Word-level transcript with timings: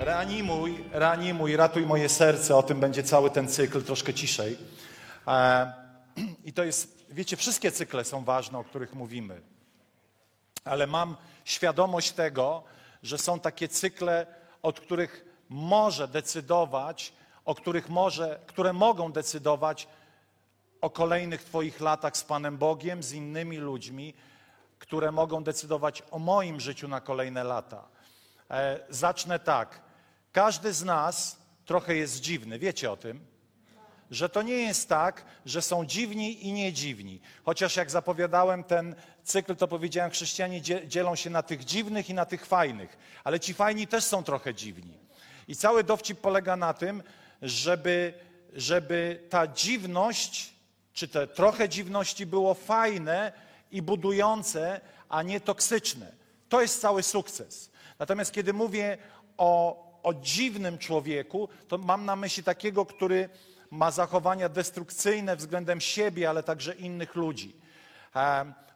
Reanimuj, 0.00 0.84
reanimuj, 0.92 1.56
ratuj 1.56 1.86
moje 1.86 2.08
serce. 2.08 2.56
O 2.56 2.62
tym 2.62 2.80
będzie 2.80 3.02
cały 3.02 3.30
ten 3.30 3.48
cykl, 3.48 3.82
troszkę 3.82 4.14
ciszej. 4.14 4.58
E, 5.26 5.72
I 6.48 6.52
to 6.52 6.64
jest, 6.64 7.04
wiecie, 7.10 7.36
wszystkie 7.36 7.72
cykle 7.72 8.04
są 8.04 8.24
ważne, 8.24 8.58
o 8.58 8.64
których 8.64 8.94
mówimy. 8.94 9.40
Ale 10.64 10.86
mam 10.86 11.16
świadomość 11.44 12.12
tego, 12.12 12.62
że 13.02 13.18
są 13.18 13.40
takie 13.40 13.68
cykle, 13.68 14.26
od 14.62 14.80
których 14.80 15.24
może 15.48 16.08
decydować, 16.08 17.12
o 17.44 17.54
których 17.54 17.88
może, 17.88 18.40
które 18.46 18.72
mogą 18.72 19.12
decydować 19.12 19.88
o 20.80 20.90
kolejnych 20.90 21.44
Twoich 21.44 21.80
latach 21.80 22.16
z 22.16 22.24
Panem 22.24 22.58
Bogiem, 22.58 23.02
z 23.02 23.12
innymi 23.12 23.56
ludźmi, 23.56 24.14
które 24.78 25.12
mogą 25.12 25.44
decydować 25.44 26.02
o 26.10 26.18
moim 26.18 26.60
życiu 26.60 26.88
na 26.88 27.00
kolejne 27.00 27.44
lata. 27.44 27.88
E, 28.50 28.80
zacznę 28.88 29.38
tak. 29.38 29.89
Każdy 30.32 30.72
z 30.72 30.82
nas 30.82 31.36
trochę 31.64 31.94
jest 31.94 32.20
dziwny. 32.20 32.58
Wiecie 32.58 32.92
o 32.92 32.96
tym? 32.96 33.26
Że 34.10 34.28
to 34.28 34.42
nie 34.42 34.54
jest 34.54 34.88
tak, 34.88 35.24
że 35.46 35.62
są 35.62 35.86
dziwni 35.86 36.46
i 36.46 36.52
niedziwni. 36.52 37.20
Chociaż 37.44 37.76
jak 37.76 37.90
zapowiadałem 37.90 38.64
ten 38.64 38.94
cykl, 39.24 39.56
to 39.56 39.68
powiedziałem, 39.68 40.10
chrześcijanie 40.10 40.62
dzielą 40.86 41.16
się 41.16 41.30
na 41.30 41.42
tych 41.42 41.64
dziwnych 41.64 42.10
i 42.10 42.14
na 42.14 42.26
tych 42.26 42.46
fajnych. 42.46 42.98
Ale 43.24 43.40
ci 43.40 43.54
fajni 43.54 43.86
też 43.86 44.04
są 44.04 44.22
trochę 44.22 44.54
dziwni. 44.54 44.98
I 45.48 45.56
cały 45.56 45.84
dowcip 45.84 46.20
polega 46.20 46.56
na 46.56 46.74
tym, 46.74 47.02
żeby, 47.42 48.14
żeby 48.52 49.26
ta 49.30 49.46
dziwność, 49.46 50.54
czy 50.92 51.08
te 51.08 51.26
trochę 51.26 51.68
dziwności 51.68 52.26
było 52.26 52.54
fajne 52.54 53.32
i 53.70 53.82
budujące, 53.82 54.80
a 55.08 55.22
nie 55.22 55.40
toksyczne. 55.40 56.12
To 56.48 56.62
jest 56.62 56.80
cały 56.80 57.02
sukces. 57.02 57.70
Natomiast 57.98 58.32
kiedy 58.32 58.52
mówię 58.52 58.98
o 59.36 59.89
o 60.02 60.14
dziwnym 60.14 60.78
człowieku, 60.78 61.48
to 61.68 61.78
mam 61.78 62.04
na 62.04 62.16
myśli 62.16 62.42
takiego, 62.42 62.86
który 62.86 63.28
ma 63.70 63.90
zachowania 63.90 64.48
destrukcyjne 64.48 65.36
względem 65.36 65.80
siebie, 65.80 66.30
ale 66.30 66.42
także 66.42 66.74
innych 66.74 67.14
ludzi. 67.14 67.56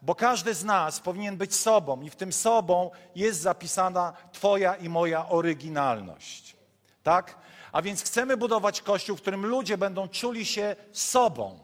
Bo 0.03 0.15
każdy 0.15 0.55
z 0.55 0.65
nas 0.65 1.01
powinien 1.01 1.37
być 1.37 1.55
sobą 1.55 2.03
i 2.03 2.11
w 2.11 2.17
tym 2.17 2.33
sobą 2.33 2.91
jest 3.17 3.41
zapisana 3.41 4.13
Twoja 4.33 4.77
i 4.77 4.89
moja 4.89 5.29
oryginalność. 5.29 6.57
Tak? 7.03 7.39
A 7.73 7.83
więc 7.83 8.03
chcemy 8.03 8.37
budować 8.37 8.83
kościół, 8.83 9.17
w 9.17 9.21
którym 9.21 9.47
ludzie 9.47 9.79
będą 9.79 10.09
czuli 10.09 10.47
się 10.47 10.77
sobą. 10.93 11.59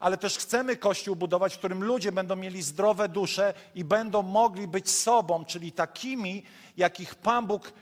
Ale 0.00 0.16
też 0.16 0.38
chcemy 0.38 0.76
kościół 0.76 1.16
budować, 1.16 1.54
w 1.54 1.58
którym 1.58 1.84
ludzie 1.84 2.12
będą 2.12 2.36
mieli 2.36 2.62
zdrowe 2.62 3.08
dusze 3.08 3.54
i 3.74 3.84
będą 3.84 4.22
mogli 4.22 4.68
być 4.68 4.90
sobą, 4.90 5.44
czyli 5.44 5.72
takimi, 5.72 6.42
jakich 6.76 7.14
Pan 7.14 7.46
Bóg 7.46 7.72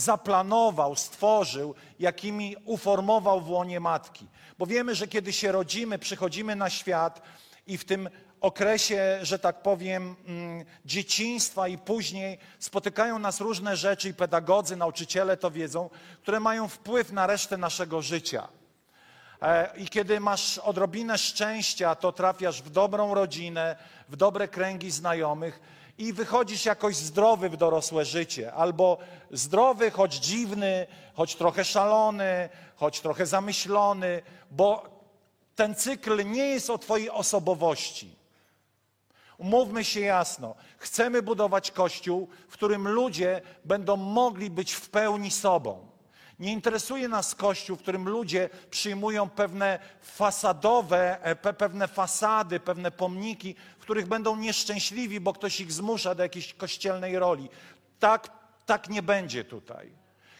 zaplanował, 0.00 0.96
stworzył, 0.96 1.74
jakimi 1.98 2.56
uformował 2.64 3.40
w 3.40 3.50
łonie 3.50 3.80
matki. 3.80 4.26
Bo 4.58 4.66
wiemy, 4.66 4.94
że 4.94 5.08
kiedy 5.08 5.32
się 5.32 5.52
rodzimy, 5.52 5.98
przychodzimy 5.98 6.56
na 6.56 6.70
świat 6.70 7.22
i 7.66 7.78
w 7.78 7.84
tym 7.84 8.08
okresie, 8.40 9.18
że 9.22 9.38
tak 9.38 9.62
powiem, 9.62 10.16
mm, 10.26 10.64
dzieciństwa 10.84 11.68
i 11.68 11.78
później 11.78 12.38
spotykają 12.58 13.18
nas 13.18 13.40
różne 13.40 13.76
rzeczy 13.76 14.08
i 14.08 14.14
pedagodzy, 14.14 14.76
nauczyciele 14.76 15.36
to 15.36 15.50
wiedzą, 15.50 15.90
które 16.22 16.40
mają 16.40 16.68
wpływ 16.68 17.12
na 17.12 17.26
resztę 17.26 17.56
naszego 17.56 18.02
życia. 18.02 18.48
E, 19.42 19.70
I 19.76 19.88
kiedy 19.88 20.20
masz 20.20 20.58
odrobinę 20.58 21.18
szczęścia, 21.18 21.94
to 21.94 22.12
trafiasz 22.12 22.62
w 22.62 22.70
dobrą 22.70 23.14
rodzinę, 23.14 23.76
w 24.08 24.16
dobre 24.16 24.48
kręgi 24.48 24.90
znajomych 24.90 25.60
i 26.00 26.12
wychodzisz 26.12 26.64
jakoś 26.64 26.96
zdrowy 26.96 27.48
w 27.48 27.56
dorosłe 27.56 28.04
życie, 28.04 28.52
albo 28.52 28.98
zdrowy, 29.30 29.90
choć 29.90 30.14
dziwny, 30.14 30.86
choć 31.14 31.36
trochę 31.36 31.64
szalony, 31.64 32.48
choć 32.76 33.00
trochę 33.00 33.26
zamyślony, 33.26 34.22
bo 34.50 34.84
ten 35.56 35.74
cykl 35.74 36.30
nie 36.30 36.46
jest 36.46 36.70
o 36.70 36.78
Twojej 36.78 37.10
osobowości. 37.10 38.16
Umówmy 39.38 39.84
się 39.84 40.00
jasno, 40.00 40.54
chcemy 40.78 41.22
budować 41.22 41.70
kościół, 41.70 42.28
w 42.48 42.52
którym 42.52 42.88
ludzie 42.88 43.40
będą 43.64 43.96
mogli 43.96 44.50
być 44.50 44.72
w 44.72 44.88
pełni 44.90 45.30
sobą. 45.30 45.89
Nie 46.40 46.52
interesuje 46.52 47.08
nas 47.08 47.34
Kościół, 47.34 47.76
w 47.76 47.82
którym 47.82 48.08
ludzie 48.08 48.48
przyjmują 48.70 49.28
pewne 49.28 49.78
fasadowe, 50.02 51.24
e, 51.24 51.54
pewne 51.54 51.88
fasady, 51.88 52.60
pewne 52.60 52.90
pomniki, 52.90 53.54
w 53.78 53.82
których 53.82 54.06
będą 54.06 54.36
nieszczęśliwi, 54.36 55.20
bo 55.20 55.32
ktoś 55.32 55.60
ich 55.60 55.72
zmusza 55.72 56.14
do 56.14 56.22
jakiejś 56.22 56.54
kościelnej 56.54 57.18
roli. 57.18 57.48
Tak, 57.98 58.30
tak 58.66 58.88
nie 58.88 59.02
będzie 59.02 59.44
tutaj. 59.44 59.92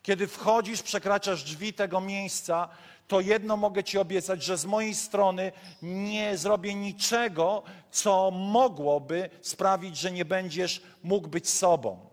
Kiedy 0.02 0.26
wchodzisz, 0.26 0.82
przekraczasz 0.82 1.44
drzwi 1.44 1.72
tego 1.72 2.00
miejsca, 2.00 2.68
to 3.08 3.20
jedno 3.20 3.56
mogę 3.56 3.84
Ci 3.84 3.98
obiecać, 3.98 4.42
że 4.42 4.58
z 4.58 4.64
mojej 4.64 4.94
strony 4.94 5.52
nie 5.82 6.38
zrobię 6.38 6.74
niczego, 6.74 7.62
co 7.90 8.30
mogłoby 8.30 9.30
sprawić, 9.42 9.96
że 9.96 10.12
nie 10.12 10.24
będziesz 10.24 10.82
mógł 11.02 11.28
być 11.28 11.48
sobą. 11.48 12.06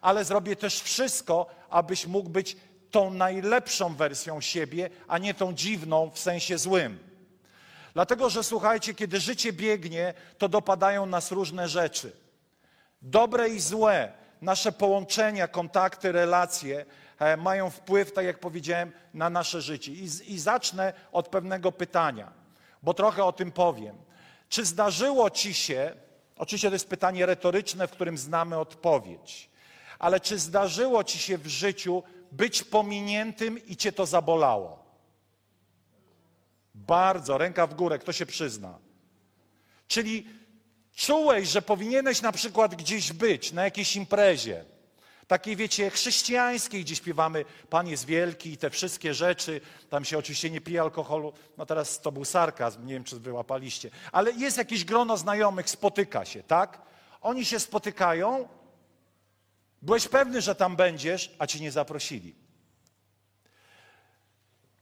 Ale 0.00 0.24
zrobię 0.24 0.56
też 0.56 0.80
wszystko, 0.80 1.46
abyś 1.70 2.06
mógł 2.06 2.30
być 2.30 2.56
tą 2.96 3.10
najlepszą 3.10 3.94
wersją 3.94 4.40
siebie, 4.40 4.90
a 5.08 5.18
nie 5.18 5.34
tą 5.34 5.54
dziwną 5.54 6.10
w 6.10 6.18
sensie 6.18 6.58
złym. 6.58 6.98
Dlatego, 7.94 8.30
że 8.30 8.44
słuchajcie, 8.44 8.94
kiedy 8.94 9.20
życie 9.20 9.52
biegnie, 9.52 10.14
to 10.38 10.48
dopadają 10.48 11.06
nas 11.06 11.32
różne 11.32 11.68
rzeczy. 11.68 12.12
Dobre 13.02 13.48
i 13.48 13.60
złe, 13.60 14.12
nasze 14.42 14.72
połączenia, 14.72 15.48
kontakty, 15.48 16.12
relacje 16.12 16.84
e, 17.18 17.36
mają 17.36 17.70
wpływ, 17.70 18.12
tak 18.12 18.24
jak 18.24 18.38
powiedziałem, 18.40 18.92
na 19.14 19.30
nasze 19.30 19.60
życie. 19.60 19.92
I, 19.92 20.08
I 20.34 20.38
zacznę 20.38 20.92
od 21.12 21.28
pewnego 21.28 21.72
pytania, 21.72 22.32
bo 22.82 22.94
trochę 22.94 23.24
o 23.24 23.32
tym 23.32 23.52
powiem. 23.52 23.96
Czy 24.48 24.64
zdarzyło 24.64 25.30
ci 25.30 25.54
się, 25.54 25.94
oczywiście 26.36 26.68
to 26.68 26.74
jest 26.74 26.88
pytanie 26.88 27.26
retoryczne, 27.26 27.88
w 27.88 27.90
którym 27.90 28.18
znamy 28.18 28.58
odpowiedź, 28.58 29.50
ale 29.98 30.20
czy 30.20 30.38
zdarzyło 30.38 31.04
ci 31.04 31.18
się 31.18 31.38
w 31.38 31.46
życiu 31.46 32.02
być 32.36 32.62
pominiętym 32.62 33.66
i 33.66 33.76
cię 33.76 33.92
to 33.92 34.06
zabolało? 34.06 34.86
Bardzo, 36.74 37.38
ręka 37.38 37.66
w 37.66 37.74
górę, 37.74 37.98
kto 37.98 38.12
się 38.12 38.26
przyzna. 38.26 38.78
Czyli 39.88 40.26
czułeś, 40.94 41.48
że 41.48 41.62
powinieneś 41.62 42.22
na 42.22 42.32
przykład 42.32 42.74
gdzieś 42.74 43.12
być, 43.12 43.52
na 43.52 43.64
jakiejś 43.64 43.96
imprezie, 43.96 44.64
takiej 45.26 45.56
wiecie, 45.56 45.90
chrześcijańskiej, 45.90 46.84
gdzie 46.84 46.96
śpiewamy 46.96 47.44
Pan 47.70 47.88
jest 47.88 48.06
wielki 48.06 48.52
i 48.52 48.56
te 48.56 48.70
wszystkie 48.70 49.14
rzeczy, 49.14 49.60
tam 49.90 50.04
się 50.04 50.18
oczywiście 50.18 50.50
nie 50.50 50.60
pije 50.60 50.80
alkoholu, 50.80 51.32
no 51.58 51.66
teraz 51.66 52.00
to 52.00 52.12
był 52.12 52.24
sarkazm, 52.24 52.86
nie 52.86 52.94
wiem 52.94 53.04
czy 53.04 53.20
wyłapaliście, 53.20 53.90
ale 54.12 54.32
jest 54.32 54.58
jakieś 54.58 54.84
grono 54.84 55.16
znajomych, 55.16 55.70
spotyka 55.70 56.24
się, 56.24 56.42
tak? 56.42 56.82
Oni 57.20 57.44
się 57.44 57.60
spotykają 57.60 58.48
Byłeś 59.86 60.08
pewny, 60.08 60.40
że 60.40 60.54
tam 60.54 60.76
będziesz, 60.76 61.34
a 61.38 61.46
ci 61.46 61.60
nie 61.60 61.72
zaprosili. 61.72 62.34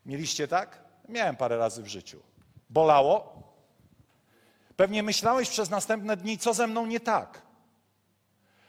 Mieliście 0.06 0.48
tak? 0.48 0.84
Miałem 1.08 1.36
parę 1.36 1.56
razy 1.56 1.82
w 1.82 1.86
życiu. 1.86 2.20
Bolało? 2.70 3.42
Pewnie 4.76 5.02
myślałeś 5.02 5.50
przez 5.50 5.70
następne 5.70 6.16
dni, 6.16 6.38
co 6.38 6.54
ze 6.54 6.66
mną 6.66 6.86
nie 6.86 7.00
tak. 7.00 7.42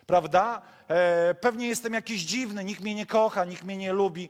Prawda? 0.08 0.62
E, 0.88 1.34
pewnie 1.34 1.68
jestem 1.68 1.94
jakiś 1.94 2.22
dziwny, 2.22 2.64
nikt 2.64 2.82
mnie 2.82 2.96
nie 2.96 3.06
kocha, 3.06 3.46
nikt 3.46 3.64
mnie 3.64 3.78
nie 3.78 3.94
lubi. 3.94 4.30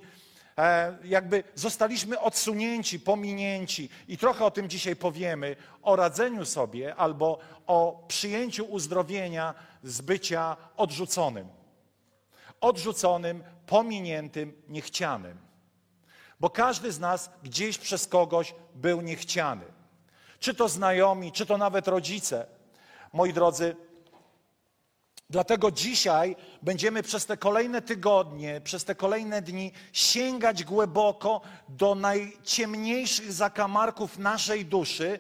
E, 0.58 0.98
jakby 1.04 1.44
zostaliśmy 1.56 2.20
odsunięci, 2.20 3.00
pominięci. 3.00 3.90
I 4.08 4.18
trochę 4.18 4.46
o 4.46 4.52
tym 4.52 4.70
dzisiaj 4.70 4.96
powiemy, 4.96 5.56
o 5.82 5.96
radzeniu 5.96 6.46
sobie 6.46 6.96
albo 6.96 7.40
o 7.68 8.06
przyjęciu 8.08 8.66
uzdrowienia 8.66 9.54
z 9.84 10.02
bycia 10.02 10.58
odrzuconym 10.78 11.65
odrzuconym, 12.62 13.44
pominiętym, 13.66 14.54
niechcianym. 14.68 15.38
Bo 16.40 16.50
każdy 16.50 16.92
z 16.92 17.00
nas 17.00 17.30
gdzieś 17.44 17.78
przez 17.78 18.08
kogoś 18.08 18.56
był 18.76 19.02
niechciany. 19.02 19.66
Czy 20.40 20.54
to 20.54 20.70
znajomi, 20.70 21.32
czy 21.32 21.46
to 21.46 21.58
nawet 21.58 21.88
rodzice. 21.88 22.46
Moi 23.14 23.34
drodzy, 23.34 23.76
Dlatego 25.30 25.72
dzisiaj 25.72 26.36
będziemy 26.62 27.04
przez 27.04 27.26
te 27.26 27.38
kolejne 27.38 27.82
tygodnie, 27.82 28.62
przez 28.62 28.86
te 28.86 28.96
kolejne 28.96 29.42
dni 29.42 29.72
sięgać 29.94 30.64
głęboko 30.64 31.42
do 31.70 31.96
najciemniejszych 31.96 33.34
zakamarków 33.34 34.18
naszej 34.18 34.66
duszy, 34.66 35.20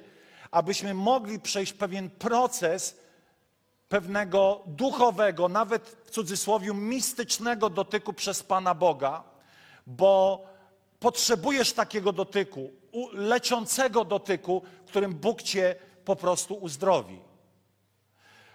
abyśmy 0.51 0.93
mogli 0.93 1.39
przejść 1.39 1.73
pewien 1.73 2.09
proces 2.09 2.97
pewnego 3.89 4.63
duchowego, 4.65 5.49
nawet 5.49 5.97
w 6.05 6.11
cudzysłowie 6.11 6.73
mistycznego 6.73 7.69
dotyku 7.69 8.13
przez 8.13 8.43
Pana 8.43 8.75
Boga, 8.75 9.23
bo 9.87 10.43
potrzebujesz 10.99 11.73
takiego 11.73 12.11
dotyku, 12.11 12.71
leczącego 13.13 14.05
dotyku, 14.05 14.61
którym 14.87 15.13
Bóg 15.13 15.41
cię 15.41 15.75
po 16.05 16.15
prostu 16.15 16.53
uzdrowi. 16.53 17.19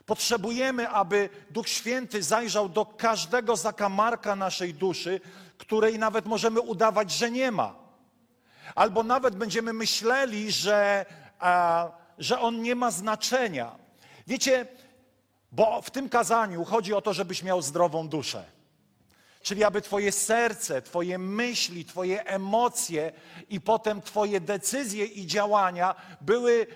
Potrzebujemy, 0.06 0.88
aby 0.88 1.28
Duch 1.50 1.68
Święty 1.68 2.22
zajrzał 2.22 2.68
do 2.68 2.86
każdego 2.86 3.56
zakamarka 3.56 4.36
naszej 4.36 4.74
duszy, 4.74 5.20
której 5.58 5.98
nawet 5.98 6.26
możemy 6.26 6.60
udawać, 6.60 7.10
że 7.10 7.30
nie 7.30 7.52
ma. 7.52 7.74
Albo 8.74 9.02
nawet 9.02 9.36
będziemy 9.36 9.72
myśleli, 9.72 10.52
że, 10.52 11.06
a, 11.38 11.88
że 12.18 12.40
on 12.40 12.62
nie 12.62 12.74
ma 12.74 12.90
znaczenia. 12.90 13.76
Wiecie, 14.26 14.66
bo 15.52 15.82
w 15.82 15.90
tym 15.90 16.08
kazaniu 16.08 16.64
chodzi 16.64 16.94
o 16.94 17.00
to, 17.00 17.12
żebyś 17.12 17.42
miał 17.42 17.62
zdrową 17.62 18.08
duszę. 18.08 18.44
Czyli 19.42 19.64
aby 19.64 19.82
Twoje 19.82 20.12
serce, 20.12 20.82
Twoje 20.82 21.18
myśli, 21.18 21.84
Twoje 21.84 22.24
emocje 22.24 23.12
i 23.48 23.60
potem 23.60 24.02
Twoje 24.02 24.40
decyzje 24.40 25.04
i 25.04 25.26
działania 25.26 25.94
były 26.20 26.66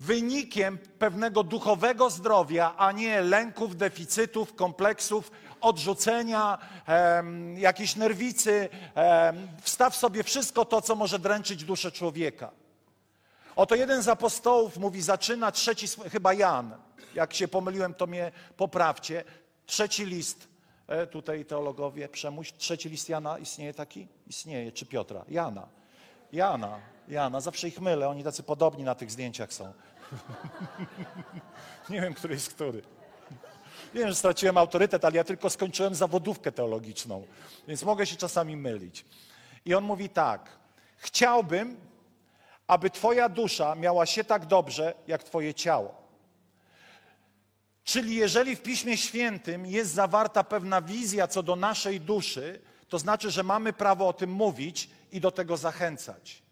wynikiem 0.00 0.78
pewnego 0.98 1.42
duchowego 1.42 2.10
zdrowia, 2.10 2.74
a 2.76 2.92
nie 2.92 3.20
lęków, 3.20 3.76
deficytów, 3.76 4.54
kompleksów, 4.54 5.30
odrzucenia, 5.60 6.58
em, 6.86 7.58
jakiejś 7.58 7.96
nerwicy. 7.96 8.68
Em, 8.94 9.48
wstaw 9.62 9.96
sobie 9.96 10.22
wszystko 10.22 10.64
to, 10.64 10.82
co 10.82 10.94
może 10.94 11.18
dręczyć 11.18 11.64
duszę 11.64 11.92
człowieka. 11.92 12.63
Oto 13.56 13.74
jeden 13.74 14.02
z 14.02 14.08
apostołów 14.08 14.76
mówi, 14.76 15.02
zaczyna 15.02 15.52
trzeci, 15.52 15.86
chyba 16.12 16.32
Jan. 16.32 16.76
Jak 17.14 17.34
się 17.34 17.48
pomyliłem, 17.48 17.94
to 17.94 18.06
mnie 18.06 18.32
poprawcie. 18.56 19.24
Trzeci 19.66 20.06
list, 20.06 20.48
e, 20.86 21.06
tutaj 21.06 21.44
teologowie, 21.44 22.08
przemuś, 22.08 22.52
trzeci 22.52 22.88
list 22.88 23.08
Jana, 23.08 23.38
istnieje 23.38 23.74
taki? 23.74 24.08
Istnieje, 24.26 24.72
czy 24.72 24.86
Piotra? 24.86 25.24
Jana. 25.28 25.68
Jana, 26.32 26.80
Jana, 27.08 27.40
zawsze 27.40 27.68
ich 27.68 27.80
mylę, 27.80 28.08
oni 28.08 28.24
tacy 28.24 28.42
podobni 28.42 28.84
na 28.84 28.94
tych 28.94 29.10
zdjęciach 29.10 29.52
są. 29.52 29.72
Nie 31.90 32.00
wiem, 32.00 32.14
który 32.14 32.34
jest 32.34 32.54
który. 32.54 32.82
Wiem, 33.94 34.08
że 34.08 34.14
straciłem 34.14 34.58
autorytet, 34.58 35.04
ale 35.04 35.16
ja 35.16 35.24
tylko 35.24 35.50
skończyłem 35.50 35.94
zawodówkę 35.94 36.52
teologiczną, 36.52 37.26
więc 37.68 37.82
mogę 37.82 38.06
się 38.06 38.16
czasami 38.16 38.56
mylić. 38.56 39.04
I 39.64 39.74
on 39.74 39.84
mówi 39.84 40.08
tak: 40.08 40.50
Chciałbym, 40.96 41.76
aby 42.66 42.90
Twoja 42.90 43.28
dusza 43.28 43.74
miała 43.74 44.06
się 44.06 44.24
tak 44.24 44.46
dobrze, 44.46 44.94
jak 45.06 45.22
Twoje 45.22 45.54
ciało. 45.54 46.04
Czyli 47.84 48.14
jeżeli 48.14 48.56
w 48.56 48.62
Piśmie 48.62 48.96
Świętym 48.96 49.66
jest 49.66 49.94
zawarta 49.94 50.44
pewna 50.44 50.82
wizja 50.82 51.28
co 51.28 51.42
do 51.42 51.56
naszej 51.56 52.00
duszy, 52.00 52.60
to 52.88 52.98
znaczy, 52.98 53.30
że 53.30 53.42
mamy 53.42 53.72
prawo 53.72 54.08
o 54.08 54.12
tym 54.12 54.30
mówić 54.30 54.90
i 55.12 55.20
do 55.20 55.30
tego 55.30 55.56
zachęcać. 55.56 56.42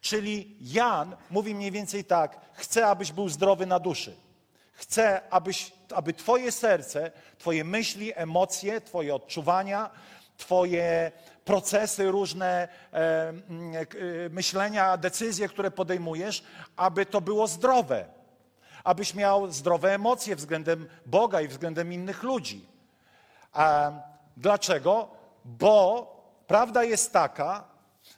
Czyli 0.00 0.56
Jan 0.60 1.16
mówi 1.30 1.54
mniej 1.54 1.70
więcej 1.70 2.04
tak: 2.04 2.40
chcę, 2.52 2.86
abyś 2.86 3.12
był 3.12 3.28
zdrowy 3.28 3.66
na 3.66 3.78
duszy. 3.78 4.16
Chcę, 4.72 5.20
abyś, 5.30 5.72
aby 5.94 6.12
Twoje 6.12 6.52
serce, 6.52 7.10
Twoje 7.38 7.64
myśli, 7.64 8.12
emocje, 8.14 8.80
Twoje 8.80 9.14
odczuwania, 9.14 9.90
Twoje 10.42 11.12
procesy 11.44 12.10
różne, 12.10 12.68
e, 12.92 12.98
e, 12.98 13.34
myślenia, 14.30 14.96
decyzje, 14.96 15.48
które 15.48 15.70
podejmujesz, 15.70 16.44
aby 16.76 17.06
to 17.06 17.20
było 17.20 17.46
zdrowe. 17.46 18.04
Abyś 18.84 19.14
miał 19.14 19.52
zdrowe 19.52 19.94
emocje 19.94 20.36
względem 20.36 20.88
Boga 21.06 21.40
i 21.40 21.48
względem 21.48 21.92
innych 21.92 22.22
ludzi. 22.22 22.66
A 23.52 23.92
dlaczego? 24.36 25.08
Bo 25.44 26.06
prawda 26.46 26.84
jest 26.84 27.12
taka, 27.12 27.64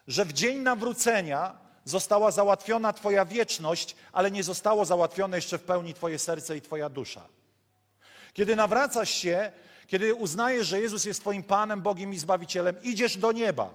że 0.08 0.24
w 0.24 0.32
dzień 0.32 0.58
nawrócenia 0.58 1.58
została 1.84 2.30
załatwiona 2.30 2.92
Twoja 2.92 3.24
wieczność, 3.24 3.96
ale 4.12 4.30
nie 4.30 4.42
zostało 4.42 4.84
załatwione 4.84 5.36
jeszcze 5.36 5.58
w 5.58 5.64
pełni 5.64 5.94
Twoje 5.94 6.18
serce 6.18 6.56
i 6.56 6.62
Twoja 6.62 6.88
dusza. 6.88 7.22
Kiedy 8.34 8.56
nawracasz 8.56 9.10
się, 9.10 9.52
kiedy 9.86 10.14
uznajesz, 10.14 10.66
że 10.66 10.80
Jezus 10.80 11.04
jest 11.04 11.20
Twoim 11.20 11.42
Panem, 11.42 11.82
Bogiem 11.82 12.12
i 12.14 12.18
Zbawicielem, 12.18 12.76
idziesz 12.82 13.16
do 13.16 13.32
nieba. 13.32 13.70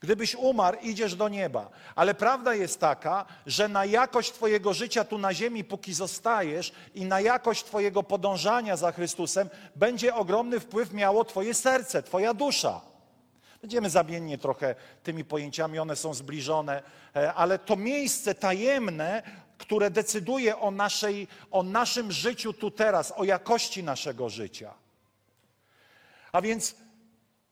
Gdybyś 0.00 0.34
umarł, 0.34 0.78
idziesz 0.82 1.14
do 1.14 1.28
nieba. 1.28 1.70
Ale 1.94 2.14
prawda 2.14 2.54
jest 2.54 2.80
taka, 2.80 3.26
że 3.46 3.68
na 3.68 3.84
jakość 3.84 4.32
Twojego 4.32 4.74
życia 4.74 5.04
tu 5.04 5.18
na 5.18 5.34
ziemi, 5.34 5.64
póki 5.64 5.94
zostajesz, 5.94 6.72
i 6.94 7.04
na 7.04 7.20
jakość 7.20 7.64
Twojego 7.64 8.02
podążania 8.02 8.76
za 8.76 8.92
Chrystusem, 8.92 9.48
będzie 9.76 10.14
ogromny 10.14 10.60
wpływ 10.60 10.92
miało 10.92 11.24
Twoje 11.24 11.54
serce, 11.54 12.02
Twoja 12.02 12.34
dusza. 12.34 12.80
Będziemy 13.62 13.90
zabiennie 13.90 14.38
trochę 14.38 14.74
tymi 15.02 15.24
pojęciami, 15.24 15.78
one 15.78 15.96
są 15.96 16.14
zbliżone, 16.14 16.82
e, 17.16 17.34
ale 17.34 17.58
to 17.58 17.76
miejsce 17.76 18.34
tajemne, 18.34 19.22
które 19.62 19.90
decyduje 19.90 20.58
o, 20.58 20.70
naszej, 20.70 21.28
o 21.50 21.62
naszym 21.62 22.12
życiu 22.12 22.52
tu 22.52 22.70
teraz, 22.70 23.12
o 23.16 23.24
jakości 23.24 23.82
naszego 23.82 24.28
życia. 24.28 24.74
A 26.32 26.42
więc 26.42 26.74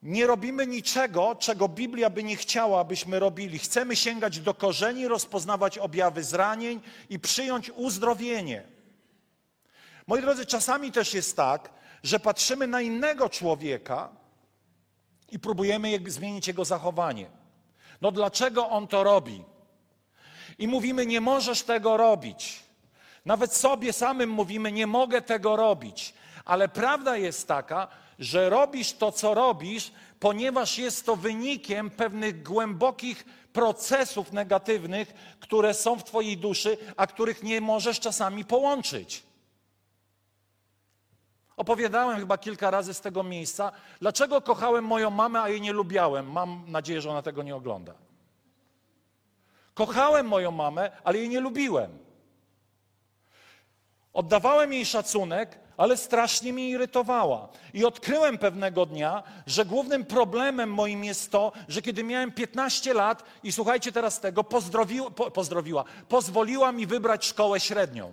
nie 0.02 0.26
robimy 0.26 0.66
niczego, 0.66 1.36
czego 1.38 1.68
Biblia 1.68 2.10
by 2.10 2.22
nie 2.22 2.36
chciała, 2.36 2.80
abyśmy 2.80 3.18
robili. 3.18 3.58
Chcemy 3.58 3.96
sięgać 3.96 4.40
do 4.40 4.54
korzeni, 4.54 5.08
rozpoznawać 5.08 5.78
objawy 5.78 6.24
zranień 6.24 6.80
i 7.10 7.18
przyjąć 7.18 7.70
uzdrowienie. 7.70 8.62
Moi 10.06 10.20
drodzy, 10.20 10.46
czasami 10.46 10.92
też 10.92 11.14
jest 11.14 11.36
tak, 11.36 11.70
że 12.02 12.20
patrzymy 12.20 12.66
na 12.66 12.80
innego 12.80 13.28
człowieka 13.28 14.08
i 15.30 15.38
próbujemy 15.38 15.98
zmienić 16.06 16.48
jego 16.48 16.64
zachowanie. 16.64 17.30
No 18.00 18.12
dlaczego 18.12 18.68
on 18.68 18.88
to 18.88 19.04
robi? 19.04 19.44
I 20.60 20.68
mówimy, 20.68 21.06
nie 21.06 21.20
możesz 21.20 21.62
tego 21.62 21.96
robić. 21.96 22.62
Nawet 23.24 23.54
sobie 23.54 23.92
samym 23.92 24.30
mówimy, 24.30 24.72
nie 24.72 24.86
mogę 24.86 25.22
tego 25.22 25.56
robić. 25.56 26.14
Ale 26.44 26.68
prawda 26.68 27.16
jest 27.16 27.48
taka, 27.48 27.88
że 28.18 28.50
robisz 28.50 28.92
to, 28.92 29.12
co 29.12 29.34
robisz, 29.34 29.92
ponieważ 30.20 30.78
jest 30.78 31.06
to 31.06 31.16
wynikiem 31.16 31.90
pewnych 31.90 32.42
głębokich 32.42 33.24
procesów 33.52 34.32
negatywnych, 34.32 35.14
które 35.40 35.74
są 35.74 35.98
w 35.98 36.04
Twojej 36.04 36.36
duszy, 36.36 36.76
a 36.96 37.06
których 37.06 37.42
nie 37.42 37.60
możesz 37.60 38.00
czasami 38.00 38.44
połączyć. 38.44 39.22
Opowiadałem 41.56 42.18
chyba 42.18 42.38
kilka 42.38 42.70
razy 42.70 42.94
z 42.94 43.00
tego 43.00 43.22
miejsca, 43.22 43.72
dlaczego 44.00 44.40
kochałem 44.40 44.84
moją 44.84 45.10
mamę, 45.10 45.40
a 45.40 45.48
jej 45.48 45.60
nie 45.60 45.72
lubiałem. 45.72 46.32
Mam 46.32 46.64
nadzieję, 46.66 47.00
że 47.00 47.10
ona 47.10 47.22
tego 47.22 47.42
nie 47.42 47.56
ogląda. 47.56 48.09
Kochałem 49.86 50.26
moją 50.26 50.50
mamę, 50.50 50.90
ale 51.04 51.18
jej 51.18 51.28
nie 51.28 51.40
lubiłem. 51.40 51.98
Oddawałem 54.12 54.72
jej 54.72 54.86
szacunek, 54.86 55.58
ale 55.76 55.96
strasznie 55.96 56.52
mnie 56.52 56.68
irytowała. 56.68 57.48
I 57.74 57.84
odkryłem 57.84 58.38
pewnego 58.38 58.86
dnia, 58.86 59.22
że 59.46 59.64
głównym 59.64 60.04
problemem 60.04 60.72
moim 60.72 61.04
jest 61.04 61.32
to, 61.32 61.52
że 61.68 61.82
kiedy 61.82 62.04
miałem 62.04 62.32
15 62.32 62.94
lat, 62.94 63.24
i 63.42 63.52
słuchajcie 63.52 63.92
teraz 63.92 64.20
tego, 64.20 64.44
pozdrowiła, 64.44 65.10
po, 65.10 65.30
pozdrowiła 65.30 65.84
pozwoliła 66.08 66.72
mi 66.72 66.86
wybrać 66.86 67.26
szkołę 67.26 67.60
średnią. 67.60 68.12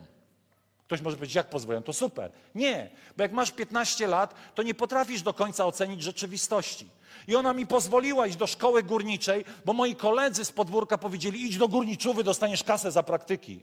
Ktoś 0.85 1.01
może 1.01 1.17
powiedzieć, 1.17 1.35
jak 1.35 1.49
pozwolę? 1.49 1.81
To 1.81 1.93
super. 1.93 2.31
Nie, 2.55 2.89
bo 3.17 3.23
jak 3.23 3.31
masz 3.31 3.51
15 3.51 4.07
lat, 4.07 4.33
to 4.55 4.63
nie 4.63 4.73
potrafisz 4.73 5.21
do 5.21 5.33
końca 5.33 5.65
ocenić 5.65 6.03
rzeczywistości. 6.03 6.89
I 7.27 7.35
ona 7.35 7.53
mi 7.53 7.67
pozwoliła 7.67 8.27
iść 8.27 8.37
do 8.37 8.47
szkoły 8.47 8.83
górniczej, 8.83 9.45
bo 9.65 9.73
moi 9.73 9.95
koledzy 9.95 10.45
z 10.45 10.51
podwórka 10.51 10.97
powiedzieli, 10.97 11.45
idź 11.45 11.57
do 11.57 11.67
górniczowy, 11.67 12.23
dostaniesz 12.23 12.63
kasę 12.63 12.91
za 12.91 13.03
praktyki. 13.03 13.59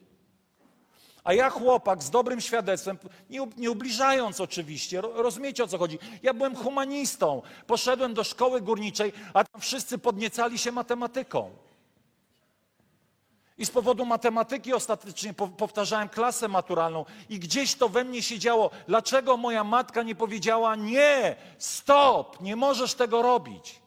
A 1.25 1.33
ja 1.33 1.51
chłopak 1.51 2.03
z 2.03 2.11
dobrym 2.11 2.41
świadectwem, 2.41 2.99
nie, 3.31 3.47
nie 3.57 3.71
ubliżając 3.71 4.41
oczywiście, 4.41 5.01
rozumiecie 5.01 5.65
o 5.65 5.67
co 5.67 5.79
chodzi. 5.79 5.99
Ja 6.23 6.35
byłem 6.35 6.57
humanistą, 6.57 7.43
poszedłem 7.67 8.15
do 8.15 8.25
szkoły 8.25 8.61
górniczej, 8.61 9.13
a 9.35 9.45
tam 9.45 9.61
wszyscy 9.61 9.99
podniecali 9.99 10.59
się 10.59 10.73
matematyką. 10.73 11.51
I 13.59 13.67
z 13.67 13.71
powodu 13.71 14.05
matematyki 14.07 14.73
ostatecznie 14.75 15.35
powtarzałem 15.35 16.09
klasę 16.09 16.49
maturalną 16.49 17.05
i 17.29 17.39
gdzieś 17.39 17.75
to 17.75 17.89
we 17.89 18.05
mnie 18.05 18.23
się 18.23 18.39
działo. 18.39 18.71
Dlaczego 18.89 19.37
moja 19.37 19.65
matka 19.65 20.03
nie 20.03 20.15
powiedziała 20.15 20.77
nie, 20.77 21.37
stop, 21.59 22.41
nie 22.41 22.57
możesz 22.57 22.95
tego 22.95 23.23
robić? 23.23 23.81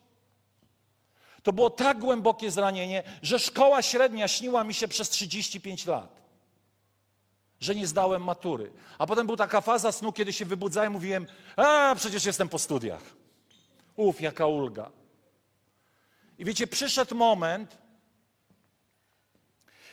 To 1.44 1.54
było 1.54 1.70
tak 1.70 2.00
głębokie 2.00 2.52
zranienie, 2.52 3.04
że 3.22 3.40
szkoła 3.40 3.82
średnia 3.82 4.28
śniła 4.28 4.64
mi 4.64 4.74
się 4.74 4.88
przez 4.88 5.10
35 5.10 5.86
lat. 5.86 6.18
że 7.60 7.76
nie 7.76 7.88
zdałem 7.88 8.24
matury. 8.24 8.72
A 8.98 9.08
potem 9.08 9.26
była 9.26 9.38
taka 9.38 9.62
faza 9.62 9.92
snu, 9.92 10.12
kiedy 10.12 10.34
się 10.34 10.46
wybudzałem, 10.46 10.94
mówiłem, 10.94 11.28
a 11.56 11.96
przecież 11.98 12.26
jestem 12.26 12.50
po 12.50 12.60
studiach. 12.60 13.02
Uf, 13.96 14.22
jaka 14.22 14.46
ulga. 14.46 14.92
I 16.38 16.46
wiecie, 16.46 16.68
przyszedł 16.68 17.16
moment, 17.16 17.78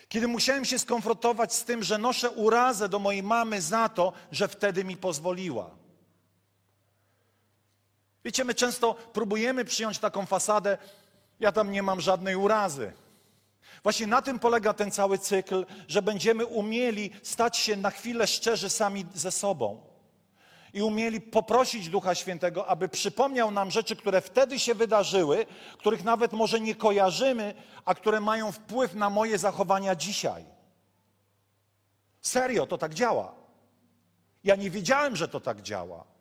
kiedy 0.08 0.28
musiałem 0.28 0.64
się 0.64 0.78
skonfrontować 0.78 1.54
z 1.54 1.64
tym, 1.64 1.82
że 1.82 1.98
noszę 1.98 2.30
urazę 2.30 2.88
do 2.88 2.98
mojej 2.98 3.22
mamy 3.22 3.62
za 3.62 3.88
to, 3.88 4.12
że 4.32 4.48
wtedy 4.48 4.84
mi 4.84 4.96
pozwoliła. 4.96 5.70
Wiecie, 8.24 8.44
my 8.44 8.54
często 8.54 8.94
próbujemy 8.94 9.64
przyjąć 9.64 9.98
taką 9.98 10.26
fasadę, 10.26 10.78
ja 11.40 11.52
tam 11.52 11.72
nie 11.72 11.82
mam 11.82 12.00
żadnej 12.00 12.36
urazy. 12.36 12.92
Właśnie 13.82 14.06
na 14.06 14.22
tym 14.22 14.38
polega 14.38 14.72
ten 14.72 14.90
cały 14.90 15.18
cykl, 15.18 15.66
że 15.88 16.02
będziemy 16.02 16.46
umieli 16.46 17.10
stać 17.22 17.56
się 17.56 17.76
na 17.76 17.90
chwilę 17.90 18.26
szczerzy 18.26 18.70
sami 18.70 19.06
ze 19.14 19.30
sobą 19.30 19.93
i 20.74 20.82
umieli 20.82 21.20
poprosić 21.20 21.88
Ducha 21.88 22.14
Świętego, 22.14 22.66
aby 22.66 22.88
przypomniał 22.88 23.50
nam 23.50 23.70
rzeczy, 23.70 23.96
które 23.96 24.20
wtedy 24.20 24.58
się 24.58 24.74
wydarzyły, 24.74 25.46
których 25.78 26.04
nawet 26.04 26.32
może 26.32 26.60
nie 26.60 26.74
kojarzymy, 26.74 27.54
a 27.84 27.94
które 27.94 28.20
mają 28.20 28.52
wpływ 28.52 28.94
na 28.94 29.10
moje 29.10 29.38
zachowania 29.38 29.94
dzisiaj. 29.94 30.44
Serio, 32.20 32.66
to 32.66 32.78
tak 32.78 32.94
działa. 32.94 33.34
Ja 34.44 34.56
nie 34.56 34.70
wiedziałem, 34.70 35.16
że 35.16 35.28
to 35.28 35.40
tak 35.40 35.62
działa. 35.62 36.13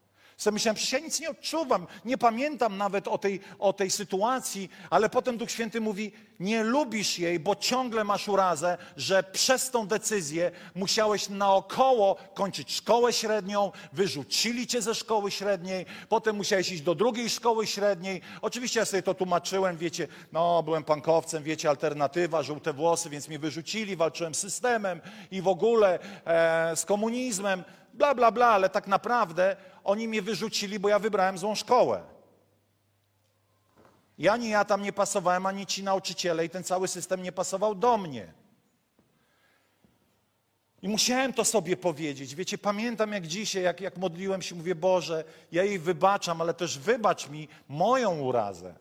Sobie 0.43 0.53
myślałem, 0.53 0.75
przecież 0.75 0.93
ja 0.93 0.99
nic 0.99 1.19
nie 1.19 1.29
odczuwam, 1.29 1.87
nie 2.05 2.17
pamiętam 2.17 2.77
nawet 2.77 3.07
o 3.07 3.17
tej, 3.17 3.39
o 3.59 3.73
tej 3.73 3.89
sytuacji, 3.89 4.69
ale 4.89 5.09
potem 5.09 5.37
Duch 5.37 5.51
Święty 5.51 5.81
mówi, 5.81 6.11
nie 6.39 6.63
lubisz 6.63 7.19
jej, 7.19 7.39
bo 7.39 7.55
ciągle 7.55 8.03
masz 8.03 8.27
urazę, 8.27 8.77
że 8.97 9.23
przez 9.23 9.71
tą 9.71 9.87
decyzję 9.87 10.51
musiałeś 10.75 11.29
naokoło 11.29 12.15
kończyć 12.33 12.75
szkołę 12.75 13.13
średnią, 13.13 13.71
wyrzucili 13.93 14.67
cię 14.67 14.81
ze 14.81 14.95
szkoły 14.95 15.31
średniej, 15.31 15.85
potem 16.09 16.35
musiałeś 16.35 16.71
iść 16.71 16.81
do 16.81 16.95
drugiej 16.95 17.29
szkoły 17.29 17.67
średniej. 17.67 18.21
Oczywiście 18.41 18.79
ja 18.79 18.85
sobie 18.85 19.03
to 19.03 19.13
tłumaczyłem, 19.13 19.77
wiecie, 19.77 20.07
no 20.31 20.63
byłem 20.63 20.83
pankowcem, 20.83 21.43
wiecie, 21.43 21.69
alternatywa, 21.69 22.43
żółte 22.43 22.73
włosy, 22.73 23.09
więc 23.09 23.27
mnie 23.27 23.39
wyrzucili, 23.39 23.95
walczyłem 23.95 24.35
z 24.35 24.39
systemem 24.39 25.01
i 25.31 25.41
w 25.41 25.47
ogóle 25.47 25.99
e, 26.25 26.75
z 26.75 26.85
komunizmem, 26.85 27.63
bla, 27.93 28.15
bla, 28.15 28.31
bla, 28.31 28.47
ale 28.47 28.69
tak 28.69 28.87
naprawdę 28.87 29.55
oni 29.83 30.07
mnie 30.07 30.21
wyrzucili, 30.21 30.79
bo 30.79 30.89
ja 30.89 30.99
wybrałem 30.99 31.37
złą 31.37 31.55
szkołę. 31.55 32.03
Ja 34.17 34.37
nie 34.37 34.49
ja 34.49 34.65
tam 34.65 34.81
nie 34.81 34.93
pasowałem, 34.93 35.45
ani 35.45 35.65
ci 35.65 35.83
nauczyciele 35.83 36.45
i 36.45 36.49
ten 36.49 36.63
cały 36.63 36.87
system 36.87 37.23
nie 37.23 37.31
pasował 37.31 37.75
do 37.75 37.97
mnie. 37.97 38.33
I 40.81 40.89
musiałem 40.89 41.33
to 41.33 41.45
sobie 41.45 41.77
powiedzieć. 41.77 42.35
Wiecie, 42.35 42.57
pamiętam 42.57 43.11
jak 43.13 43.27
dzisiaj, 43.27 43.63
jak, 43.63 43.81
jak 43.81 43.97
modliłem 43.97 44.41
się, 44.41 44.55
mówię, 44.55 44.75
Boże, 44.75 45.23
ja 45.51 45.63
jej 45.63 45.79
wybaczam, 45.79 46.41
ale 46.41 46.53
też 46.53 46.79
wybacz 46.79 47.29
mi 47.29 47.47
moją 47.67 48.19
urazę. 48.19 48.75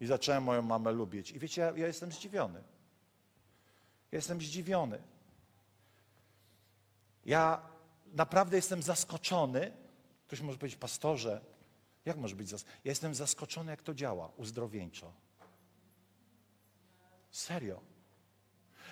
I 0.00 0.06
zacząłem 0.06 0.42
moją 0.42 0.62
mamę 0.62 0.92
lubić. 0.92 1.30
I 1.30 1.38
wiecie, 1.38 1.60
ja, 1.62 1.72
ja 1.76 1.86
jestem 1.86 2.12
zdziwiony. 2.12 2.62
Ja 4.12 4.16
jestem 4.16 4.40
zdziwiony. 4.40 4.98
Ja 7.28 7.62
naprawdę 8.06 8.56
jestem 8.56 8.82
zaskoczony. 8.82 9.72
Ktoś 10.26 10.40
może 10.40 10.58
powiedzieć, 10.58 10.80
pastorze, 10.80 11.40
jak 12.04 12.16
może 12.16 12.36
być 12.36 12.48
zaskoczony? 12.48 12.80
Ja 12.84 12.90
jestem 12.90 13.14
zaskoczony, 13.14 13.70
jak 13.70 13.82
to 13.82 13.94
działa 13.94 14.30
uzdrowieńczo. 14.36 15.12
Serio. 17.30 17.80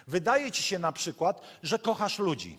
Wydaje 0.06 0.52
ci 0.52 0.62
się 0.62 0.78
na 0.78 0.92
przykład, 0.92 1.40
że 1.62 1.78
kochasz 1.78 2.18
ludzi. 2.18 2.58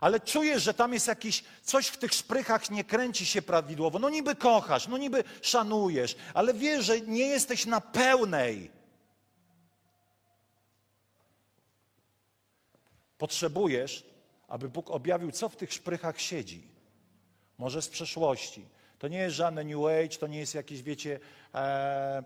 Ale 0.00 0.20
czujesz, 0.20 0.62
że 0.62 0.74
tam 0.74 0.92
jest 0.92 1.06
jakieś 1.06 1.44
coś 1.62 1.86
w 1.86 1.96
tych 1.96 2.12
szprychach 2.12 2.70
nie 2.70 2.84
kręci 2.84 3.26
się 3.26 3.42
prawidłowo. 3.42 3.98
No 3.98 4.10
niby 4.10 4.36
kochasz, 4.36 4.88
no 4.88 4.98
niby 4.98 5.24
szanujesz, 5.42 6.16
ale 6.34 6.54
wiesz, 6.54 6.84
że 6.84 7.00
nie 7.00 7.26
jesteś 7.26 7.66
na 7.66 7.80
pełnej. 7.80 8.70
Potrzebujesz 13.18 14.09
aby 14.50 14.68
Bóg 14.68 14.90
objawił, 14.90 15.32
co 15.32 15.48
w 15.48 15.56
tych 15.56 15.72
szprychach 15.72 16.20
siedzi. 16.20 16.62
Może 17.58 17.82
z 17.82 17.88
przeszłości. 17.88 18.64
To 18.98 19.08
nie 19.08 19.18
jest 19.18 19.36
żadne 19.36 19.64
New 19.64 19.84
Age, 19.84 20.18
to 20.18 20.26
nie 20.26 20.38
jest 20.38 20.54
jakieś, 20.54 20.82
wiecie, 20.82 21.20
e, 21.54 22.22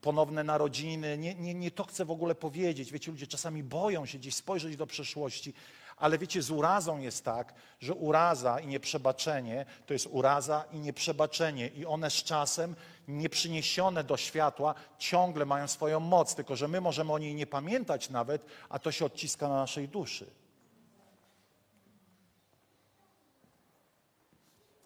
ponowne 0.00 0.44
narodziny. 0.44 1.18
Nie, 1.18 1.34
nie, 1.34 1.54
nie 1.54 1.70
to 1.70 1.84
chcę 1.84 2.04
w 2.04 2.10
ogóle 2.10 2.34
powiedzieć. 2.34 2.92
Wiecie, 2.92 3.10
ludzie 3.10 3.26
czasami 3.26 3.62
boją 3.62 4.06
się 4.06 4.18
gdzieś 4.18 4.34
spojrzeć 4.34 4.76
do 4.76 4.86
przeszłości, 4.86 5.54
ale 5.96 6.18
wiecie, 6.18 6.42
z 6.42 6.50
urazą 6.50 6.98
jest 6.98 7.24
tak, 7.24 7.54
że 7.80 7.94
uraza 7.94 8.60
i 8.60 8.66
nieprzebaczenie 8.66 9.66
to 9.86 9.92
jest 9.92 10.08
uraza 10.10 10.64
i 10.72 10.78
nieprzebaczenie. 10.78 11.68
I 11.68 11.86
one 11.86 12.10
z 12.10 12.22
czasem, 12.22 12.76
nieprzyniesione 13.08 14.04
do 14.04 14.16
światła, 14.16 14.74
ciągle 14.98 15.44
mają 15.44 15.68
swoją 15.68 16.00
moc. 16.00 16.34
Tylko, 16.34 16.56
że 16.56 16.68
my 16.68 16.80
możemy 16.80 17.12
o 17.12 17.18
niej 17.18 17.34
nie 17.34 17.46
pamiętać 17.46 18.10
nawet, 18.10 18.44
a 18.68 18.78
to 18.78 18.92
się 18.92 19.04
odciska 19.04 19.48
na 19.48 19.54
naszej 19.54 19.88
duszy. 19.88 20.30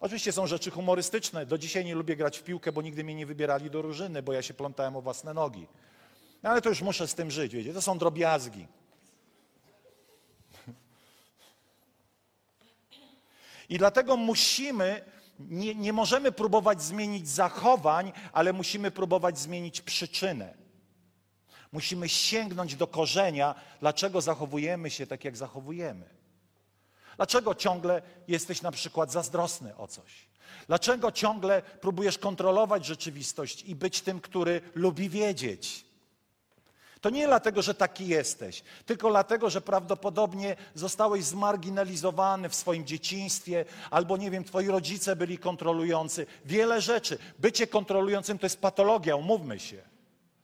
Oczywiście 0.03 0.31
są 0.31 0.47
rzeczy 0.47 0.71
humorystyczne. 0.71 1.45
Do 1.45 1.57
dzisiaj 1.57 1.85
nie 1.85 1.95
lubię 1.95 2.15
grać 2.15 2.37
w 2.39 2.43
piłkę, 2.43 2.71
bo 2.71 2.81
nigdy 2.81 3.03
mnie 3.03 3.15
nie 3.15 3.25
wybierali 3.25 3.69
do 3.69 3.81
różyny, 3.81 4.23
bo 4.23 4.33
ja 4.33 4.41
się 4.41 4.53
plątałem 4.53 4.95
o 4.95 5.01
własne 5.01 5.33
nogi. 5.33 5.67
No 6.43 6.49
ale 6.49 6.61
to 6.61 6.69
już 6.69 6.81
muszę 6.81 7.07
z 7.07 7.15
tym 7.15 7.31
żyć, 7.31 7.53
wiecie, 7.53 7.73
to 7.73 7.81
są 7.81 7.97
drobiazgi. 7.97 8.67
I 13.69 13.77
dlatego 13.77 14.17
musimy, 14.17 15.01
nie, 15.39 15.75
nie 15.75 15.93
możemy 15.93 16.31
próbować 16.31 16.81
zmienić 16.81 17.29
zachowań, 17.29 18.11
ale 18.33 18.53
musimy 18.53 18.91
próbować 18.91 19.39
zmienić 19.39 19.81
przyczynę. 19.81 20.53
Musimy 21.71 22.09
sięgnąć 22.09 22.75
do 22.75 22.87
korzenia, 22.87 23.55
dlaczego 23.79 24.21
zachowujemy 24.21 24.89
się 24.89 25.07
tak, 25.07 25.25
jak 25.25 25.37
zachowujemy. 25.37 26.22
Dlaczego 27.17 27.55
ciągle 27.55 28.01
jesteś 28.27 28.61
na 28.61 28.71
przykład 28.71 29.11
zazdrosny 29.11 29.77
o 29.77 29.87
coś? 29.87 30.27
Dlaczego 30.67 31.11
ciągle 31.11 31.61
próbujesz 31.61 32.17
kontrolować 32.17 32.85
rzeczywistość 32.85 33.63
i 33.63 33.75
być 33.75 34.01
tym, 34.01 34.21
który 34.21 34.61
lubi 34.75 35.09
wiedzieć? 35.09 35.85
To 37.01 37.09
nie 37.09 37.27
dlatego, 37.27 37.61
że 37.61 37.73
taki 37.73 38.07
jesteś, 38.07 38.63
tylko 38.85 39.09
dlatego, 39.09 39.49
że 39.49 39.61
prawdopodobnie 39.61 40.55
zostałeś 40.75 41.23
zmarginalizowany 41.23 42.49
w 42.49 42.55
swoim 42.55 42.85
dzieciństwie, 42.85 43.65
albo 43.91 44.17
nie 44.17 44.31
wiem, 44.31 44.43
twoi 44.43 44.67
rodzice 44.67 45.15
byli 45.15 45.37
kontrolujący. 45.37 46.25
Wiele 46.45 46.81
rzeczy. 46.81 47.17
Bycie 47.39 47.67
kontrolującym 47.67 48.39
to 48.39 48.45
jest 48.45 48.61
patologia, 48.61 49.15
umówmy 49.15 49.59
się 49.59 49.92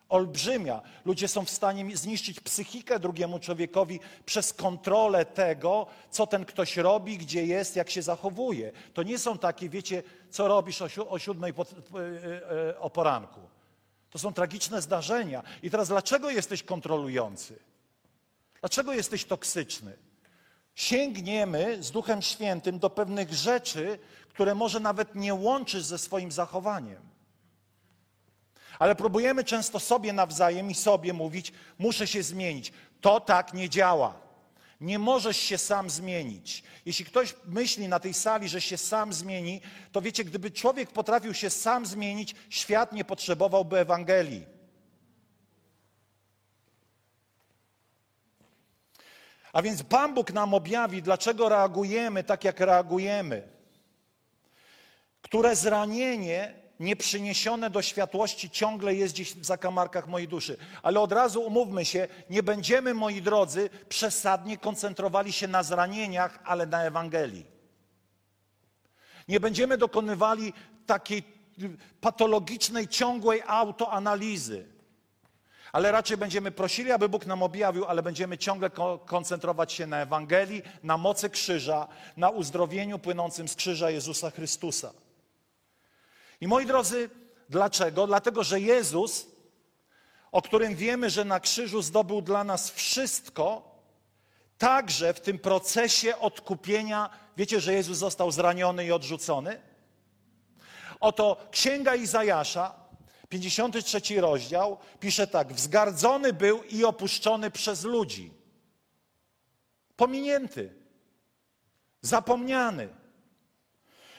olbrzymia. 0.09 0.81
Ludzie 1.05 1.27
są 1.27 1.45
w 1.45 1.49
stanie 1.49 1.97
zniszczyć 1.97 2.39
psychikę 2.39 2.99
drugiemu 2.99 3.39
człowiekowi 3.39 3.99
przez 4.25 4.53
kontrolę 4.53 5.25
tego, 5.25 5.87
co 6.11 6.27
ten 6.27 6.45
ktoś 6.45 6.77
robi, 6.77 7.17
gdzie 7.17 7.45
jest, 7.45 7.75
jak 7.75 7.89
się 7.89 8.01
zachowuje. 8.01 8.71
To 8.93 9.03
nie 9.03 9.19
są 9.19 9.37
takie, 9.37 9.69
wiecie, 9.69 10.03
co 10.29 10.47
robisz 10.47 10.81
o, 10.81 10.89
si 10.89 11.01
o 11.01 11.19
siódmej 11.19 11.53
po, 11.53 11.63
e, 11.63 11.67
e, 12.69 12.79
o 12.79 12.89
poranku. 12.89 13.39
To 14.09 14.19
są 14.19 14.33
tragiczne 14.33 14.81
zdarzenia. 14.81 15.43
I 15.63 15.69
teraz 15.69 15.87
dlaczego 15.87 16.29
jesteś 16.29 16.63
kontrolujący? 16.63 17.59
Dlaczego 18.59 18.93
jesteś 18.93 19.25
toksyczny? 19.25 19.97
Sięgniemy 20.75 21.83
z 21.83 21.91
Duchem 21.91 22.21
Świętym 22.21 22.79
do 22.79 22.89
pewnych 22.89 23.33
rzeczy, 23.33 23.99
które 24.29 24.55
może 24.55 24.79
nawet 24.79 25.15
nie 25.15 25.33
łączysz 25.33 25.83
ze 25.83 25.97
swoim 25.97 26.31
zachowaniem. 26.31 27.08
Ale 28.79 28.95
próbujemy 28.95 29.43
często 29.43 29.79
sobie 29.79 30.13
nawzajem 30.13 30.71
i 30.71 30.75
sobie 30.75 31.13
mówić, 31.13 31.53
muszę 31.79 32.07
się 32.07 32.23
zmienić. 32.23 32.73
To 33.01 33.19
tak 33.19 33.53
nie 33.53 33.69
działa. 33.69 34.13
Nie 34.81 34.99
możesz 34.99 35.37
się 35.37 35.57
sam 35.57 35.89
zmienić. 35.89 36.63
Jeśli 36.85 37.05
ktoś 37.05 37.35
myśli 37.45 37.87
na 37.87 37.99
tej 37.99 38.13
sali, 38.13 38.49
że 38.49 38.61
się 38.61 38.77
sam 38.77 39.13
zmieni, 39.13 39.61
to 39.91 40.01
wiecie, 40.01 40.23
gdyby 40.23 40.51
człowiek 40.51 40.91
potrafił 40.91 41.33
się 41.33 41.49
sam 41.49 41.85
zmienić, 41.85 42.35
świat 42.49 42.93
nie 42.93 43.05
potrzebowałby 43.05 43.79
Ewangelii. 43.79 44.45
A 49.53 49.61
więc 49.61 49.83
Pan 49.83 50.13
Bóg 50.13 50.33
nam 50.33 50.53
objawi, 50.53 51.01
dlaczego 51.01 51.49
reagujemy 51.49 52.23
tak, 52.23 52.43
jak 52.43 52.59
reagujemy. 52.59 53.47
Które 55.21 55.55
zranienie 55.55 56.58
nieprzyniesione 56.79 57.69
do 57.69 57.81
światłości 57.81 58.49
ciągle 58.49 58.95
jest 58.95 59.13
gdzieś 59.13 59.35
w 59.35 59.45
zakamarkach 59.45 60.07
mojej 60.07 60.27
duszy. 60.27 60.57
Ale 60.83 60.99
od 60.99 61.11
razu 61.11 61.41
umówmy 61.41 61.85
się, 61.85 62.07
nie 62.29 62.43
będziemy, 62.43 62.93
moi 62.93 63.21
drodzy, 63.21 63.69
przesadnie 63.89 64.57
koncentrowali 64.57 65.33
się 65.33 65.47
na 65.47 65.63
zranieniach, 65.63 66.39
ale 66.45 66.65
na 66.65 66.83
Ewangelii. 66.83 67.45
Nie 69.27 69.39
będziemy 69.39 69.77
dokonywali 69.77 70.53
takiej 70.85 71.23
patologicznej, 72.01 72.87
ciągłej 72.87 73.41
autoanalizy. 73.47 74.65
Ale 75.71 75.91
raczej 75.91 76.17
będziemy 76.17 76.51
prosili, 76.51 76.91
aby 76.91 77.09
Bóg 77.09 77.25
nam 77.25 77.43
objawił, 77.43 77.85
ale 77.85 78.03
będziemy 78.03 78.37
ciągle 78.37 78.69
ko- 78.69 78.99
koncentrować 79.05 79.73
się 79.73 79.87
na 79.87 80.01
Ewangelii, 80.01 80.61
na 80.83 80.97
mocy 80.97 81.29
krzyża, 81.29 81.87
na 82.17 82.29
uzdrowieniu 82.29 82.99
płynącym 82.99 83.47
z 83.47 83.55
krzyża 83.55 83.89
Jezusa 83.89 84.31
Chrystusa. 84.31 84.91
I 86.41 86.47
moi 86.47 86.65
drodzy, 86.65 87.09
dlaczego? 87.49 88.07
Dlatego, 88.07 88.43
że 88.43 88.59
Jezus, 88.59 89.27
o 90.31 90.41
którym 90.41 90.75
wiemy, 90.75 91.09
że 91.09 91.25
na 91.25 91.39
krzyżu 91.39 91.81
zdobył 91.81 92.21
dla 92.21 92.43
nas 92.43 92.71
wszystko, 92.71 93.75
także 94.57 95.13
w 95.13 95.21
tym 95.21 95.39
procesie 95.39 96.17
odkupienia, 96.17 97.09
wiecie, 97.37 97.61
że 97.61 97.73
Jezus 97.73 97.97
został 97.97 98.31
zraniony 98.31 98.85
i 98.85 98.91
odrzucony? 98.91 99.61
Oto 100.99 101.37
Księga 101.51 101.95
Izajasza, 101.95 102.73
53 103.29 104.21
rozdział, 104.21 104.77
pisze 104.99 105.27
tak: 105.27 105.53
Wzgardzony 105.53 106.33
był 106.33 106.63
i 106.63 106.85
opuszczony 106.85 107.51
przez 107.51 107.83
ludzi. 107.83 108.31
Pominięty, 109.95 110.73
zapomniany. 112.01 112.89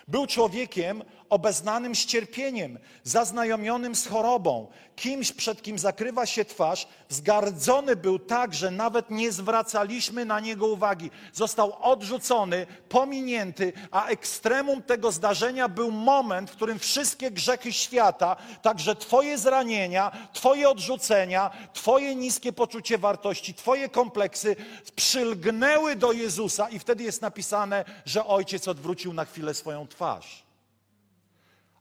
Był 0.08 0.26
człowiekiem 0.26 1.04
obeznanym 1.30 1.94
z 1.94 2.06
cierpieniem, 2.06 2.78
zaznajomionym 3.04 3.94
z 3.94 4.06
chorobą, 4.06 4.66
kimś, 4.96 5.32
przed 5.32 5.62
kim 5.62 5.78
zakrywa 5.78 6.26
się 6.26 6.44
twarz. 6.44 6.88
Wzgardzony 7.08 7.96
był 7.96 8.18
tak, 8.18 8.54
że 8.54 8.70
nawet 8.70 9.10
nie 9.10 9.32
zwracaliśmy 9.32 10.24
na 10.24 10.40
niego 10.40 10.66
uwagi. 10.66 11.10
Został 11.32 11.76
odrzucony, 11.80 12.66
pominięty, 12.88 13.72
a 13.90 14.06
ekstremum 14.06 14.82
tego 14.82 15.12
zdarzenia 15.12 15.68
był 15.68 15.90
moment, 15.90 16.50
w 16.50 16.56
którym 16.56 16.78
wszystkie 16.78 17.30
grzechy 17.30 17.72
świata, 17.72 18.36
także 18.62 18.96
Twoje 18.96 19.38
zranienia, 19.38 20.28
Twoje 20.32 20.68
odrzucenia, 20.70 21.50
Twoje 21.72 22.14
niskie 22.14 22.52
poczucie 22.52 22.98
wartości, 22.98 23.54
Twoje 23.54 23.88
kompleksy 23.88 24.56
przylgnęły 24.96 25.96
do 25.96 26.12
Jezusa, 26.12 26.68
i 26.68 26.78
wtedy 26.78 27.04
jest 27.04 27.22
napisane, 27.22 27.84
że 28.04 28.26
ojciec 28.26 28.68
odwrócił 28.68 29.12
na 29.12 29.24
chwilę 29.24 29.54
swoją 29.54 29.88
twarz. 29.88 30.49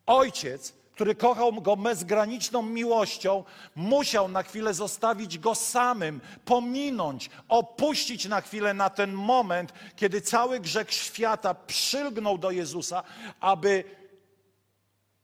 Ojciec, 0.09 0.73
który 0.93 1.15
kochał 1.15 1.53
go 1.53 1.77
bezgraniczną 1.77 2.61
miłością, 2.61 3.43
musiał 3.75 4.27
na 4.27 4.43
chwilę 4.43 4.73
zostawić 4.73 5.39
go 5.39 5.55
samym, 5.55 6.21
pominąć, 6.45 7.29
opuścić 7.47 8.25
na 8.25 8.41
chwilę 8.41 8.73
na 8.73 8.89
ten 8.89 9.13
moment, 9.13 9.73
kiedy 9.95 10.21
cały 10.21 10.59
grzech 10.59 10.93
świata 10.93 11.53
przylgnął 11.53 12.37
do 12.37 12.51
Jezusa, 12.51 13.03
aby 13.39 13.83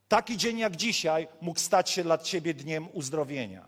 taki 0.07 0.37
dzień 0.37 0.57
jak 0.57 0.75
dzisiaj 0.75 1.27
mógł 1.41 1.59
stać 1.59 1.89
się 1.89 2.03
dla 2.03 2.17
ciebie 2.17 2.53
dniem 2.53 2.87
uzdrowienia. 2.93 3.65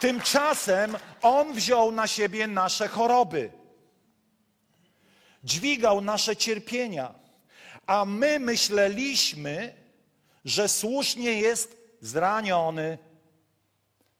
Tymczasem 0.00 0.96
On 1.22 1.52
wziął 1.52 1.92
na 1.92 2.06
siebie 2.06 2.46
nasze 2.46 2.88
choroby 2.88 3.59
dźwigał 5.44 6.00
nasze 6.00 6.36
cierpienia, 6.36 7.14
a 7.86 8.04
my 8.04 8.40
myśleliśmy, 8.40 9.74
że 10.44 10.68
słusznie 10.68 11.32
jest 11.32 11.76
zraniony. 12.00 12.98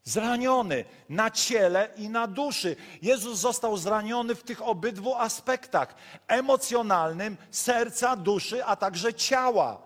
Zraniony 0.04 0.84
na 1.08 1.30
ciele 1.30 1.88
i 1.96 2.08
na 2.08 2.26
duszy. 2.26 2.76
Jezus 3.02 3.38
został 3.38 3.76
zraniony 3.76 4.34
w 4.34 4.42
tych 4.42 4.62
obydwu 4.62 5.14
aspektach: 5.14 5.94
emocjonalnym, 6.28 7.36
serca, 7.50 8.16
duszy, 8.16 8.64
a 8.64 8.76
także 8.76 9.14
ciała. 9.14 9.82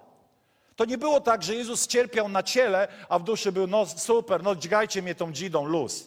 To 0.76 0.84
nie 0.84 0.98
było 0.98 1.20
tak, 1.20 1.42
że 1.42 1.54
Jezus 1.54 1.86
cierpiał 1.86 2.28
na 2.28 2.42
ciele, 2.42 2.88
a 3.08 3.18
w 3.18 3.24
duszy 3.24 3.52
był, 3.52 3.66
no 3.66 3.86
super, 3.86 4.42
no 4.42 4.56
dźgajcie 4.56 5.02
mnie 5.02 5.14
tą 5.14 5.32
dzidą, 5.32 5.64
luz. 5.64 6.06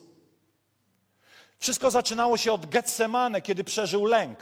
Wszystko 1.60 1.92
zaczynało 1.92 2.38
się 2.38 2.54
od 2.54 2.66
Getsemane, 2.66 3.42
kiedy 3.42 3.64
przeżył 3.64 4.06
lęk 4.06 4.40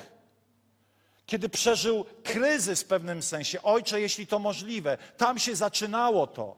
kiedy 1.26 1.50
przeżył 1.50 2.06
kryzys 2.24 2.84
w 2.84 2.88
pewnym 2.88 3.24
sensie. 3.24 3.62
Ojcze, 3.62 4.02
jeśli 4.02 4.28
to 4.28 4.40
możliwe, 4.40 4.98
tam 5.18 5.40
się 5.40 5.56
zaczynało 5.56 6.28
to. 6.28 6.56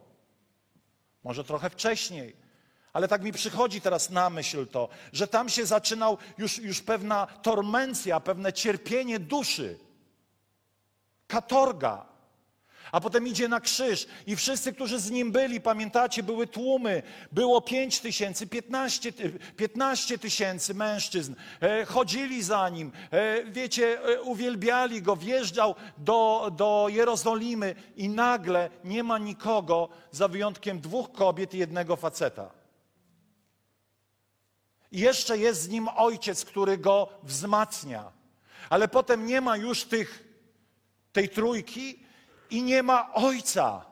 Może 1.24 1.44
trochę 1.44 1.70
wcześniej, 1.70 2.36
ale 2.94 3.08
tak 3.08 3.24
mi 3.24 3.32
przychodzi 3.32 3.82
teraz 3.82 4.10
na 4.10 4.30
myśl 4.30 4.68
to, 4.68 4.90
że 5.14 5.28
tam 5.28 5.50
się 5.50 5.66
zaczynał 5.66 6.18
już, 6.38 6.58
już 6.58 6.82
pewna 6.82 7.26
tormencja, 7.26 8.20
pewne 8.20 8.54
cierpienie 8.54 9.20
duszy, 9.20 9.80
katorga. 11.28 12.17
A 12.92 13.02
potem 13.02 13.28
idzie 13.28 13.48
na 13.48 13.60
krzyż 13.60 14.08
i 14.28 14.36
wszyscy, 14.36 14.74
którzy 14.74 15.00
z 15.00 15.12
nim 15.12 15.32
byli, 15.32 15.62
pamiętacie, 15.62 16.24
były 16.24 16.48
tłumy. 16.48 17.04
Było 17.32 17.62
5 17.62 18.00
tysięcy, 18.00 18.48
15, 18.48 19.14
15 19.58 20.18
tysięcy 20.18 20.74
mężczyzn. 20.74 21.36
E, 21.62 21.86
chodzili 21.86 22.44
za 22.44 22.70
nim, 22.70 22.92
e, 23.12 23.44
wiecie, 23.44 24.02
e, 24.04 24.22
uwielbiali 24.22 25.02
go, 25.02 25.16
wjeżdżał 25.16 25.76
do, 25.98 26.52
do 26.56 26.88
Jerozolimy 26.90 27.76
i 27.96 28.10
nagle 28.10 28.70
nie 28.84 29.04
ma 29.04 29.18
nikogo 29.18 29.90
za 30.12 30.28
wyjątkiem 30.28 30.80
dwóch 30.80 31.12
kobiet 31.12 31.54
i 31.54 31.58
jednego 31.58 31.96
faceta. 31.96 32.52
I 34.92 35.00
jeszcze 35.00 35.38
jest 35.38 35.62
z 35.62 35.70
nim 35.70 35.88
ojciec, 35.96 36.46
który 36.46 36.78
go 36.78 37.10
wzmacnia. 37.24 38.12
Ale 38.70 38.88
potem 38.88 39.26
nie 39.26 39.42
ma 39.42 39.58
już 39.58 39.84
tych, 39.84 40.24
tej 41.14 41.30
trójki, 41.30 42.07
i 42.50 42.64
nie 42.64 42.84
ma 42.84 43.14
ojca. 43.14 43.86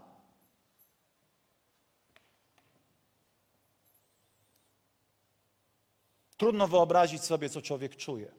Trudno 6.37 6.67
wyobrazić 6.67 7.23
sobie, 7.23 7.49
co 7.49 7.61
człowiek 7.61 7.95
czuje. 7.95 8.31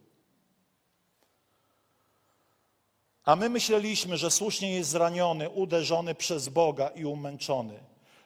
A 3.24 3.36
my 3.36 3.48
myśleliśmy, 3.48 4.16
że 4.16 4.30
słusznie 4.30 4.74
jest 4.74 4.90
zraniony, 4.90 5.50
uderzony 5.50 6.14
przez 6.14 6.48
Boga 6.48 6.88
i 6.88 7.04
umęczony. 7.04 7.80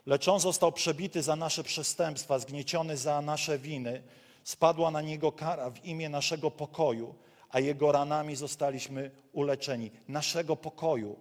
Lecz 0.07 0.29
on 0.29 0.41
został 0.41 0.73
przebity 0.73 1.23
za 1.23 1.37
nasze 1.37 1.65
przestępstwa, 1.65 2.39
zgnieciony 2.39 2.97
za 2.97 3.23
nasze 3.23 3.59
winy. 3.59 4.03
Spadła 4.45 4.91
na 4.91 5.01
niego 5.01 5.33
kara 5.33 5.71
w 5.71 5.85
imię 5.85 6.09
naszego 6.09 6.51
pokoju, 6.51 7.15
a 7.51 7.61
jego 7.61 7.93
ranami 7.93 8.37
zostaliśmy 8.37 9.11
uleczeni. 9.33 9.91
Naszego 10.09 10.57
pokoju 10.57 11.17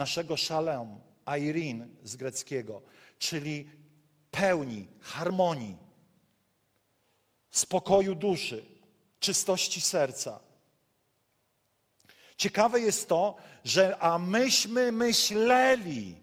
naszego 0.00 0.36
szalem, 0.36 1.00
airin 1.24 1.96
z 2.02 2.16
greckiego, 2.16 2.82
czyli 3.18 3.70
pełni, 4.30 4.88
harmonii, 5.00 5.76
spokoju 7.50 8.14
duszy, 8.14 8.64
czystości 9.20 9.80
serca. 9.80 10.40
Ciekawe 12.36 12.80
jest 12.80 13.08
to, 13.08 13.36
że 13.64 13.98
a 13.98 14.18
myśmy 14.18 14.92
myśleli, 14.92 16.16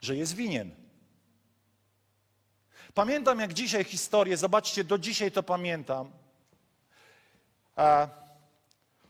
że 0.00 0.16
jest 0.16 0.34
winien. 0.34 0.74
Pamiętam 2.94 3.40
jak 3.40 3.52
dzisiaj 3.52 3.84
historię, 3.84 4.36
zobaczcie, 4.36 4.84
do 4.84 4.98
dzisiaj 4.98 5.32
to 5.32 5.42
pamiętam. 5.42 6.10
A 7.76 8.08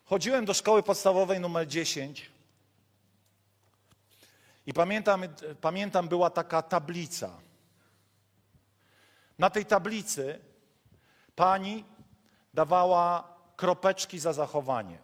Chodziłem 0.08 0.44
do 0.44 0.54
szkoły 0.54 0.82
podstawowej 0.82 1.40
numer 1.40 1.66
10 1.66 2.30
i 4.66 4.72
pamiętam, 4.72 5.22
pamiętam 5.60 6.08
była 6.08 6.30
taka 6.30 6.62
tablica. 6.62 7.30
Na 9.38 9.50
tej 9.50 9.66
tablicy 9.66 10.40
pani 11.36 11.84
dawała 12.54 13.36
kropeczki 13.56 14.18
za 14.18 14.32
zachowanie. 14.32 14.98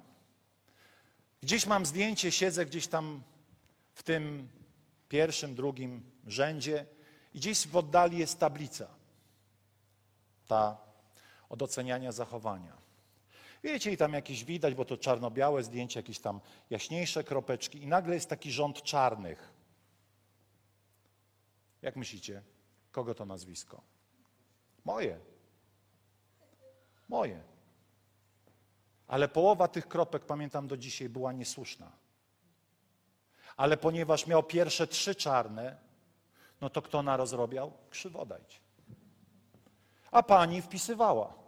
Gdzieś 1.43 1.67
mam 1.67 1.87
zdjęcie, 1.87 2.33
siedzę 2.33 2.67
gdzieś 2.67 2.87
tam 2.87 3.23
w 3.95 4.03
tym 4.03 4.49
pierwszym, 5.09 5.55
drugim 5.55 6.11
rzędzie 6.27 6.87
i 7.35 7.39
gdzieś 7.39 7.69
w 7.69 7.77
oddali 7.77 8.19
jest 8.19 8.39
tablica. 8.39 8.87
Ta 10.47 10.77
od 11.49 11.63
oceniania 11.63 12.13
zachowania. 12.13 12.83
Wiecie, 13.63 13.93
i 13.93 13.97
tam 13.97 14.13
jakieś 14.13 14.45
widać, 14.45 14.75
bo 14.75 14.85
to 14.85 14.97
czarno-białe 14.97 15.63
zdjęcie, 15.63 16.01
jakieś 16.01 16.19
tam 16.19 16.41
jaśniejsze 16.71 17.25
kropeczki 17.25 17.83
i 17.83 17.87
nagle 17.87 18.15
jest 18.15 18.29
taki 18.29 18.53
rząd 18.53 18.83
czarnych. 18.83 19.53
Jak 21.83 21.97
myślicie, 21.97 22.43
kogo 22.93 23.15
to 23.15 23.27
nazwisko? 23.27 23.83
Moje. 24.85 25.19
Moje. 27.09 27.43
Ale 29.09 29.29
połowa 29.29 29.69
tych 29.69 29.89
kropek, 29.89 30.25
pamiętam 30.25 30.69
do 30.69 30.77
dzisiaj, 30.77 31.09
była 31.09 31.33
niesłuszna. 31.33 31.93
Ale 33.57 33.77
ponieważ 33.77 34.27
miał 34.27 34.43
pierwsze 34.43 34.87
trzy 34.87 35.15
czarne, 35.15 35.77
no 36.61 36.71
to 36.71 36.83
kto 36.83 37.03
na 37.03 37.17
rozrobiał? 37.17 37.73
Krzywodajć. 37.91 38.61
A 40.11 40.23
pani 40.23 40.63
wpisywała. 40.63 41.42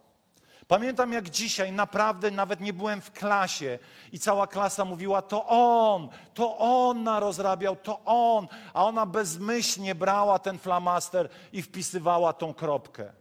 Pamiętam 0.68 1.12
jak 1.12 1.30
dzisiaj, 1.30 1.72
naprawdę 1.72 2.30
nawet 2.30 2.60
nie 2.60 2.72
byłem 2.72 3.00
w 3.00 3.12
klasie 3.12 3.78
i 4.12 4.18
cała 4.18 4.46
klasa 4.46 4.84
mówiła, 4.84 5.22
to 5.22 5.46
on, 5.46 6.08
to 6.34 6.58
on 6.58 7.02
narozrabiał, 7.02 7.76
to 7.76 8.00
on, 8.04 8.48
a 8.74 8.84
ona 8.84 9.06
bezmyślnie 9.06 9.94
brała 9.94 10.38
ten 10.38 10.58
flamaster 10.58 11.28
i 11.52 11.62
wpisywała 11.62 12.32
tą 12.32 12.54
kropkę. 12.54 13.12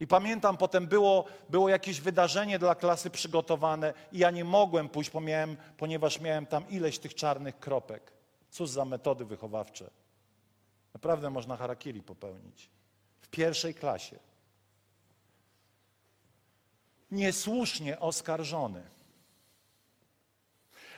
I 0.00 0.06
pamiętam, 0.06 0.56
potem 0.56 0.86
było, 0.86 1.24
było 1.48 1.68
jakieś 1.68 2.00
wydarzenie 2.00 2.58
dla 2.58 2.74
klasy 2.74 3.10
przygotowane 3.10 3.94
i 4.12 4.18
ja 4.18 4.30
nie 4.30 4.44
mogłem 4.44 4.88
pójść, 4.88 5.10
miałem, 5.14 5.56
ponieważ 5.76 6.20
miałem 6.20 6.46
tam 6.46 6.68
ileś 6.68 6.98
tych 6.98 7.14
czarnych 7.14 7.58
kropek. 7.58 8.12
Cóż 8.50 8.70
za 8.70 8.84
metody 8.84 9.24
wychowawcze. 9.24 9.90
Naprawdę 10.94 11.30
można 11.30 11.56
harakiri 11.56 12.02
popełnić. 12.02 12.70
W 13.20 13.28
pierwszej 13.28 13.74
klasie. 13.74 14.18
Niesłusznie 17.10 18.00
oskarżony. 18.00 18.82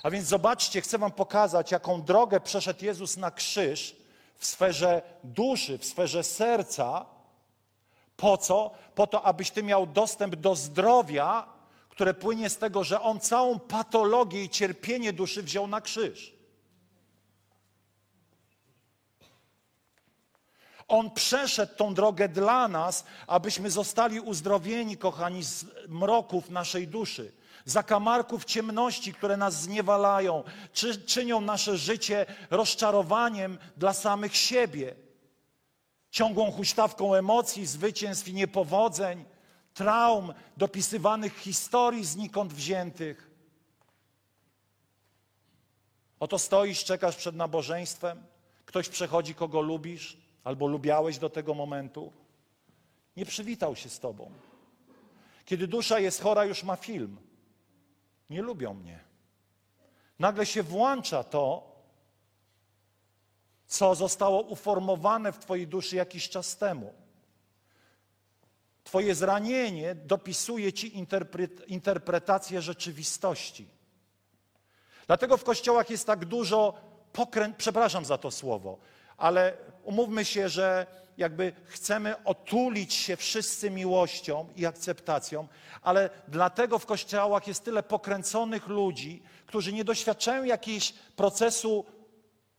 A 0.03 0.11
więc 0.11 0.29
zobaczcie, 0.29 0.81
chcę 0.81 0.99
Wam 0.99 1.12
pokazać, 1.12 1.71
jaką 1.71 2.03
drogę 2.03 2.40
przeszedł 2.40 2.85
Jezus 2.85 3.16
na 3.16 3.31
krzyż 3.31 3.97
w 4.37 4.47
sferze 4.47 5.03
duszy, 5.25 5.79
w 5.79 5.85
sferze 5.85 6.25
serca. 6.25 7.07
Po 8.16 8.38
co? 8.38 8.71
Po 8.94 9.07
to, 9.07 9.23
abyś 9.23 9.51
Ty 9.51 9.62
miał 9.62 9.87
dostęp 9.87 10.37
do 10.37 10.57
zdrowia, 10.57 11.47
które 11.88 12.14
płynie 12.14 12.51
z 12.51 12.59
tego, 12.59 12.85
że 12.85 13.01
On 13.01 13.21
całą 13.21 13.59
patologię 13.59 14.44
i 14.44 14.49
cierpienie 14.49 15.12
duszy 15.12 15.42
wziął 15.42 15.66
na 15.66 15.81
krzyż. 15.81 16.38
On 20.88 21.11
przeszedł 21.11 21.74
tą 21.77 21.94
drogę 21.94 22.29
dla 22.29 22.68
nas, 22.68 23.05
abyśmy 23.27 23.70
zostali 23.70 24.20
uzdrowieni, 24.20 24.96
kochani, 24.96 25.42
z 25.42 25.64
mroków 25.88 26.51
naszej 26.51 26.88
duszy, 26.88 27.33
zakamarków 27.64 28.44
ciemności, 28.44 29.14
które 29.14 29.37
nas 29.37 29.62
zniewalają, 29.62 30.44
czy, 30.72 31.03
czynią 31.03 31.40
nasze 31.40 31.77
życie 31.77 32.27
rozczarowaniem 32.51 33.59
dla 33.77 33.92
samych 33.92 34.37
siebie, 34.37 34.94
ciągłą 36.11 36.53
huśtawką 36.53 37.14
emocji, 37.14 37.66
zwycięstw 37.66 38.29
i 38.29 38.35
niepowodzeń, 38.35 39.24
traum, 39.74 40.35
dopisywanych 40.57 41.38
historii 41.38 42.05
znikąd 42.05 42.53
wziętych. 42.53 43.31
Oto 46.20 46.38
stoisz, 46.38 46.85
czekasz 46.85 47.16
przed 47.16 47.37
nabożeństwem, 47.37 48.22
ktoś 48.64 48.88
przechodzi, 48.88 49.35
kogo 49.35 49.61
lubisz, 49.61 50.28
albo 50.49 50.67
lubiałeś 50.67 51.19
do 51.19 51.31
tego 51.31 51.55
momentu, 51.55 52.13
nie 53.17 53.27
przywitał 53.27 53.77
się 53.77 53.89
z 53.89 54.01
tobą. 54.01 54.31
Kiedy 55.45 55.67
dusza 55.67 55.99
jest 55.99 56.23
chora, 56.23 56.45
już 56.45 56.65
ma 56.65 56.77
film. 56.77 57.17
Nie 58.31 58.43
lubią 58.43 58.75
mnie. 58.75 59.01
Nagle 60.19 60.47
się 60.47 60.63
włącza 60.63 61.25
to, 61.25 61.73
co 63.67 63.95
zostało 63.95 64.41
uformowane 64.41 65.33
w 65.33 65.39
Twojej 65.39 65.67
duszy 65.67 65.97
jakiś 65.97 66.29
czas 66.29 66.57
temu. 66.57 66.95
Twoje 68.85 69.15
zranienie 69.15 69.95
dopisuje 69.95 70.73
Ci 70.73 70.99
interpretację 71.67 72.63
rzeczywistości. 72.63 73.69
Dlatego 75.07 75.37
w 75.37 75.45
kościołach 75.45 75.91
jest 75.91 76.07
tak 76.07 76.25
dużo 76.25 76.75
pokręt, 77.13 77.57
przepraszam 77.57 78.05
za 78.05 78.19
to 78.19 78.31
słowo, 78.31 78.79
ale 79.17 79.57
umówmy 79.88 80.24
się, 80.24 80.48
że 80.48 80.87
jakby 81.16 81.53
chcemy 81.64 82.24
otulić 82.24 82.94
się 82.94 83.16
wszyscy 83.16 83.70
miłością 83.70 84.48
i 84.57 84.66
akceptacją, 84.66 85.48
ale 85.83 86.11
dlatego 86.29 86.79
w 86.79 86.87
kościołach 86.87 87.46
jest 87.46 87.64
tyle 87.64 87.83
pokręconych 87.83 88.66
ludzi, 88.66 89.22
którzy 89.46 89.72
nie 89.72 89.85
doświadczają 89.85 90.44
jakiegoś 90.44 90.92
procesu 91.16 91.85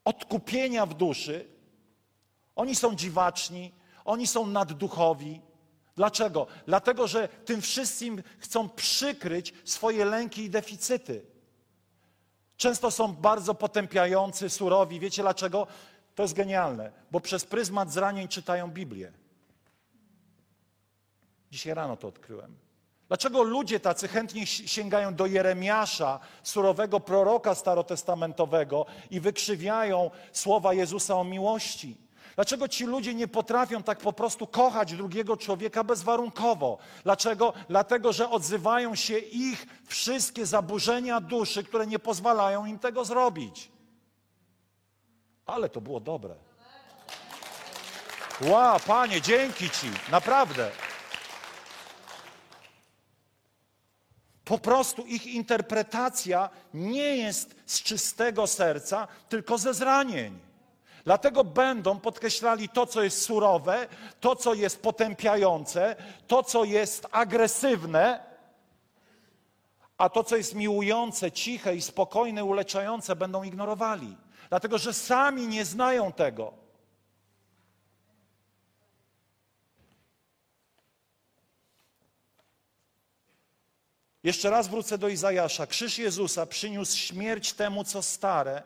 odkupienia 0.05 0.85
w 0.85 0.93
duszy. 0.93 1.45
Oni 2.55 2.75
są 2.75 2.95
dziwaczni, 2.95 3.71
oni 4.05 4.27
są 4.27 4.47
nadduchowi. 4.47 5.41
Dlaczego? 5.95 6.47
Dlatego, 6.65 7.07
że 7.07 7.27
tym 7.27 7.61
wszystkim 7.61 8.23
chcą 8.39 8.69
przykryć 8.69 9.53
swoje 9.65 10.05
lęki 10.05 10.43
i 10.43 10.49
deficyty. 10.49 11.25
Często 12.57 12.91
są 12.91 13.13
bardzo 13.13 13.55
potępiający, 13.55 14.49
surowi. 14.49 14.99
Wiecie 14.99 15.21
dlaczego? 15.21 15.67
To 16.19 16.23
jest 16.23 16.33
genialne, 16.33 16.91
bo 17.11 17.19
przez 17.19 17.45
pryzmat 17.45 17.91
zranień 17.91 18.27
czytają 18.27 18.71
Biblię. 18.71 19.11
Dzisiaj 21.51 21.73
rano 21.73 21.97
to 21.97 22.07
odkryłem. 22.07 22.55
Dlaczego 23.07 23.43
ludzie 23.43 23.79
tacy 23.79 24.07
chętnie 24.07 24.47
sięgają 24.47 25.15
do 25.15 25.25
Jeremiasza, 25.25 26.19
surowego 26.43 26.99
proroka 26.99 27.55
starotestamentowego 27.55 28.85
i 29.11 29.19
wykrzywiają 29.19 30.11
słowa 30.31 30.73
Jezusa 30.73 31.15
o 31.15 31.23
miłości? 31.23 31.97
Dlaczego 32.35 32.67
ci 32.67 32.85
ludzie 32.85 33.13
nie 33.13 33.27
potrafią 33.27 33.83
tak 33.83 33.99
po 33.99 34.13
prostu 34.13 34.47
kochać 34.47 34.93
drugiego 34.93 35.37
człowieka 35.37 35.83
bezwarunkowo? 35.83 36.77
Dlaczego? 37.03 37.53
Dlatego, 37.69 38.13
że 38.13 38.29
odzywają 38.29 38.95
się 38.95 39.17
ich 39.17 39.65
wszystkie 39.85 40.45
zaburzenia 40.45 41.21
duszy, 41.21 41.63
które 41.63 41.87
nie 41.87 41.99
pozwalają 41.99 42.65
im 42.65 42.79
tego 42.79 43.05
zrobić. 43.05 43.78
Ale 45.51 45.69
to 45.69 45.81
było 45.81 45.99
dobre. 45.99 46.35
Ła, 48.41 48.79
panie, 48.79 49.21
dzięki 49.21 49.69
ci, 49.69 49.87
naprawdę. 50.11 50.71
Po 54.45 54.57
prostu 54.57 55.05
ich 55.05 55.27
interpretacja 55.27 56.49
nie 56.73 57.17
jest 57.17 57.55
z 57.65 57.83
czystego 57.83 58.47
serca, 58.47 59.07
tylko 59.29 59.57
ze 59.57 59.73
zranień. 59.73 60.39
Dlatego 61.03 61.43
będą 61.43 61.99
podkreślali 61.99 62.69
to, 62.69 62.87
co 62.87 63.03
jest 63.03 63.21
surowe, 63.21 63.87
to, 64.19 64.35
co 64.35 64.53
jest 64.53 64.81
potępiające, 64.81 65.95
to, 66.27 66.43
co 66.43 66.63
jest 66.63 67.07
agresywne, 67.11 68.23
a 69.97 70.09
to, 70.09 70.23
co 70.23 70.35
jest 70.35 70.55
miłujące, 70.55 71.31
ciche 71.31 71.75
i 71.75 71.81
spokojne, 71.81 72.43
uleczające, 72.43 73.15
będą 73.15 73.43
ignorowali 73.43 74.17
dlatego 74.49 74.77
że 74.77 74.93
sami 74.93 75.47
nie 75.47 75.65
znają 75.65 76.11
tego. 76.11 76.53
Jeszcze 84.23 84.49
raz 84.49 84.67
wrócę 84.67 84.97
do 84.97 85.07
Izajasza. 85.07 85.67
Krzyż 85.67 85.97
Jezusa 85.97 86.45
przyniósł 86.45 86.97
śmierć 86.97 87.53
temu, 87.53 87.83
co 87.83 88.01
stare, 88.01 88.63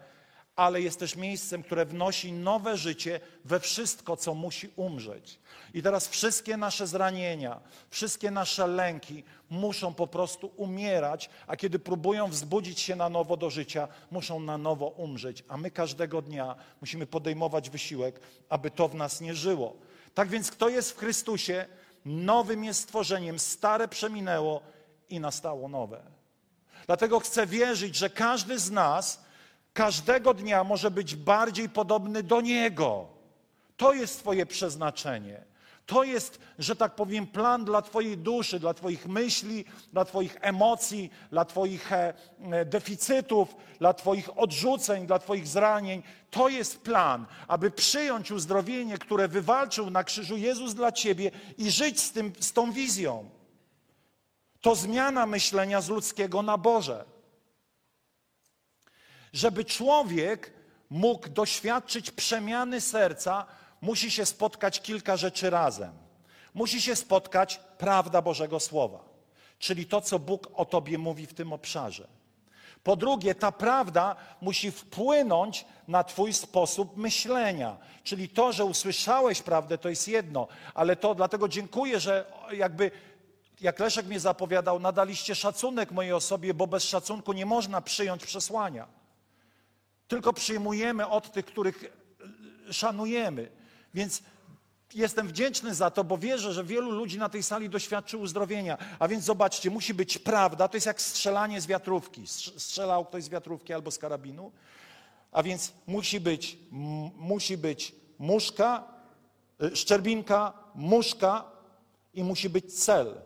ale 0.55 0.81
jest 0.81 0.99
też 0.99 1.15
miejscem, 1.15 1.63
które 1.63 1.85
wnosi 1.85 2.31
nowe 2.31 2.77
życie 2.77 3.19
we 3.45 3.59
wszystko, 3.59 4.17
co 4.17 4.33
musi 4.33 4.69
umrzeć. 4.75 5.39
I 5.73 5.81
teraz 5.81 6.07
wszystkie 6.07 6.57
nasze 6.57 6.87
zranienia, 6.87 7.59
wszystkie 7.89 8.31
nasze 8.31 8.67
lęki 8.67 9.23
muszą 9.53 9.93
po 9.93 10.07
prostu 10.07 10.51
umierać, 10.55 11.29
a 11.47 11.55
kiedy 11.55 11.79
próbują 11.79 12.27
wzbudzić 12.27 12.79
się 12.79 12.95
na 12.95 13.09
nowo 13.09 13.37
do 13.37 13.49
życia, 13.49 13.87
muszą 14.11 14.39
na 14.39 14.57
nowo 14.57 14.87
umrzeć. 14.87 15.43
A 15.47 15.57
my 15.57 15.71
każdego 15.71 16.21
dnia 16.21 16.55
musimy 16.81 17.05
podejmować 17.05 17.69
wysiłek, 17.69 18.19
aby 18.49 18.71
to 18.71 18.87
w 18.87 18.95
nas 18.95 19.21
nie 19.21 19.33
żyło. 19.33 19.73
Tak 20.13 20.29
więc, 20.29 20.51
kto 20.51 20.69
jest 20.69 20.91
w 20.91 20.97
Chrystusie, 20.97 21.65
nowym 22.05 22.63
jest 22.63 22.81
stworzeniem, 22.81 23.39
stare 23.39 23.87
przeminęło 23.87 24.61
i 25.09 25.19
nastało 25.19 25.67
nowe. 25.67 26.01
Dlatego 26.85 27.19
chcę 27.19 27.47
wierzyć, 27.47 27.95
że 27.95 28.09
każdy 28.09 28.59
z 28.59 28.71
nas 28.71 29.23
każdego 29.73 30.33
dnia 30.33 30.63
może 30.63 30.91
być 30.91 31.15
bardziej 31.15 31.69
podobny 31.69 32.23
do 32.23 32.41
Niego. 32.41 33.07
To 33.77 33.93
jest 33.93 34.19
Twoje 34.19 34.45
przeznaczenie. 34.45 35.52
To 35.85 36.03
jest, 36.03 36.39
że 36.59 36.75
tak 36.75 36.95
powiem, 36.95 37.27
plan 37.27 37.65
dla 37.65 37.81
Twojej 37.81 38.17
duszy, 38.17 38.59
dla 38.59 38.73
Twoich 38.73 39.07
myśli, 39.07 39.65
dla 39.93 40.05
Twoich 40.05 40.37
emocji, 40.41 41.09
dla 41.31 41.45
Twoich 41.45 41.91
e, 41.91 42.13
e, 42.51 42.65
deficytów, 42.65 43.55
dla 43.79 43.93
Twoich 43.93 44.37
odrzuceń, 44.37 45.07
dla 45.07 45.19
Twoich 45.19 45.47
zranień. 45.47 46.03
To 46.31 46.49
jest 46.49 46.81
plan, 46.81 47.25
aby 47.47 47.71
przyjąć 47.71 48.31
uzdrowienie, 48.31 48.97
które 48.97 49.27
wywalczył 49.27 49.89
na 49.89 50.03
krzyżu 50.03 50.37
Jezus 50.37 50.73
dla 50.73 50.91
Ciebie 50.91 51.31
i 51.57 51.71
żyć 51.71 51.99
z, 51.99 52.11
tym, 52.11 52.33
z 52.39 52.53
tą 52.53 52.71
wizją. 52.71 53.29
To 54.61 54.75
zmiana 54.75 55.25
myślenia 55.25 55.81
z 55.81 55.89
ludzkiego 55.89 56.41
na 56.41 56.57
Boże. 56.57 57.05
Żeby 59.33 59.65
człowiek 59.65 60.53
mógł 60.89 61.29
doświadczyć 61.29 62.11
przemiany 62.11 62.81
serca, 62.81 63.45
musi 63.83 64.11
się 64.11 64.25
spotkać 64.25 64.81
kilka 64.81 65.17
rzeczy 65.17 65.49
razem. 65.49 65.91
Musi 66.53 66.81
się 66.81 66.95
spotkać 66.95 67.59
prawda 67.77 68.21
Bożego 68.21 68.59
Słowa, 68.59 68.99
czyli 69.59 69.85
to, 69.85 70.01
co 70.01 70.19
Bóg 70.19 70.47
o 70.53 70.65
Tobie 70.65 70.97
mówi 70.97 71.25
w 71.25 71.33
tym 71.33 71.53
obszarze. 71.53 72.07
Po 72.83 72.95
drugie, 72.95 73.35
ta 73.35 73.51
prawda 73.51 74.15
musi 74.41 74.71
wpłynąć 74.71 75.65
na 75.87 76.03
Twój 76.03 76.33
sposób 76.33 76.97
myślenia. 76.97 77.77
Czyli 78.03 78.29
to, 78.29 78.53
że 78.53 78.65
usłyszałeś 78.65 79.41
prawdę, 79.41 79.77
to 79.77 79.89
jest 79.89 80.07
jedno, 80.07 80.47
ale 80.73 80.95
to 80.95 81.15
dlatego 81.15 81.47
dziękuję, 81.47 81.99
że 81.99 82.25
jakby, 82.51 82.91
jak 83.61 83.79
Leszek 83.79 84.05
mnie 84.05 84.19
zapowiadał, 84.19 84.79
nadaliście 84.79 85.35
szacunek 85.35 85.91
mojej 85.91 86.13
osobie, 86.13 86.53
bo 86.53 86.67
bez 86.67 86.83
szacunku 86.83 87.33
nie 87.33 87.45
można 87.45 87.81
przyjąć 87.81 88.25
przesłania. 88.25 88.87
Tylko 90.07 90.33
przyjmujemy 90.33 91.07
od 91.07 91.31
tych, 91.31 91.45
których 91.45 91.83
szanujemy. 92.71 93.62
Więc 93.93 94.23
jestem 94.93 95.27
wdzięczny 95.27 95.75
za 95.75 95.91
to, 95.91 96.03
bo 96.03 96.17
wierzę, 96.17 96.53
że 96.53 96.63
wielu 96.63 96.91
ludzi 96.91 97.17
na 97.17 97.29
tej 97.29 97.43
sali 97.43 97.69
doświadczy 97.69 98.17
uzdrowienia. 98.17 98.77
A 98.99 99.07
więc 99.07 99.23
zobaczcie, 99.23 99.69
musi 99.69 99.93
być 99.93 100.17
prawda. 100.17 100.67
To 100.67 100.77
jest 100.77 100.87
jak 100.87 101.01
strzelanie 101.01 101.61
z 101.61 101.67
wiatrówki. 101.67 102.27
Strzelał 102.27 103.05
ktoś 103.05 103.23
z 103.23 103.29
wiatrówki 103.29 103.73
albo 103.73 103.91
z 103.91 103.97
karabinu. 103.97 104.51
A 105.31 105.43
więc 105.43 105.73
musi 105.87 106.19
być, 106.19 106.57
musi 107.17 107.57
być 107.57 107.95
muszka, 108.19 108.87
y, 109.63 109.75
szczerbinka, 109.75 110.53
muszka 110.75 111.45
i 112.13 112.23
musi 112.23 112.49
być 112.49 112.83
cel. 112.83 113.21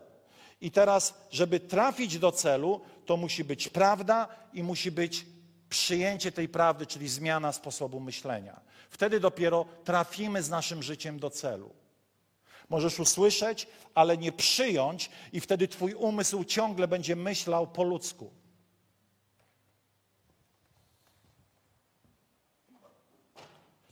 I 0.60 0.70
teraz, 0.70 1.14
żeby 1.30 1.60
trafić 1.60 2.18
do 2.18 2.32
celu, 2.32 2.80
to 3.06 3.16
musi 3.16 3.44
być 3.44 3.68
prawda 3.68 4.28
i 4.52 4.62
musi 4.62 4.90
być 4.90 5.26
przyjęcie 5.68 6.32
tej 6.32 6.48
prawdy, 6.48 6.86
czyli 6.86 7.08
zmiana 7.08 7.52
sposobu 7.52 8.00
myślenia. 8.00 8.60
Wtedy 8.90 9.20
dopiero 9.20 9.66
trafimy 9.84 10.42
z 10.42 10.50
naszym 10.50 10.82
życiem 10.82 11.18
do 11.18 11.30
celu. 11.30 11.74
Możesz 12.68 13.00
usłyszeć, 13.00 13.66
ale 13.94 14.18
nie 14.18 14.32
przyjąć, 14.32 15.10
i 15.32 15.40
wtedy 15.40 15.68
Twój 15.68 15.94
umysł 15.94 16.44
ciągle 16.44 16.88
będzie 16.88 17.16
myślał 17.16 17.66
po 17.66 17.82
ludzku. 17.82 18.30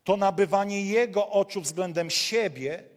To 0.04 0.16
nabywanie 0.16 0.86
Jego 0.86 1.30
oczu 1.30 1.60
względem 1.60 2.10
siebie 2.10 2.96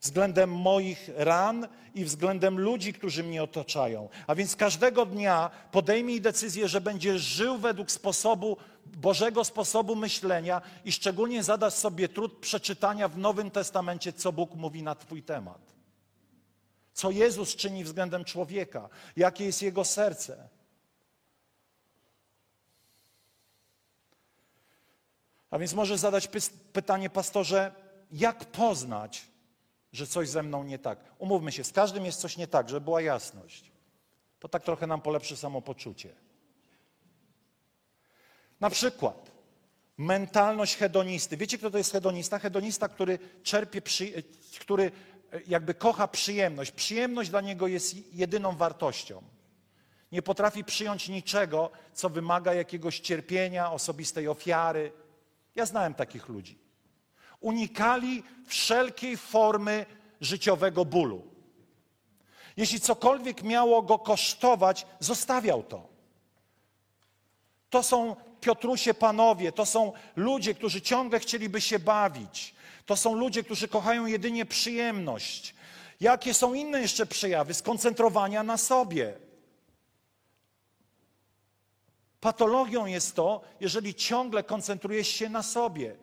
względem 0.00 0.50
moich 0.50 1.10
ran 1.14 1.68
i 1.94 2.04
względem 2.04 2.60
ludzi, 2.60 2.92
którzy 2.92 3.24
mnie 3.24 3.42
otaczają. 3.42 4.08
A 4.26 4.34
więc 4.34 4.56
każdego 4.56 5.06
dnia 5.06 5.50
podejmij 5.72 6.20
decyzję, 6.20 6.68
że 6.68 6.80
będziesz 6.80 7.22
żył 7.22 7.58
według 7.58 7.90
sposobu, 7.90 8.56
Bożego 8.96 9.44
sposobu 9.44 9.96
myślenia 9.96 10.62
i 10.84 10.92
szczególnie 10.92 11.42
zadasz 11.42 11.74
sobie 11.74 12.08
trud 12.08 12.38
przeczytania 12.38 13.08
w 13.08 13.18
Nowym 13.18 13.50
Testamencie, 13.50 14.12
co 14.12 14.32
Bóg 14.32 14.54
mówi 14.54 14.82
na 14.82 14.94
Twój 14.94 15.22
temat. 15.22 15.60
Co 16.92 17.10
Jezus 17.10 17.56
czyni 17.56 17.84
względem 17.84 18.24
człowieka, 18.24 18.88
jakie 19.16 19.44
jest 19.44 19.62
Jego 19.62 19.84
serce. 19.84 20.48
A 25.50 25.58
więc 25.58 25.74
może 25.74 25.98
zadać 25.98 26.28
pytanie, 26.72 27.10
pastorze, 27.10 27.74
jak 28.10 28.44
poznać 28.44 29.26
że 29.96 30.06
coś 30.06 30.28
ze 30.28 30.42
mną 30.42 30.64
nie 30.64 30.78
tak. 30.78 30.98
Umówmy 31.18 31.52
się, 31.52 31.64
z 31.64 31.72
każdym 31.72 32.04
jest 32.04 32.20
coś 32.20 32.36
nie 32.36 32.46
tak, 32.46 32.68
żeby 32.68 32.80
była 32.80 33.00
jasność. 33.00 33.72
To 34.38 34.48
tak 34.48 34.64
trochę 34.64 34.86
nam 34.86 35.00
polepszy 35.00 35.36
samopoczucie. 35.36 36.14
Na 38.60 38.70
przykład 38.70 39.30
mentalność 39.98 40.76
hedonisty. 40.76 41.36
Wiecie, 41.36 41.58
kto 41.58 41.70
to 41.70 41.78
jest 41.78 41.92
hedonista? 41.92 42.38
Hedonista, 42.38 42.88
który 42.88 43.18
czerpie, 43.42 43.82
przy, 43.82 44.22
który 44.60 44.92
jakby 45.46 45.74
kocha 45.74 46.08
przyjemność. 46.08 46.70
Przyjemność 46.70 47.30
dla 47.30 47.40
niego 47.40 47.66
jest 47.66 48.14
jedyną 48.14 48.56
wartością. 48.56 49.22
Nie 50.12 50.22
potrafi 50.22 50.64
przyjąć 50.64 51.08
niczego, 51.08 51.70
co 51.94 52.08
wymaga 52.08 52.54
jakiegoś 52.54 53.00
cierpienia, 53.00 53.72
osobistej 53.72 54.28
ofiary. 54.28 54.92
Ja 55.54 55.66
znałem 55.66 55.94
takich 55.94 56.28
ludzi 56.28 56.66
unikali 57.40 58.22
wszelkiej 58.46 59.16
formy 59.16 59.86
życiowego 60.20 60.84
bólu. 60.84 61.22
Jeśli 62.56 62.80
cokolwiek 62.80 63.42
miało 63.42 63.82
go 63.82 63.98
kosztować, 63.98 64.86
zostawiał 65.00 65.62
to. 65.62 65.88
To 67.70 67.82
są 67.82 68.16
Piotrusie 68.40 68.94
panowie, 68.94 69.52
to 69.52 69.66
są 69.66 69.92
ludzie, 70.16 70.54
którzy 70.54 70.82
ciągle 70.82 71.20
chcieliby 71.20 71.60
się 71.60 71.78
bawić. 71.78 72.54
To 72.86 72.96
są 72.96 73.14
ludzie, 73.14 73.42
którzy 73.42 73.68
kochają 73.68 74.06
jedynie 74.06 74.46
przyjemność. 74.46 75.54
Jakie 76.00 76.34
są 76.34 76.54
inne 76.54 76.80
jeszcze 76.80 77.06
przejawy 77.06 77.54
skoncentrowania 77.54 78.42
na 78.42 78.56
sobie? 78.56 79.14
Patologią 82.20 82.86
jest 82.86 83.14
to, 83.14 83.40
jeżeli 83.60 83.94
ciągle 83.94 84.42
koncentrujesz 84.42 85.08
się 85.08 85.28
na 85.28 85.42
sobie. 85.42 85.96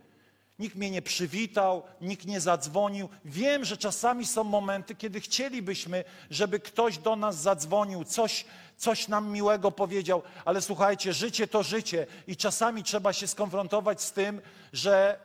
Nikt 0.63 0.75
mnie 0.75 0.91
nie 0.91 1.01
przywitał, 1.01 1.83
nikt 2.01 2.25
nie 2.25 2.41
zadzwonił. 2.41 3.09
Wiem, 3.25 3.65
że 3.65 3.77
czasami 3.77 4.25
są 4.25 4.43
momenty, 4.43 4.95
kiedy 4.95 5.21
chcielibyśmy, 5.21 6.03
żeby 6.29 6.59
ktoś 6.59 6.97
do 6.97 7.15
nas 7.15 7.41
zadzwonił, 7.41 8.03
coś, 8.03 8.45
coś 8.77 9.07
nam 9.07 9.31
miłego 9.31 9.71
powiedział, 9.71 10.21
ale 10.45 10.61
słuchajcie, 10.61 11.13
życie 11.13 11.47
to 11.47 11.63
życie 11.63 12.07
i 12.27 12.35
czasami 12.35 12.83
trzeba 12.83 13.13
się 13.13 13.27
skonfrontować 13.27 14.01
z 14.01 14.11
tym, 14.11 14.41
że 14.73 15.19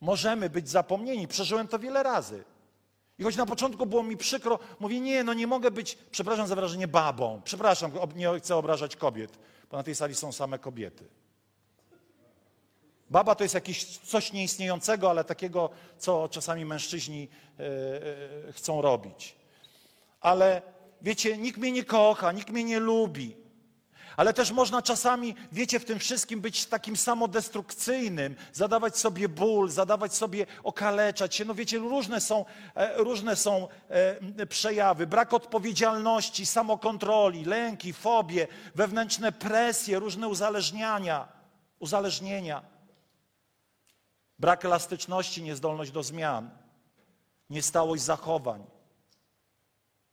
możemy 0.00 0.50
być 0.50 0.68
zapomnieni. 0.68 1.28
Przeżyłem 1.28 1.68
to 1.68 1.78
wiele 1.78 2.02
razy. 2.02 2.44
I 3.18 3.22
choć 3.24 3.36
na 3.36 3.46
początku 3.46 3.86
było 3.86 4.02
mi 4.02 4.16
przykro, 4.16 4.58
mówię, 4.80 5.00
nie, 5.00 5.24
no 5.24 5.34
nie 5.34 5.46
mogę 5.46 5.70
być, 5.70 5.98
przepraszam 6.10 6.46
za 6.46 6.54
wrażenie, 6.54 6.88
babą. 6.88 7.40
Przepraszam, 7.44 7.92
nie 8.16 8.28
chcę 8.38 8.56
obrażać 8.56 8.96
kobiet, 8.96 9.38
bo 9.70 9.76
na 9.76 9.82
tej 9.82 9.94
sali 9.94 10.14
są 10.14 10.32
same 10.32 10.58
kobiety. 10.58 11.04
Baba 13.10 13.34
to 13.34 13.44
jest 13.44 13.54
jakieś 13.54 13.84
coś 13.86 14.32
nieistniejącego, 14.32 15.10
ale 15.10 15.24
takiego, 15.24 15.70
co 15.98 16.28
czasami 16.28 16.64
mężczyźni 16.64 17.28
e, 17.28 17.62
e, 18.48 18.52
chcą 18.52 18.82
robić. 18.82 19.36
Ale 20.20 20.62
wiecie, 21.02 21.38
nikt 21.38 21.58
mnie 21.58 21.72
nie 21.72 21.84
kocha, 21.84 22.32
nikt 22.32 22.50
mnie 22.50 22.64
nie 22.64 22.80
lubi. 22.80 23.36
Ale 24.16 24.32
też 24.32 24.50
można 24.50 24.82
czasami, 24.82 25.34
wiecie, 25.52 25.80
w 25.80 25.84
tym 25.84 25.98
wszystkim 25.98 26.40
być 26.40 26.66
takim 26.66 26.96
samodestrukcyjnym, 26.96 28.36
zadawać 28.52 28.98
sobie 28.98 29.28
ból, 29.28 29.70
zadawać 29.70 30.14
sobie, 30.14 30.46
okaleczać 30.64 31.34
się. 31.34 31.44
No 31.44 31.54
wiecie, 31.54 31.78
różne 31.78 32.20
są, 32.20 32.44
e, 32.74 32.96
różne 32.96 33.36
są 33.36 33.68
przejawy. 34.48 35.06
Brak 35.06 35.32
odpowiedzialności, 35.32 36.46
samokontroli, 36.46 37.44
lęki, 37.44 37.92
fobie, 37.92 38.48
wewnętrzne 38.74 39.32
presje, 39.32 39.98
różne 39.98 40.28
uzależniania, 40.28 41.28
uzależnienia. 41.78 42.75
Brak 44.38 44.64
elastyczności, 44.64 45.42
niezdolność 45.42 45.90
do 45.90 46.02
zmian, 46.02 46.50
niestałość 47.50 48.02
zachowań. 48.02 48.66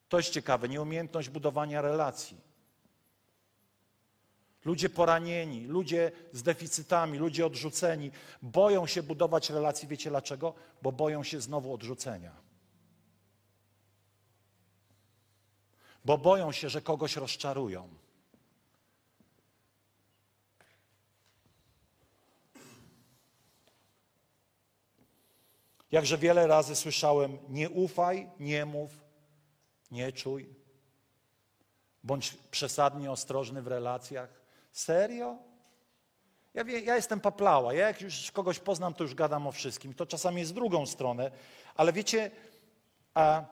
To 0.09 0.17
jest 0.17 0.29
ciekawe, 0.29 0.69
nieumiejętność 0.69 1.29
budowania 1.29 1.81
relacji. 1.81 2.37
Ludzie 4.65 4.89
poranieni, 4.89 5.67
ludzie 5.67 6.11
z 6.31 6.43
deficytami, 6.43 7.17
ludzie 7.17 7.45
odrzuceni 7.45 8.11
boją 8.41 8.87
się 8.87 9.03
budować 9.03 9.49
relacji. 9.49 9.87
Wiecie 9.87 10.09
dlaczego? 10.09 10.53
Bo 10.81 10.91
boją 10.91 11.23
się 11.23 11.41
znowu 11.41 11.73
odrzucenia. 11.73 12.31
Bo 16.05 16.17
boją 16.17 16.51
się, 16.51 16.69
że 16.69 16.81
kogoś 16.81 17.15
rozczarują. 17.15 18.02
Jakże 25.93 26.17
wiele 26.17 26.47
razy 26.47 26.75
słyszałem: 26.75 27.37
nie 27.49 27.69
ufaj, 27.69 28.29
nie 28.39 28.65
mów, 28.65 28.91
nie 29.91 30.11
czuj. 30.11 30.49
Bądź 32.03 32.37
przesadnie 32.51 33.11
ostrożny 33.11 33.61
w 33.61 33.67
relacjach. 33.67 34.29
Serio? 34.71 35.37
Ja, 36.53 36.63
wie, 36.63 36.79
ja 36.79 36.95
jestem 36.95 37.19
paplała. 37.19 37.73
Ja 37.73 37.87
jak 37.87 38.01
już 38.01 38.31
kogoś 38.31 38.59
poznam, 38.59 38.93
to 38.93 39.03
już 39.03 39.15
gadam 39.15 39.47
o 39.47 39.51
wszystkim. 39.51 39.93
To 39.93 40.05
czasami 40.05 40.39
jest 40.41 40.53
drugą 40.53 40.85
stronę, 40.85 41.31
ale 41.75 41.93
wiecie, 41.93 42.31
a 43.13 43.45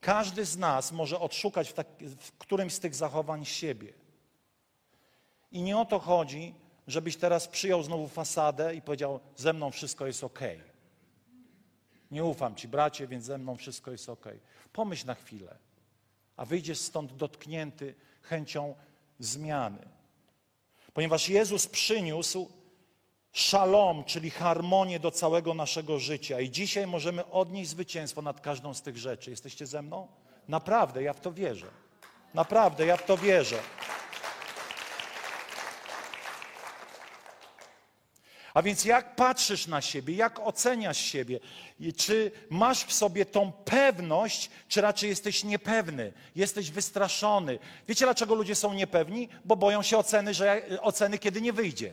każdy 0.00 0.44
z 0.44 0.56
nas 0.56 0.92
może 0.92 1.20
odszukać 1.20 1.68
w, 1.68 1.72
tak, 1.72 1.86
w 2.18 2.32
którymś 2.32 2.72
z 2.72 2.80
tych 2.80 2.94
zachowań 2.94 3.44
siebie. 3.44 3.92
I 5.50 5.62
nie 5.62 5.78
o 5.78 5.84
to 5.84 5.98
chodzi, 5.98 6.54
żebyś 6.92 7.16
teraz 7.16 7.48
przyjął 7.48 7.82
znowu 7.82 8.08
fasadę 8.08 8.74
i 8.74 8.82
powiedział: 8.82 9.20
Ze 9.36 9.52
mną 9.52 9.70
wszystko 9.70 10.06
jest 10.06 10.24
ok. 10.24 10.40
Nie 12.10 12.24
ufam 12.24 12.54
ci, 12.54 12.68
bracie, 12.68 13.06
więc 13.06 13.24
ze 13.24 13.38
mną 13.38 13.56
wszystko 13.56 13.90
jest 13.90 14.08
ok. 14.08 14.28
Pomyśl 14.72 15.06
na 15.06 15.14
chwilę, 15.14 15.56
a 16.36 16.44
wyjdziesz 16.44 16.78
stąd 16.78 17.16
dotknięty 17.16 17.94
chęcią 18.22 18.74
zmiany. 19.18 19.88
Ponieważ 20.94 21.28
Jezus 21.28 21.66
przyniósł 21.66 22.48
szalom, 23.32 24.04
czyli 24.04 24.30
harmonię 24.30 25.00
do 25.00 25.10
całego 25.10 25.54
naszego 25.54 25.98
życia. 25.98 26.40
I 26.40 26.50
dzisiaj 26.50 26.86
możemy 26.86 27.26
odnieść 27.30 27.70
zwycięstwo 27.70 28.22
nad 28.22 28.40
każdą 28.40 28.74
z 28.74 28.82
tych 28.82 28.98
rzeczy. 28.98 29.30
Jesteście 29.30 29.66
ze 29.66 29.82
mną? 29.82 30.08
Naprawdę, 30.48 31.02
ja 31.02 31.12
w 31.12 31.20
to 31.20 31.32
wierzę. 31.32 31.66
Naprawdę, 32.34 32.86
ja 32.86 32.96
w 32.96 33.06
to 33.06 33.16
wierzę. 33.16 33.58
A 38.54 38.62
więc 38.62 38.84
jak 38.84 39.16
patrzysz 39.16 39.66
na 39.66 39.80
siebie, 39.80 40.14
jak 40.14 40.40
oceniasz 40.40 40.98
siebie, 40.98 41.40
czy 41.96 42.30
masz 42.50 42.84
w 42.84 42.92
sobie 42.92 43.26
tą 43.26 43.52
pewność, 43.52 44.50
czy 44.68 44.80
raczej 44.80 45.10
jesteś 45.10 45.44
niepewny, 45.44 46.12
jesteś 46.36 46.70
wystraszony. 46.70 47.58
Wiecie 47.88 48.04
dlaczego 48.04 48.34
ludzie 48.34 48.54
są 48.54 48.74
niepewni? 48.74 49.28
Bo 49.44 49.56
boją 49.56 49.82
się 49.82 49.98
oceny, 49.98 50.34
że, 50.34 50.62
oceny 50.80 51.18
kiedy 51.18 51.40
nie 51.40 51.52
wyjdzie. 51.52 51.92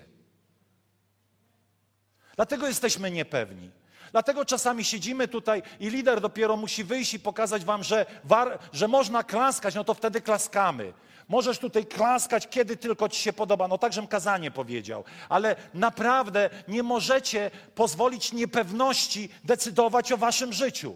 Dlatego 2.36 2.68
jesteśmy 2.68 3.12
niepewni. 3.12 3.72
Dlatego 4.12 4.46
czasami 4.46 4.84
siedzimy 4.84 5.28
tutaj 5.28 5.64
i 5.80 5.90
lider 5.90 6.22
dopiero 6.22 6.58
musi 6.58 6.84
wyjść 6.84 7.14
i 7.14 7.20
pokazać 7.20 7.66
wam, 7.66 7.84
że, 7.84 8.06
war, 8.24 8.60
że 8.74 8.88
można 8.88 9.24
klaskać, 9.24 9.76
no 9.76 9.84
to 9.84 9.94
wtedy 9.94 10.22
klaskamy. 10.22 10.94
Możesz 11.30 11.60
tutaj 11.60 11.86
klaskać, 11.86 12.48
kiedy 12.48 12.78
tylko 12.78 13.10
ci 13.10 13.22
się 13.22 13.34
podoba. 13.34 13.68
No 13.68 13.78
tak, 13.78 13.94
żem 13.94 14.08
kazanie 14.08 14.52
powiedział. 14.52 15.04
Ale 15.30 15.56
naprawdę 15.74 16.50
nie 16.68 16.84
możecie 16.84 17.52
pozwolić 17.76 18.34
niepewności 18.34 19.30
decydować 19.44 20.12
o 20.12 20.18
waszym 20.18 20.54
życiu. 20.54 20.96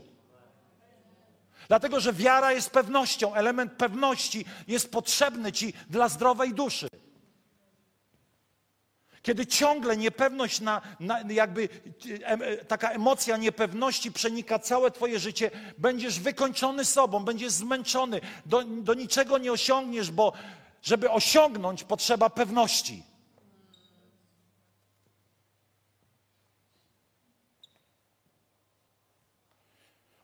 Dlatego, 1.67 1.99
że 1.99 2.13
wiara 2.13 2.51
jest 2.51 2.69
pewnością, 2.69 3.33
element 3.33 3.73
pewności 3.73 4.45
jest 4.67 4.91
potrzebny 4.91 5.51
ci 5.51 5.73
dla 5.89 6.09
zdrowej 6.09 6.53
duszy. 6.53 6.87
Kiedy 9.23 9.47
ciągle 9.47 9.97
niepewność, 9.97 10.61
na, 10.61 10.81
na, 10.99 11.21
jakby 11.29 11.69
e, 12.23 12.65
taka 12.65 12.89
emocja 12.89 13.37
niepewności 13.37 14.11
przenika 14.11 14.59
całe 14.59 14.91
Twoje 14.91 15.19
życie, 15.19 15.51
będziesz 15.77 16.19
wykończony 16.19 16.85
sobą, 16.85 17.25
będziesz 17.25 17.51
zmęczony, 17.51 18.21
do, 18.45 18.63
do 18.63 18.93
niczego 18.93 19.37
nie 19.37 19.51
osiągniesz, 19.51 20.11
bo 20.11 20.33
żeby 20.81 21.11
osiągnąć, 21.11 21.83
potrzeba 21.83 22.29
pewności. 22.29 23.03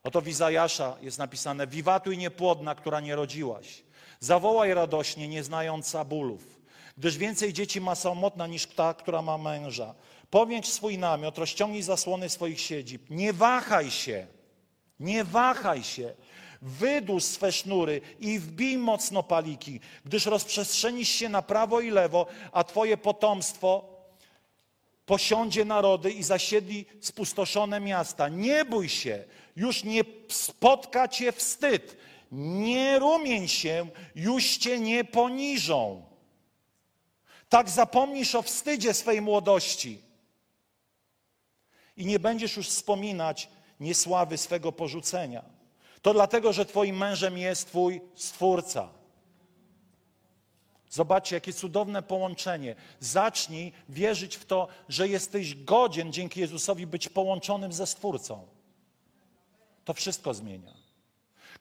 Oto 0.03 0.21
w 0.21 0.27
Izajasza 0.27 0.97
jest 1.01 1.17
napisane: 1.17 1.67
Wiwatuj 1.67 2.17
niepłodna, 2.17 2.75
która 2.75 2.99
nie 2.99 3.15
rodziłaś. 3.15 3.83
Zawołaj 4.19 4.73
radośnie, 4.73 5.27
nie 5.27 5.43
znająca 5.43 6.05
bólów 6.05 6.58
gdyż 6.99 7.17
więcej 7.17 7.53
dzieci 7.53 7.81
ma 7.81 7.95
samotna 7.95 8.47
niż 8.47 8.65
ta, 8.65 8.93
która 8.93 9.21
ma 9.21 9.37
męża. 9.37 9.95
Powiększ 10.29 10.69
swój 10.69 10.97
namiot, 10.97 11.37
rozciągnij 11.37 11.81
zasłony 11.81 12.29
swoich 12.29 12.61
siedzib. 12.61 13.09
Nie 13.09 13.33
wahaj 13.33 13.91
się, 13.91 14.27
nie 14.99 15.23
wahaj 15.23 15.83
się. 15.83 16.13
Wydłuż 16.61 17.23
swe 17.23 17.51
sznury 17.51 18.01
i 18.19 18.39
wbij 18.39 18.77
mocno 18.77 19.23
paliki, 19.23 19.79
gdyż 20.05 20.25
rozprzestrzenisz 20.25 21.09
się 21.09 21.29
na 21.29 21.41
prawo 21.41 21.81
i 21.81 21.89
lewo, 21.89 22.25
a 22.51 22.63
twoje 22.63 22.97
potomstwo 22.97 23.83
posiądzie 25.05 25.65
narody 25.65 26.11
i 26.11 26.23
zasiedli 26.23 26.85
spustoszone 27.01 27.79
miasta. 27.79 28.29
Nie 28.29 28.65
bój 28.65 28.89
się, 28.89 29.23
już 29.55 29.83
nie 29.83 30.01
spotka 30.29 31.07
cię 31.07 31.31
wstyd. 31.31 31.97
Nie 32.31 32.99
rumień 32.99 33.47
się, 33.47 33.87
już 34.15 34.57
cię 34.57 34.79
nie 34.79 35.03
poniżą. 35.03 36.08
Tak 37.49 37.69
zapomnisz 37.69 38.35
o 38.35 38.41
wstydzie 38.41 38.93
swej 38.93 39.21
młodości 39.21 40.01
i 41.97 42.05
nie 42.05 42.19
będziesz 42.19 42.57
już 42.57 42.67
wspominać 42.67 43.49
niesławy 43.79 44.37
swego 44.37 44.71
porzucenia. 44.71 45.43
To 46.01 46.13
dlatego, 46.13 46.53
że 46.53 46.65
Twoim 46.65 46.97
mężem 46.97 47.37
jest 47.37 47.67
Twój 47.67 48.01
Stwórca. 48.15 48.89
Zobaczcie, 50.89 51.35
jakie 51.35 51.53
cudowne 51.53 52.03
połączenie. 52.03 52.75
Zacznij 52.99 53.73
wierzyć 53.89 54.35
w 54.35 54.45
to, 54.45 54.67
że 54.89 55.07
jesteś 55.07 55.63
godzien 55.63 56.13
dzięki 56.13 56.39
Jezusowi 56.39 56.87
być 56.87 57.09
połączonym 57.09 57.73
ze 57.73 57.87
Stwórcą. 57.87 58.47
To 59.85 59.93
wszystko 59.93 60.33
zmienia. 60.33 60.73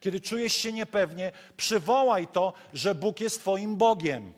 Kiedy 0.01 0.21
czujesz 0.21 0.53
się 0.53 0.73
niepewnie, 0.73 1.33
przywołaj 1.57 2.27
to, 2.27 2.53
że 2.73 2.95
Bóg 2.95 3.21
jest 3.21 3.41
Twoim 3.41 3.77
Bogiem 3.77 4.33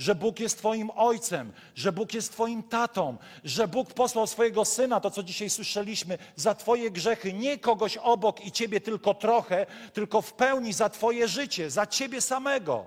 że 0.00 0.14
Bóg 0.14 0.40
jest 0.40 0.58
Twoim 0.58 0.90
ojcem, 0.96 1.52
że 1.74 1.92
Bóg 1.92 2.14
jest 2.14 2.32
Twoim 2.32 2.62
tatą, 2.62 3.16
że 3.44 3.68
Bóg 3.68 3.94
posłał 3.94 4.26
swojego 4.26 4.64
syna, 4.64 5.00
to 5.00 5.10
co 5.10 5.22
dzisiaj 5.22 5.50
słyszeliśmy, 5.50 6.18
za 6.36 6.54
Twoje 6.54 6.90
grzechy, 6.90 7.32
nie 7.32 7.58
kogoś 7.58 7.96
obok 7.96 8.44
i 8.46 8.52
Ciebie 8.52 8.80
tylko 8.80 9.14
trochę, 9.14 9.66
tylko 9.92 10.22
w 10.22 10.32
pełni 10.32 10.72
za 10.72 10.88
Twoje 10.88 11.28
życie, 11.28 11.70
za 11.70 11.86
Ciebie 11.86 12.20
samego. 12.20 12.86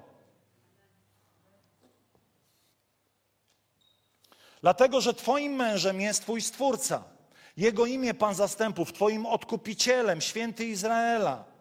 Dlatego, 4.61 5.01
że 5.01 5.13
Twoim 5.13 5.53
mężem 5.53 6.01
jest 6.01 6.21
Twój 6.21 6.41
Stwórca. 6.41 7.03
Jego 7.57 7.85
imię 7.85 8.13
Pan 8.13 8.35
Zastępów, 8.35 8.93
Twoim 8.93 9.25
odkupicielem, 9.25 10.21
święty 10.21 10.65
Izraela. 10.65 11.52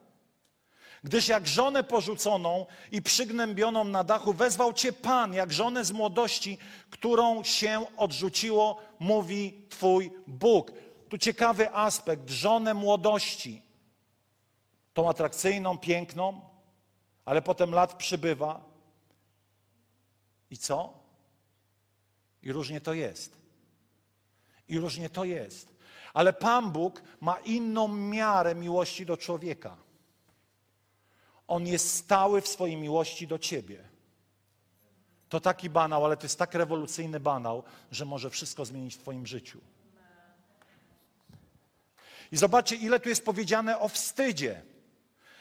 Gdyż 1.04 1.28
jak 1.28 1.48
żonę 1.48 1.84
porzuconą 1.84 2.66
i 2.92 3.02
przygnębioną 3.02 3.84
na 3.84 4.04
dachu 4.04 4.32
wezwał 4.32 4.72
cię 4.72 4.92
Pan, 4.92 5.34
jak 5.34 5.52
żonę 5.52 5.84
z 5.84 5.92
młodości, 5.92 6.58
którą 6.90 7.44
się 7.44 7.86
odrzuciło, 7.96 8.80
mówi 8.98 9.66
Twój 9.68 10.12
Bóg. 10.26 10.72
Tu 11.08 11.18
ciekawy 11.18 11.74
aspekt, 11.74 12.30
żonę 12.30 12.74
młodości. 12.74 13.62
Tą 14.94 15.08
atrakcyjną, 15.08 15.78
piękną, 15.78 16.40
ale 17.24 17.42
potem 17.42 17.70
lat 17.70 17.94
przybywa. 17.94 18.60
I 20.50 20.58
co? 20.58 20.94
I 22.42 22.52
różnie 22.52 22.80
to 22.80 22.94
jest. 22.94 23.36
I 24.68 24.78
różnie 24.78 25.10
to 25.10 25.24
jest. 25.24 25.74
Ale 26.14 26.32
Pan 26.32 26.70
Bóg 26.70 27.02
ma 27.20 27.36
inną 27.36 27.88
miarę 27.88 28.54
miłości 28.54 29.06
do 29.06 29.16
człowieka. 29.16 29.76
On 31.48 31.66
jest 31.66 31.94
stały 31.94 32.40
w 32.40 32.48
swojej 32.48 32.76
miłości 32.76 33.26
do 33.26 33.38
ciebie. 33.38 33.78
To 35.28 35.40
taki 35.40 35.70
banał, 35.70 36.04
ale 36.04 36.16
to 36.16 36.22
jest 36.22 36.38
tak 36.38 36.54
rewolucyjny 36.54 37.20
banał, 37.20 37.62
że 37.90 38.04
może 38.04 38.30
wszystko 38.30 38.64
zmienić 38.64 38.94
w 38.94 38.98
Twoim 38.98 39.26
życiu. 39.26 39.60
I 42.32 42.36
zobaczcie, 42.36 42.76
ile 42.76 43.00
tu 43.00 43.08
jest 43.08 43.24
powiedziane 43.24 43.78
o 43.78 43.88
wstydzie. 43.88 44.62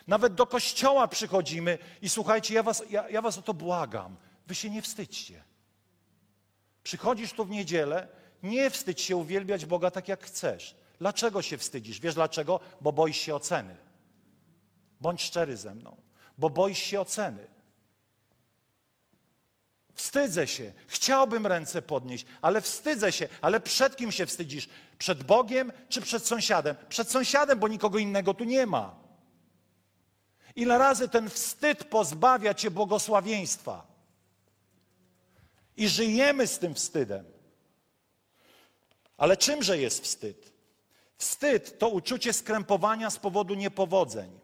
Nawet 0.07 0.33
do 0.33 0.47
kościoła 0.47 1.07
przychodzimy 1.07 1.77
i 2.01 2.09
słuchajcie, 2.09 2.53
ja 2.53 2.63
was, 2.63 2.83
ja, 2.89 3.09
ja 3.09 3.21
was 3.21 3.37
o 3.37 3.41
to 3.41 3.53
błagam. 3.53 4.15
Wy 4.47 4.55
się 4.55 4.69
nie 4.69 4.81
wstydźcie. 4.81 5.43
Przychodzisz 6.83 7.33
tu 7.33 7.45
w 7.45 7.49
niedzielę, 7.49 8.07
nie 8.43 8.69
wstydź 8.69 9.01
się 9.01 9.15
uwielbiać 9.15 9.65
Boga 9.65 9.91
tak 9.91 10.07
jak 10.07 10.23
chcesz. 10.23 10.75
Dlaczego 10.99 11.41
się 11.41 11.57
wstydzisz? 11.57 11.99
Wiesz 11.99 12.15
dlaczego? 12.15 12.59
Bo 12.81 12.91
boisz 12.91 13.17
się 13.17 13.35
oceny. 13.35 13.75
Bądź 15.01 15.21
szczery 15.21 15.57
ze 15.57 15.75
mną, 15.75 15.97
bo 16.37 16.49
boisz 16.49 16.79
się 16.79 17.01
oceny. 17.01 17.47
Wstydzę 19.93 20.47
się, 20.47 20.73
chciałbym 20.87 21.47
ręce 21.47 21.81
podnieść, 21.81 22.25
ale 22.41 22.61
wstydzę 22.61 23.11
się. 23.11 23.27
Ale 23.41 23.59
przed 23.59 23.95
kim 23.95 24.11
się 24.11 24.25
wstydzisz? 24.25 24.69
Przed 24.97 25.23
Bogiem 25.23 25.71
czy 25.89 26.01
przed 26.01 26.27
sąsiadem? 26.27 26.75
Przed 26.89 27.11
sąsiadem, 27.11 27.59
bo 27.59 27.67
nikogo 27.67 27.97
innego 27.97 28.33
tu 28.33 28.43
nie 28.43 28.65
ma. 28.65 28.95
Ile 30.55 30.77
razy 30.77 31.09
ten 31.09 31.29
wstyd 31.29 31.83
pozbawia 31.83 32.53
cię 32.53 32.71
błogosławieństwa? 32.71 33.87
I 35.77 35.87
żyjemy 35.87 36.47
z 36.47 36.59
tym 36.59 36.73
wstydem. 36.73 37.25
Ale 39.17 39.37
czymże 39.37 39.77
jest 39.77 40.03
wstyd? 40.03 40.51
Wstyd 41.17 41.79
to 41.79 41.89
uczucie 41.89 42.33
skrępowania 42.33 43.09
z 43.09 43.19
powodu 43.19 43.53
niepowodzeń. 43.53 44.40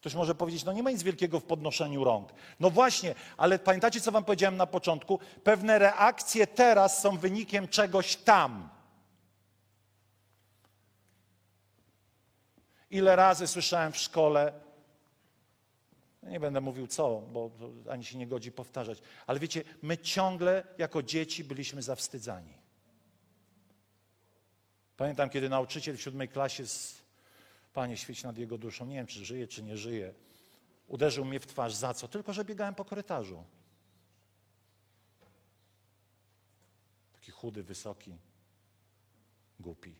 Ktoś 0.00 0.14
może 0.14 0.34
powiedzieć, 0.34 0.64
no 0.64 0.72
nie 0.72 0.82
ma 0.82 0.90
nic 0.90 1.02
wielkiego 1.02 1.40
w 1.40 1.44
podnoszeniu 1.44 2.04
rąk. 2.04 2.32
No 2.60 2.70
właśnie, 2.70 3.14
ale 3.36 3.58
pamiętacie, 3.58 4.00
co 4.00 4.12
wam 4.12 4.24
powiedziałem 4.24 4.56
na 4.56 4.66
początku? 4.66 5.18
Pewne 5.44 5.78
reakcje 5.78 6.46
teraz 6.46 7.02
są 7.02 7.18
wynikiem 7.18 7.68
czegoś 7.68 8.16
tam. 8.16 8.68
Ile 12.90 13.16
razy 13.16 13.46
słyszałem 13.46 13.92
w 13.92 13.96
szkole, 13.96 14.52
nie 16.22 16.40
będę 16.40 16.60
mówił 16.60 16.86
co, 16.86 17.22
bo 17.32 17.50
ani 17.90 18.04
się 18.04 18.18
nie 18.18 18.26
godzi 18.26 18.52
powtarzać, 18.52 18.98
ale 19.26 19.38
wiecie, 19.40 19.64
my 19.82 19.98
ciągle 19.98 20.64
jako 20.78 21.02
dzieci 21.02 21.44
byliśmy 21.44 21.82
zawstydzani. 21.82 22.54
Pamiętam, 24.96 25.30
kiedy 25.30 25.48
nauczyciel 25.48 25.96
w 25.96 26.02
siódmej 26.02 26.28
klasie 26.28 26.66
z 26.66 26.99
Panie, 27.72 27.96
świeć 27.96 28.22
nad 28.22 28.38
jego 28.38 28.58
duszą. 28.58 28.86
Nie 28.86 28.96
wiem, 28.96 29.06
czy 29.06 29.24
żyje, 29.24 29.48
czy 29.48 29.62
nie 29.62 29.76
żyje. 29.76 30.14
Uderzył 30.88 31.24
mnie 31.24 31.40
w 31.40 31.46
twarz. 31.46 31.74
Za 31.74 31.94
co? 31.94 32.08
Tylko, 32.08 32.32
że 32.32 32.44
biegałem 32.44 32.74
po 32.74 32.84
korytarzu. 32.84 33.44
Taki 37.12 37.32
chudy, 37.32 37.62
wysoki, 37.62 38.18
głupi. 39.60 39.94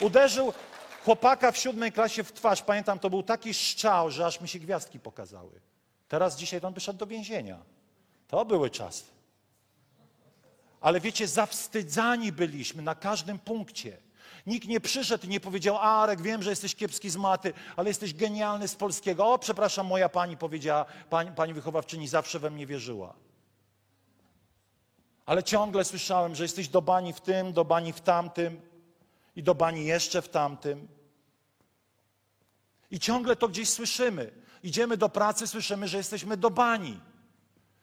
Uderzył 0.00 0.52
chłopaka 1.04 1.52
w 1.52 1.58
siódmej 1.58 1.92
klasie 1.92 2.24
w 2.24 2.32
twarz. 2.32 2.62
Pamiętam, 2.62 2.98
to 2.98 3.10
był 3.10 3.22
taki 3.22 3.54
szczał, 3.54 4.10
że 4.10 4.26
aż 4.26 4.40
mi 4.40 4.48
się 4.48 4.58
gwiazdki 4.58 5.00
pokazały. 5.00 5.60
Teraz, 6.08 6.36
dzisiaj 6.36 6.60
on 6.62 6.74
by 6.74 6.80
szedł 6.80 6.98
do 6.98 7.06
więzienia. 7.06 7.62
To 8.28 8.44
były 8.44 8.70
czasy. 8.70 9.04
Ale 10.80 11.00
wiecie, 11.00 11.28
zawstydzani 11.28 12.32
byliśmy 12.32 12.82
na 12.82 12.94
każdym 12.94 13.38
punkcie. 13.38 13.98
Nikt 14.46 14.68
nie 14.68 14.80
przyszedł 14.80 15.26
i 15.26 15.28
nie 15.28 15.40
powiedział, 15.40 15.78
Arek, 15.78 16.22
wiem, 16.22 16.42
że 16.42 16.50
jesteś 16.50 16.74
kiepski 16.74 17.10
z 17.10 17.16
maty, 17.16 17.52
ale 17.76 17.90
jesteś 17.90 18.14
genialny 18.14 18.68
z 18.68 18.74
polskiego. 18.74 19.32
O, 19.32 19.38
przepraszam, 19.38 19.86
moja 19.86 20.08
pani 20.08 20.36
powiedziała, 20.36 20.84
pani, 21.10 21.32
pani 21.32 21.54
wychowawczyni 21.54 22.08
zawsze 22.08 22.38
we 22.38 22.50
mnie 22.50 22.66
wierzyła. 22.66 23.14
Ale 25.26 25.42
ciągle 25.42 25.84
słyszałem, 25.84 26.34
że 26.34 26.42
jesteś 26.42 26.68
do 26.68 26.82
bani 26.82 27.12
w 27.12 27.20
tym, 27.20 27.52
do 27.52 27.64
bani 27.64 27.92
w 27.92 28.00
tamtym 28.00 28.60
i 29.36 29.42
do 29.42 29.54
bani 29.54 29.84
jeszcze 29.84 30.22
w 30.22 30.28
tamtym. 30.28 30.88
I 32.90 33.00
ciągle 33.00 33.36
to 33.36 33.48
gdzieś 33.48 33.70
słyszymy. 33.70 34.32
Idziemy 34.62 34.96
do 34.96 35.08
pracy, 35.08 35.46
słyszymy, 35.46 35.88
że 35.88 35.96
jesteśmy 35.96 36.36
do 36.36 36.50
bani. 36.50 37.00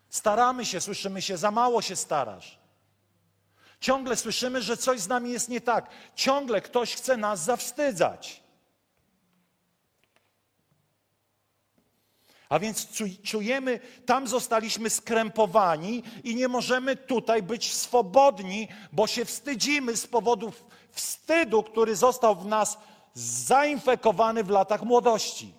Staramy 0.10 0.66
się, 0.66 0.82
słyszymy 0.82 1.22
się, 1.22 1.38
za 1.38 1.52
mało 1.52 1.82
się 1.82 1.96
starasz. 1.96 2.59
Ciągle 3.80 4.16
słyszymy, 4.16 4.62
że 4.62 4.78
coś 4.78 5.00
z 5.00 5.08
nami 5.08 5.32
jest 5.32 5.50
nie 5.50 5.62
tak. 5.62 5.90
Ciągle 6.16 6.62
ktoś 6.62 6.96
chce 6.96 7.18
nas 7.18 7.44
zawstydzać. 7.44 8.44
A 12.50 12.60
więc 12.60 12.88
czujemy, 13.24 13.80
tam 14.06 14.28
zostaliśmy 14.28 14.90
skrępowani 14.90 16.04
i 16.24 16.36
nie 16.36 16.48
możemy 16.48 16.96
tutaj 16.96 17.44
być 17.44 17.74
swobodni, 17.74 18.68
bo 18.92 19.08
się 19.08 19.26
wstydzimy 19.26 19.98
z 19.98 20.08
powodu 20.08 20.54
wstydu, 20.92 21.64
który 21.64 21.96
został 21.96 22.36
w 22.36 22.46
nas 22.46 22.78
zainfekowany 23.14 24.44
w 24.44 24.50
latach 24.50 24.84
młodości. 24.84 25.54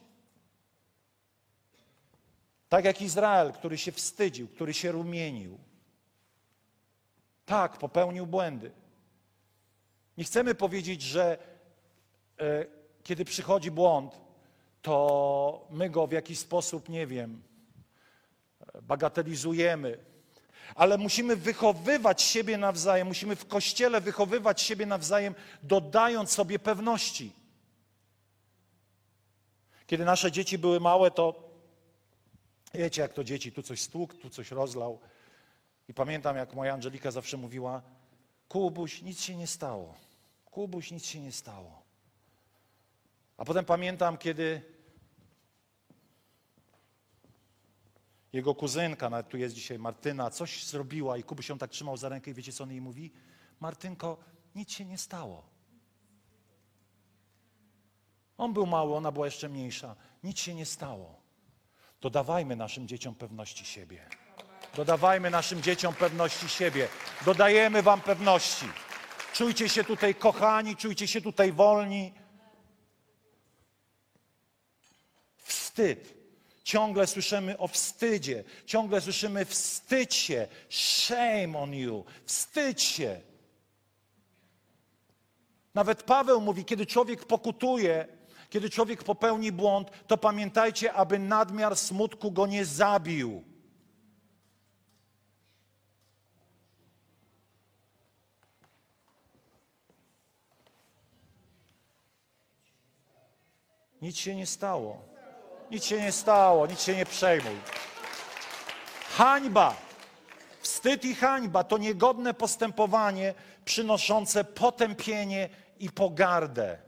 Tak 2.69 2.85
jak 2.85 3.03
Izrael, 3.03 3.53
który 3.53 3.79
się 3.79 3.93
wstydził, 3.93 4.49
który 4.49 4.75
się 4.75 4.93
rumienił. 4.93 5.70
Tak, 7.51 7.79
popełnił 7.79 8.27
błędy. 8.27 8.71
Nie 10.19 10.25
chcemy 10.25 10.55
powiedzieć, 10.55 11.03
że 11.03 11.39
e, 12.41 12.67
kiedy 13.03 13.25
przychodzi 13.25 13.71
błąd, 13.71 14.21
to 14.83 15.67
my 15.71 15.91
go 15.91 16.07
w 16.07 16.13
jakiś 16.13 16.39
sposób, 16.39 16.89
nie 16.89 17.07
wiem, 17.07 17.43
bagatelizujemy. 18.83 19.99
Ale 20.75 20.99
musimy 20.99 21.37
wychowywać 21.37 22.23
siebie 22.23 22.59
nawzajem, 22.59 23.09
musimy 23.09 23.37
w 23.37 23.47
kościele 23.47 24.01
wychowywać 24.01 24.61
siebie 24.61 24.87
nawzajem, 24.87 25.35
dodając 25.63 26.31
sobie 26.31 26.59
pewności. 26.59 27.33
Kiedy 29.87 30.05
nasze 30.05 30.33
dzieci 30.33 30.59
były 30.59 30.81
małe, 30.81 31.11
to 31.11 31.51
wiecie, 32.75 33.03
jak 33.03 33.13
to 33.13 33.25
dzieci, 33.25 33.53
tu 33.53 33.63
coś 33.63 33.81
stłukł, 33.81 34.15
tu 34.15 34.31
coś 34.31 34.51
rozlał. 34.51 35.01
I 35.91 35.95
pamiętam, 35.95 36.37
jak 36.37 36.55
moja 36.55 36.75
Angelika 36.75 37.11
zawsze 37.11 37.37
mówiła: 37.37 37.83
Kubuś, 38.49 39.03
nic 39.03 39.21
się 39.21 39.37
nie 39.37 39.47
stało. 39.47 39.95
Kubuś, 40.45 40.91
nic 40.91 41.05
się 41.05 41.21
nie 41.21 41.33
stało. 41.33 41.83
A 43.37 43.45
potem 43.45 43.65
pamiętam, 43.65 44.19
kiedy 44.19 44.63
jego 48.33 48.55
kuzynka, 48.55 49.11
nawet 49.11 49.29
tu 49.29 49.37
jest 49.37 49.55
dzisiaj 49.55 49.79
Martyna, 49.79 50.31
coś 50.31 50.65
zrobiła 50.65 51.17
i 51.17 51.23
Kubuś 51.23 51.49
ją 51.49 51.59
tak 51.59 51.71
trzymał 51.71 51.97
za 51.97 52.09
rękę 52.09 52.31
i 52.31 52.35
wiecie, 52.35 52.53
co 52.53 52.65
on 52.65 52.71
jej 52.71 52.81
mówi? 52.81 53.13
Martynko, 53.61 54.19
nic 54.55 54.71
się 54.73 54.85
nie 54.85 54.99
stało. 54.99 55.47
On 58.39 58.53
był 58.53 58.67
mały, 58.67 58.95
ona 58.95 59.13
była 59.13 59.27
jeszcze 59.27 59.49
mniejsza. 59.49 59.97
Nic 60.23 60.39
się 60.39 60.55
nie 60.55 60.67
stało. 60.67 61.21
Dodawajmy 62.01 62.57
naszym 62.57 62.89
dzieciom 62.89 63.15
pewności 63.15 63.65
siebie. 63.65 64.20
Dodawajmy 64.75 65.31
naszym 65.31 65.63
dzieciom 65.63 65.95
pewności 65.95 66.49
siebie. 66.49 66.89
Dodajemy 67.25 67.83
wam 67.83 68.01
pewności. 68.01 68.67
Czujcie 69.33 69.69
się 69.69 69.85
tutaj 69.85 70.15
kochani, 70.15 70.77
czujcie 70.77 71.09
się 71.09 71.21
tutaj 71.21 71.53
wolni. 71.53 72.13
Wstyd. 75.37 76.15
Ciągle 76.65 77.07
słyszymy 77.07 77.59
o 77.59 77.69
wstydzie. 77.69 78.45
Ciągle 78.67 79.01
słyszymy 79.01 79.45
wstydź 79.45 80.15
się. 80.15 80.49
Shame 80.69 81.59
on 81.59 81.75
you. 81.75 82.05
Wstydź 82.25 82.83
się. 82.83 83.21
Nawet 85.75 86.03
Paweł 86.03 86.41
mówi, 86.41 86.65
kiedy 86.65 86.87
człowiek 86.87 87.25
pokutuje, 87.25 88.07
kiedy 88.51 88.71
człowiek 88.71 89.05
popełni 89.05 89.53
błąd, 89.53 89.91
to 90.07 90.17
pamiętajcie, 90.17 90.93
aby 90.93 91.19
nadmiar 91.19 91.77
smutku 91.77 92.33
go 92.33 92.47
nie 92.47 92.65
zabił. 92.65 93.50
Nic 104.03 104.17
się 104.17 104.35
nie 104.35 104.47
stało. 104.47 105.03
Nic 105.71 105.85
się 105.85 106.01
nie 106.01 106.13
stało, 106.13 106.67
nic 106.67 106.83
się 106.83 106.97
nie 106.97 107.07
przejmuj. 107.07 107.57
Hańba, 109.17 109.77
wstyd 110.61 111.05
i 111.05 111.15
hańba 111.15 111.65
to 111.65 111.79
niegodne 111.79 112.35
postępowanie 112.35 113.35
przynoszące 113.65 114.45
potępienie 114.45 115.49
i 115.79 115.91
pogardę. 115.91 116.79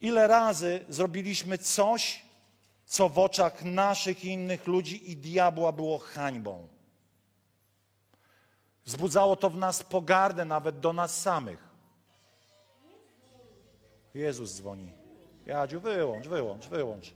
Ile 0.00 0.26
razy 0.26 0.84
zrobiliśmy 0.88 1.58
coś, 1.58 2.22
co 2.86 3.08
w 3.08 3.18
oczach 3.18 3.64
naszych 3.64 4.24
i 4.24 4.28
innych 4.28 4.66
ludzi 4.66 5.10
i 5.10 5.16
diabła 5.16 5.72
było 5.72 5.98
hańbą. 5.98 6.68
Wzbudzało 8.84 9.36
to 9.36 9.50
w 9.50 9.56
nas 9.56 9.82
pogardę 9.82 10.44
nawet 10.44 10.80
do 10.80 10.92
nas 10.92 11.20
samych. 11.20 11.71
Jezus 14.14 14.54
dzwoni. 14.56 14.92
Jadziu, 15.46 15.80
wyłącz, 15.80 16.26
wyłącz, 16.26 16.66
wyłącz. 16.66 17.12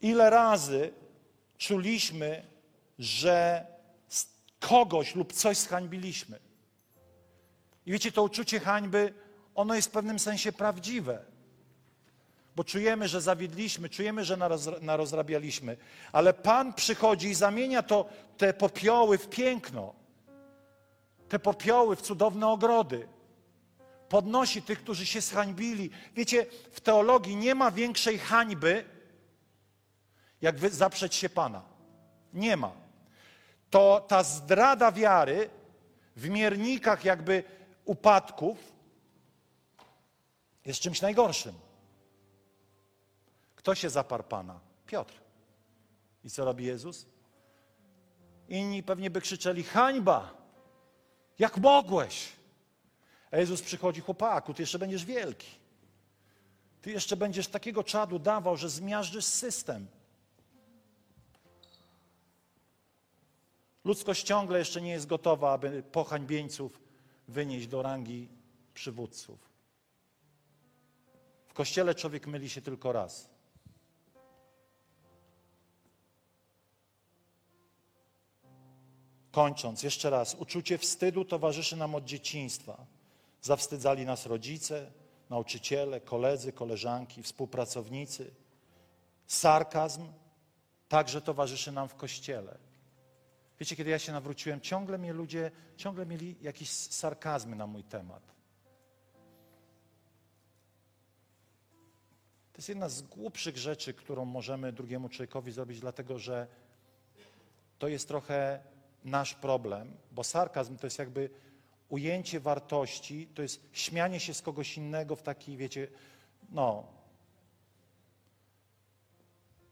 Ile 0.00 0.30
razy 0.30 0.92
czuliśmy, 1.58 2.42
że 2.98 3.66
kogoś 4.60 5.14
lub 5.14 5.32
coś 5.32 5.56
zhańbiliśmy. 5.56 6.38
I 7.86 7.92
wiecie, 7.92 8.12
to 8.12 8.22
uczucie 8.22 8.60
hańby, 8.60 9.14
ono 9.54 9.74
jest 9.74 9.88
w 9.88 9.92
pewnym 9.92 10.18
sensie 10.18 10.52
prawdziwe. 10.52 11.24
Bo 12.56 12.64
czujemy, 12.64 13.08
że 13.08 13.20
zawiedliśmy, 13.20 13.88
czujemy, 13.88 14.24
że 14.24 14.36
narozrabialiśmy. 14.80 15.76
Ale 16.12 16.34
Pan 16.34 16.74
przychodzi 16.74 17.28
i 17.28 17.34
zamienia 17.34 17.82
to, 17.82 18.08
te 18.38 18.54
popioły 18.54 19.18
w 19.18 19.28
piękno. 19.28 19.94
Te 21.28 21.38
popioły 21.38 21.96
w 21.96 22.02
cudowne 22.02 22.48
ogrody 22.48 23.08
podnosi 24.08 24.62
tych, 24.62 24.78
którzy 24.82 25.06
się 25.06 25.20
zhańbili. 25.20 25.90
Wiecie, 26.14 26.46
w 26.72 26.80
teologii 26.80 27.36
nie 27.36 27.54
ma 27.54 27.70
większej 27.70 28.18
hańby, 28.18 28.84
jak 30.40 30.58
zaprzeć 30.70 31.14
się 31.14 31.28
Pana. 31.28 31.62
Nie 32.32 32.56
ma. 32.56 32.72
To 33.70 34.04
ta 34.08 34.22
zdrada 34.22 34.92
wiary 34.92 35.50
w 36.16 36.28
miernikach 36.28 37.04
jakby 37.04 37.44
upadków 37.84 38.72
jest 40.64 40.80
czymś 40.80 41.00
najgorszym. 41.02 41.54
Kto 43.56 43.74
się 43.74 43.90
zaparł 43.90 44.24
Pana? 44.24 44.60
Piotr. 44.86 45.14
I 46.24 46.30
co 46.30 46.44
robi 46.44 46.64
Jezus? 46.64 47.06
Inni 48.48 48.82
pewnie 48.82 49.10
by 49.10 49.20
krzyczeli: 49.20 49.62
Hańba! 49.62 50.34
Jak 51.38 51.56
mogłeś? 51.56 52.37
A 53.30 53.36
Jezus 53.36 53.62
przychodzi, 53.62 54.00
chłopaku, 54.00 54.54
ty 54.54 54.62
jeszcze 54.62 54.78
będziesz 54.78 55.04
wielki. 55.04 55.46
Ty 56.82 56.90
jeszcze 56.90 57.16
będziesz 57.16 57.48
takiego 57.48 57.84
czadu 57.84 58.18
dawał, 58.18 58.56
że 58.56 58.70
zmiażdżysz 58.70 59.24
system. 59.24 59.86
Ludzkość 63.84 64.26
ciągle 64.26 64.58
jeszcze 64.58 64.80
nie 64.80 64.90
jest 64.90 65.06
gotowa, 65.06 65.52
aby 65.52 65.82
pohańbieńców 65.82 66.80
wynieść 67.28 67.66
do 67.66 67.82
rangi 67.82 68.28
przywódców. 68.74 69.38
W 71.48 71.54
kościele 71.54 71.94
człowiek 71.94 72.26
myli 72.26 72.50
się 72.50 72.62
tylko 72.62 72.92
raz. 72.92 73.28
Kończąc, 79.30 79.82
jeszcze 79.82 80.10
raz, 80.10 80.34
uczucie 80.34 80.78
wstydu 80.78 81.24
towarzyszy 81.24 81.76
nam 81.76 81.94
od 81.94 82.04
dzieciństwa. 82.04 82.86
Zawstydzali 83.42 84.06
nas 84.06 84.26
rodzice, 84.26 84.90
nauczyciele, 85.30 86.00
koledzy, 86.00 86.52
koleżanki, 86.52 87.22
współpracownicy. 87.22 88.30
Sarkazm 89.26 90.12
także 90.88 91.20
towarzyszy 91.20 91.72
nam 91.72 91.88
w 91.88 91.94
kościele. 91.94 92.58
Wiecie, 93.60 93.76
kiedy 93.76 93.90
ja 93.90 93.98
się 93.98 94.12
nawróciłem, 94.12 94.60
ciągle 94.60 94.98
mnie 94.98 95.12
ludzie, 95.12 95.50
ciągle 95.76 96.06
mieli 96.06 96.36
jakieś 96.40 96.70
sarkazmy 96.70 97.56
na 97.56 97.66
mój 97.66 97.84
temat. 97.84 98.22
To 102.52 102.60
jest 102.60 102.68
jedna 102.68 102.88
z 102.88 103.02
głupszych 103.02 103.58
rzeczy, 103.58 103.94
którą 103.94 104.24
możemy 104.24 104.72
drugiemu 104.72 105.08
człowiekowi 105.08 105.52
zrobić, 105.52 105.80
dlatego 105.80 106.18
że 106.18 106.46
to 107.78 107.88
jest 107.88 108.08
trochę 108.08 108.62
nasz 109.04 109.34
problem, 109.34 109.96
bo 110.12 110.24
sarkazm 110.24 110.76
to 110.76 110.86
jest 110.86 110.98
jakby 110.98 111.30
ujęcie 111.88 112.40
wartości, 112.40 113.28
to 113.34 113.42
jest 113.42 113.68
śmianie 113.72 114.20
się 114.20 114.34
z 114.34 114.42
kogoś 114.42 114.76
innego 114.76 115.16
w 115.16 115.22
taki, 115.22 115.56
wiecie, 115.56 115.88
no. 116.50 116.86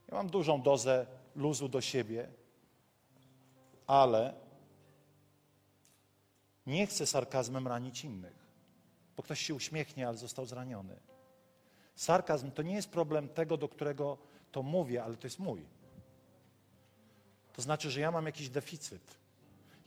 Ja 0.08 0.14
mam 0.14 0.30
dużą 0.30 0.62
dozę 0.62 1.06
luzu 1.34 1.68
do 1.68 1.80
siebie, 1.80 2.28
ale 3.86 4.34
nie 6.66 6.86
chcę 6.86 7.06
sarkazmem 7.06 7.68
ranić 7.68 8.04
innych, 8.04 8.46
bo 9.16 9.22
ktoś 9.22 9.40
się 9.40 9.54
uśmiechnie, 9.54 10.08
ale 10.08 10.16
został 10.16 10.46
zraniony. 10.46 10.96
Sarkazm 11.94 12.50
to 12.50 12.62
nie 12.62 12.74
jest 12.74 12.90
problem 12.90 13.28
tego, 13.28 13.56
do 13.56 13.68
którego 13.68 14.18
to 14.52 14.62
mówię, 14.62 15.04
ale 15.04 15.16
to 15.16 15.26
jest 15.26 15.38
mój. 15.38 15.66
To 17.52 17.62
znaczy, 17.62 17.90
że 17.90 18.00
ja 18.00 18.10
mam 18.10 18.26
jakiś 18.26 18.48
deficyt. 18.48 19.25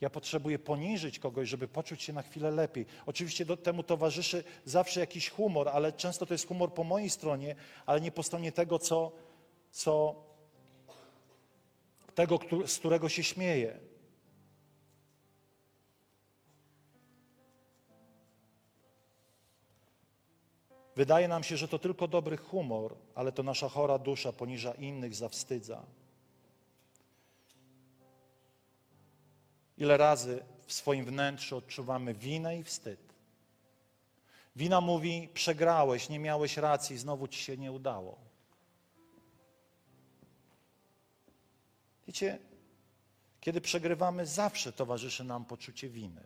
Ja 0.00 0.10
potrzebuję 0.10 0.58
poniżyć 0.58 1.18
kogoś, 1.18 1.48
żeby 1.48 1.68
poczuć 1.68 2.02
się 2.02 2.12
na 2.12 2.22
chwilę 2.22 2.50
lepiej. 2.50 2.86
Oczywiście 3.06 3.44
do 3.44 3.56
temu 3.56 3.82
towarzyszy 3.82 4.44
zawsze 4.64 5.00
jakiś 5.00 5.30
humor, 5.30 5.68
ale 5.68 5.92
często 5.92 6.26
to 6.26 6.34
jest 6.34 6.48
humor 6.48 6.74
po 6.74 6.84
mojej 6.84 7.10
stronie, 7.10 7.56
ale 7.86 8.00
nie 8.00 8.12
po 8.12 8.22
stronie 8.22 8.52
tego, 8.52 8.78
co, 8.78 9.12
co 9.70 10.14
tego, 12.14 12.38
z 12.66 12.78
którego 12.78 13.08
się 13.08 13.22
śmieję. 13.22 13.80
Wydaje 20.96 21.28
nam 21.28 21.42
się, 21.42 21.56
że 21.56 21.68
to 21.68 21.78
tylko 21.78 22.08
dobry 22.08 22.36
humor, 22.36 22.96
ale 23.14 23.32
to 23.32 23.42
nasza 23.42 23.68
chora 23.68 23.98
dusza 23.98 24.32
poniża 24.32 24.72
innych, 24.72 25.14
zawstydza. 25.14 25.86
Ile 29.80 29.96
razy 29.96 30.44
w 30.66 30.72
swoim 30.72 31.04
wnętrzu 31.04 31.56
odczuwamy 31.56 32.14
winę 32.14 32.58
i 32.58 32.64
wstyd. 32.64 33.00
Wina 34.56 34.80
mówi: 34.80 35.28
przegrałeś, 35.34 36.08
nie 36.08 36.18
miałeś 36.18 36.56
racji, 36.56 36.98
znowu 36.98 37.28
ci 37.28 37.42
się 37.42 37.56
nie 37.56 37.72
udało. 37.72 38.18
Wiecie, 42.06 42.38
kiedy 43.40 43.60
przegrywamy, 43.60 44.26
zawsze 44.26 44.72
towarzyszy 44.72 45.24
nam 45.24 45.44
poczucie 45.44 45.88
winy. 45.88 46.24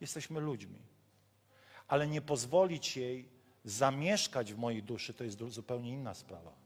Jesteśmy 0.00 0.40
ludźmi 0.40 0.94
ale 1.88 2.06
nie 2.06 2.20
pozwolić 2.20 2.96
jej 2.96 3.28
zamieszkać 3.64 4.52
w 4.52 4.58
mojej 4.58 4.82
duszy, 4.82 5.14
to 5.14 5.24
jest 5.24 5.38
zupełnie 5.48 5.90
inna 5.90 6.14
sprawa. 6.14 6.63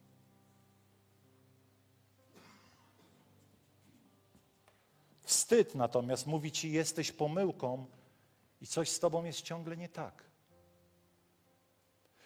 Wstyd 5.29 5.75
natomiast 5.75 6.27
mówi 6.27 6.53
ci, 6.53 6.73
jesteś 6.73 7.13
pomyłką 7.13 7.87
i 8.61 8.67
coś 8.67 8.89
z 8.89 9.01
tobą 9.01 9.25
jest 9.25 9.43
ciągle 9.43 9.77
nie 9.77 9.89
tak. 9.89 10.25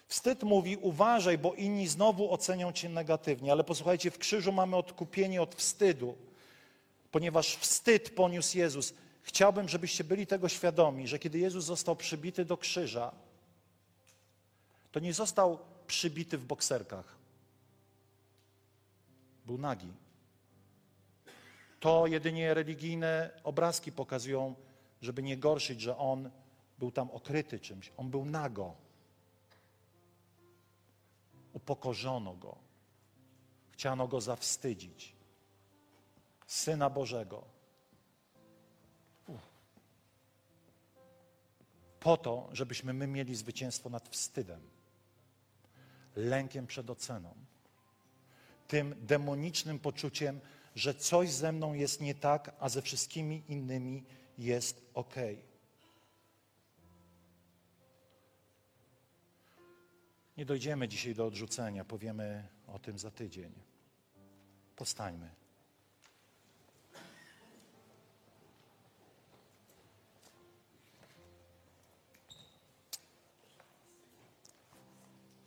Wstyd 0.07 0.43
mówi, 0.43 0.77
uważaj, 0.77 1.37
bo 1.37 1.53
inni 1.53 1.87
znowu 1.87 2.33
ocenią 2.33 2.71
cię 2.71 2.89
negatywnie. 2.89 3.51
Ale 3.51 3.63
posłuchajcie, 3.63 4.11
w 4.11 4.17
krzyżu 4.17 4.51
mamy 4.51 4.75
odkupienie 4.75 5.41
od 5.41 5.55
wstydu, 5.55 6.17
ponieważ 7.11 7.55
wstyd 7.55 8.09
poniósł 8.09 8.57
Jezus. 8.57 8.93
Chciałbym, 9.21 9.69
żebyście 9.69 10.03
byli 10.03 10.27
tego 10.27 10.49
świadomi, 10.49 11.07
że 11.07 11.19
kiedy 11.19 11.39
Jezus 11.39 11.65
został 11.65 11.95
przybity 11.95 12.45
do 12.45 12.57
krzyża, 12.57 13.11
to 14.91 14.99
nie 14.99 15.13
został 15.13 15.59
przybity 15.87 16.37
w 16.37 16.45
bokserkach. 16.45 17.15
Był 19.45 19.57
nagi. 19.57 20.02
To 21.83 22.07
jedynie 22.07 22.53
religijne 22.53 23.29
obrazki 23.43 23.91
pokazują, 23.91 24.55
żeby 25.01 25.23
nie 25.23 25.37
gorszyć, 25.37 25.81
że 25.81 25.97
on 25.97 26.29
był 26.79 26.91
tam 26.91 27.11
okryty 27.11 27.59
czymś. 27.59 27.91
On 27.97 28.09
był 28.09 28.25
nago. 28.25 28.75
Upokorzono 31.53 32.33
go. 32.33 32.57
Chciano 33.71 34.07
go 34.07 34.21
zawstydzić. 34.21 35.15
Syna 36.47 36.89
Bożego 36.89 37.43
po 41.99 42.17
to, 42.17 42.49
żebyśmy 42.51 42.93
my 42.93 43.07
mieli 43.07 43.35
zwycięstwo 43.35 43.89
nad 43.89 44.09
wstydem, 44.09 44.61
lękiem 46.15 46.67
przed 46.67 46.89
oceną, 46.89 47.33
tym 48.67 48.95
demonicznym 49.01 49.79
poczuciem, 49.79 50.39
że 50.75 50.93
coś 50.93 51.31
ze 51.31 51.51
mną 51.51 51.73
jest 51.73 52.01
nie 52.01 52.15
tak, 52.15 52.55
a 52.59 52.69
ze 52.69 52.81
wszystkimi 52.81 53.43
innymi 53.47 54.03
jest 54.37 54.81
ok. 54.93 55.15
Nie 60.37 60.45
dojdziemy 60.45 60.87
dzisiaj 60.87 61.15
do 61.15 61.25
odrzucenia, 61.25 61.85
powiemy 61.85 62.47
o 62.67 62.79
tym 62.79 62.99
za 62.99 63.11
tydzień. 63.11 63.51
Postańmy. 64.75 65.29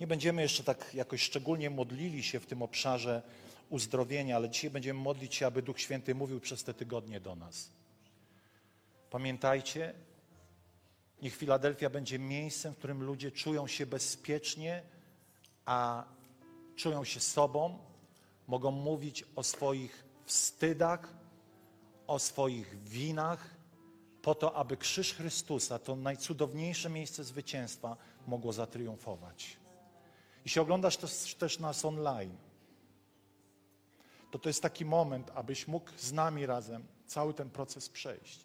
Nie 0.00 0.06
będziemy 0.06 0.42
jeszcze 0.42 0.64
tak 0.64 0.94
jakoś 0.94 1.22
szczególnie 1.22 1.70
modlili 1.70 2.22
się 2.22 2.40
w 2.40 2.46
tym 2.46 2.62
obszarze 2.62 3.22
uzdrowienia, 3.68 4.36
ale 4.36 4.50
dzisiaj 4.50 4.70
będziemy 4.70 5.00
modlić 5.00 5.34
się, 5.34 5.46
aby 5.46 5.62
Duch 5.62 5.80
Święty 5.80 6.14
mówił 6.14 6.40
przez 6.40 6.64
te 6.64 6.74
tygodnie 6.74 7.20
do 7.20 7.36
nas. 7.36 7.70
Pamiętajcie, 9.10 9.94
niech 11.22 11.36
Filadelfia 11.36 11.90
będzie 11.90 12.18
miejscem, 12.18 12.74
w 12.74 12.78
którym 12.78 13.02
ludzie 13.02 13.32
czują 13.32 13.66
się 13.66 13.86
bezpiecznie, 13.86 14.82
a 15.64 16.04
czują 16.76 17.04
się 17.04 17.20
sobą, 17.20 17.78
mogą 18.46 18.70
mówić 18.70 19.24
o 19.36 19.42
swoich 19.42 20.04
wstydach, 20.24 21.14
o 22.06 22.18
swoich 22.18 22.82
winach, 22.82 23.56
po 24.22 24.34
to, 24.34 24.56
aby 24.56 24.76
krzyż 24.76 25.14
Chrystusa, 25.14 25.78
to 25.78 25.96
najcudowniejsze 25.96 26.90
miejsce 26.90 27.24
zwycięstwa, 27.24 27.96
mogło 28.26 28.52
zatriumfować. 28.52 29.56
Jeśli 30.44 30.60
oglądasz 30.60 30.96
też, 30.96 31.34
też 31.34 31.58
nas 31.58 31.84
online, 31.84 32.36
to 34.30 34.38
to 34.38 34.48
jest 34.48 34.62
taki 34.62 34.84
moment, 34.84 35.30
abyś 35.34 35.68
mógł 35.68 35.90
z 35.98 36.12
nami 36.12 36.46
razem 36.46 36.86
cały 37.06 37.34
ten 37.34 37.50
proces 37.50 37.88
przejść. 37.88 38.40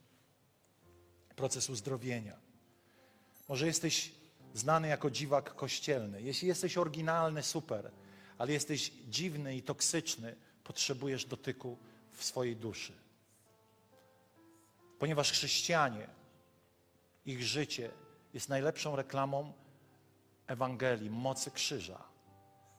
Proces 1.36 1.70
uzdrowienia. 1.70 2.38
Może 3.48 3.68
jesteś 3.68 4.12
znany 4.54 4.88
jako 4.88 5.12
dziwak 5.12 5.56
kościelny. 5.56 6.22
Jeśli 6.22 6.48
jesteś 6.48 6.78
oryginalny, 6.78 7.44
super, 7.44 7.92
ale 8.38 8.52
jesteś 8.52 8.92
dziwny 9.10 9.56
i 9.56 9.62
toksyczny, 9.62 10.36
potrzebujesz 10.64 11.26
dotyku 11.26 11.78
w 12.12 12.24
swojej 12.24 12.56
duszy. 12.56 12.94
Ponieważ 15.00 15.32
chrześcijanie, 15.32 16.08
ich 17.26 17.44
życie 17.44 17.92
jest 18.34 18.50
najlepszą 18.50 18.96
reklamą 18.96 19.54
Ewangelii, 20.48 21.10
mocy 21.10 21.52
krzyża. 21.52 22.04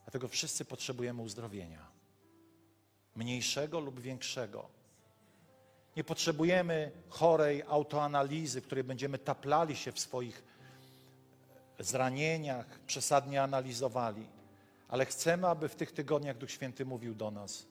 Dlatego 0.04 0.28
wszyscy 0.28 0.64
potrzebujemy 0.64 1.22
uzdrowienia. 1.22 1.91
Mniejszego 3.16 3.80
lub 3.80 4.00
większego. 4.00 4.68
Nie 5.96 6.04
potrzebujemy 6.04 6.90
chorej 7.08 7.62
autoanalizy, 7.62 8.60
w 8.60 8.66
której 8.66 8.84
będziemy 8.84 9.18
taplali 9.18 9.76
się 9.76 9.92
w 9.92 10.00
swoich 10.00 10.44
zranieniach, 11.78 12.80
przesadnie 12.86 13.42
analizowali. 13.42 14.26
Ale 14.88 15.06
chcemy, 15.06 15.48
aby 15.48 15.68
w 15.68 15.76
tych 15.76 15.92
tygodniach 15.92 16.38
Duch 16.38 16.50
Święty 16.50 16.84
mówił 16.84 17.14
do 17.14 17.30
nas, 17.30 17.66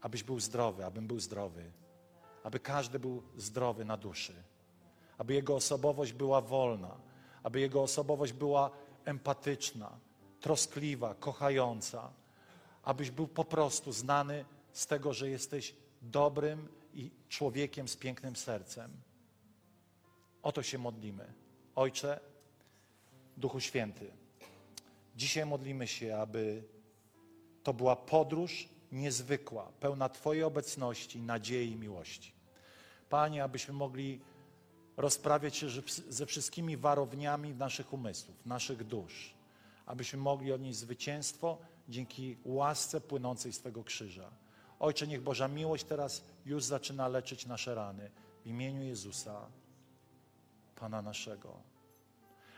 abyś 0.00 0.22
był 0.22 0.40
zdrowy, 0.40 0.84
abym 0.84 1.06
był 1.06 1.20
zdrowy, 1.20 1.70
aby 2.42 2.60
każdy 2.60 2.98
był 2.98 3.22
zdrowy 3.36 3.84
na 3.84 3.96
duszy, 3.96 4.34
aby 5.18 5.34
jego 5.34 5.56
osobowość 5.56 6.12
była 6.12 6.40
wolna, 6.40 6.96
aby 7.42 7.60
jego 7.60 7.82
osobowość 7.82 8.32
była 8.32 8.70
empatyczna, 9.04 9.90
troskliwa, 10.40 11.14
kochająca, 11.14 12.10
abyś 12.82 13.10
był 13.10 13.28
po 13.28 13.44
prostu 13.44 13.92
znany 13.92 14.44
z 14.76 14.86
tego, 14.86 15.12
że 15.12 15.30
jesteś 15.30 15.74
dobrym 16.02 16.68
i 16.94 17.10
człowiekiem 17.28 17.88
z 17.88 17.96
pięknym 17.96 18.36
sercem. 18.36 18.90
O 20.42 20.52
to 20.52 20.62
się 20.62 20.78
modlimy. 20.78 21.32
Ojcze, 21.74 22.20
Duchu 23.36 23.60
Święty, 23.60 24.10
dzisiaj 25.16 25.46
modlimy 25.46 25.86
się, 25.86 26.16
aby 26.16 26.62
to 27.62 27.74
była 27.74 27.96
podróż 27.96 28.68
niezwykła, 28.92 29.72
pełna 29.80 30.08
Twojej 30.08 30.42
obecności, 30.42 31.20
nadziei 31.20 31.70
i 31.72 31.76
miłości. 31.76 32.32
Panie, 33.10 33.44
abyśmy 33.44 33.74
mogli 33.74 34.20
rozprawiać 34.96 35.56
się 35.56 35.66
ze 36.08 36.26
wszystkimi 36.26 36.76
warowniami 36.76 37.54
naszych 37.54 37.92
umysłów, 37.92 38.46
naszych 38.46 38.84
dusz, 38.84 39.34
abyśmy 39.86 40.18
mogli 40.18 40.52
odnieść 40.52 40.78
zwycięstwo 40.78 41.58
dzięki 41.88 42.36
łasce 42.44 43.00
płynącej 43.00 43.52
z 43.52 43.58
Twego 43.58 43.84
krzyża. 43.84 44.30
Ojcze, 44.80 45.06
niech 45.06 45.22
Boża 45.22 45.48
miłość 45.48 45.84
teraz 45.84 46.24
już 46.46 46.64
zaczyna 46.64 47.08
leczyć 47.08 47.46
nasze 47.46 47.74
rany. 47.74 48.10
W 48.44 48.46
imieniu 48.46 48.82
Jezusa, 48.82 49.46
Pana 50.76 51.02
naszego. 51.02 51.56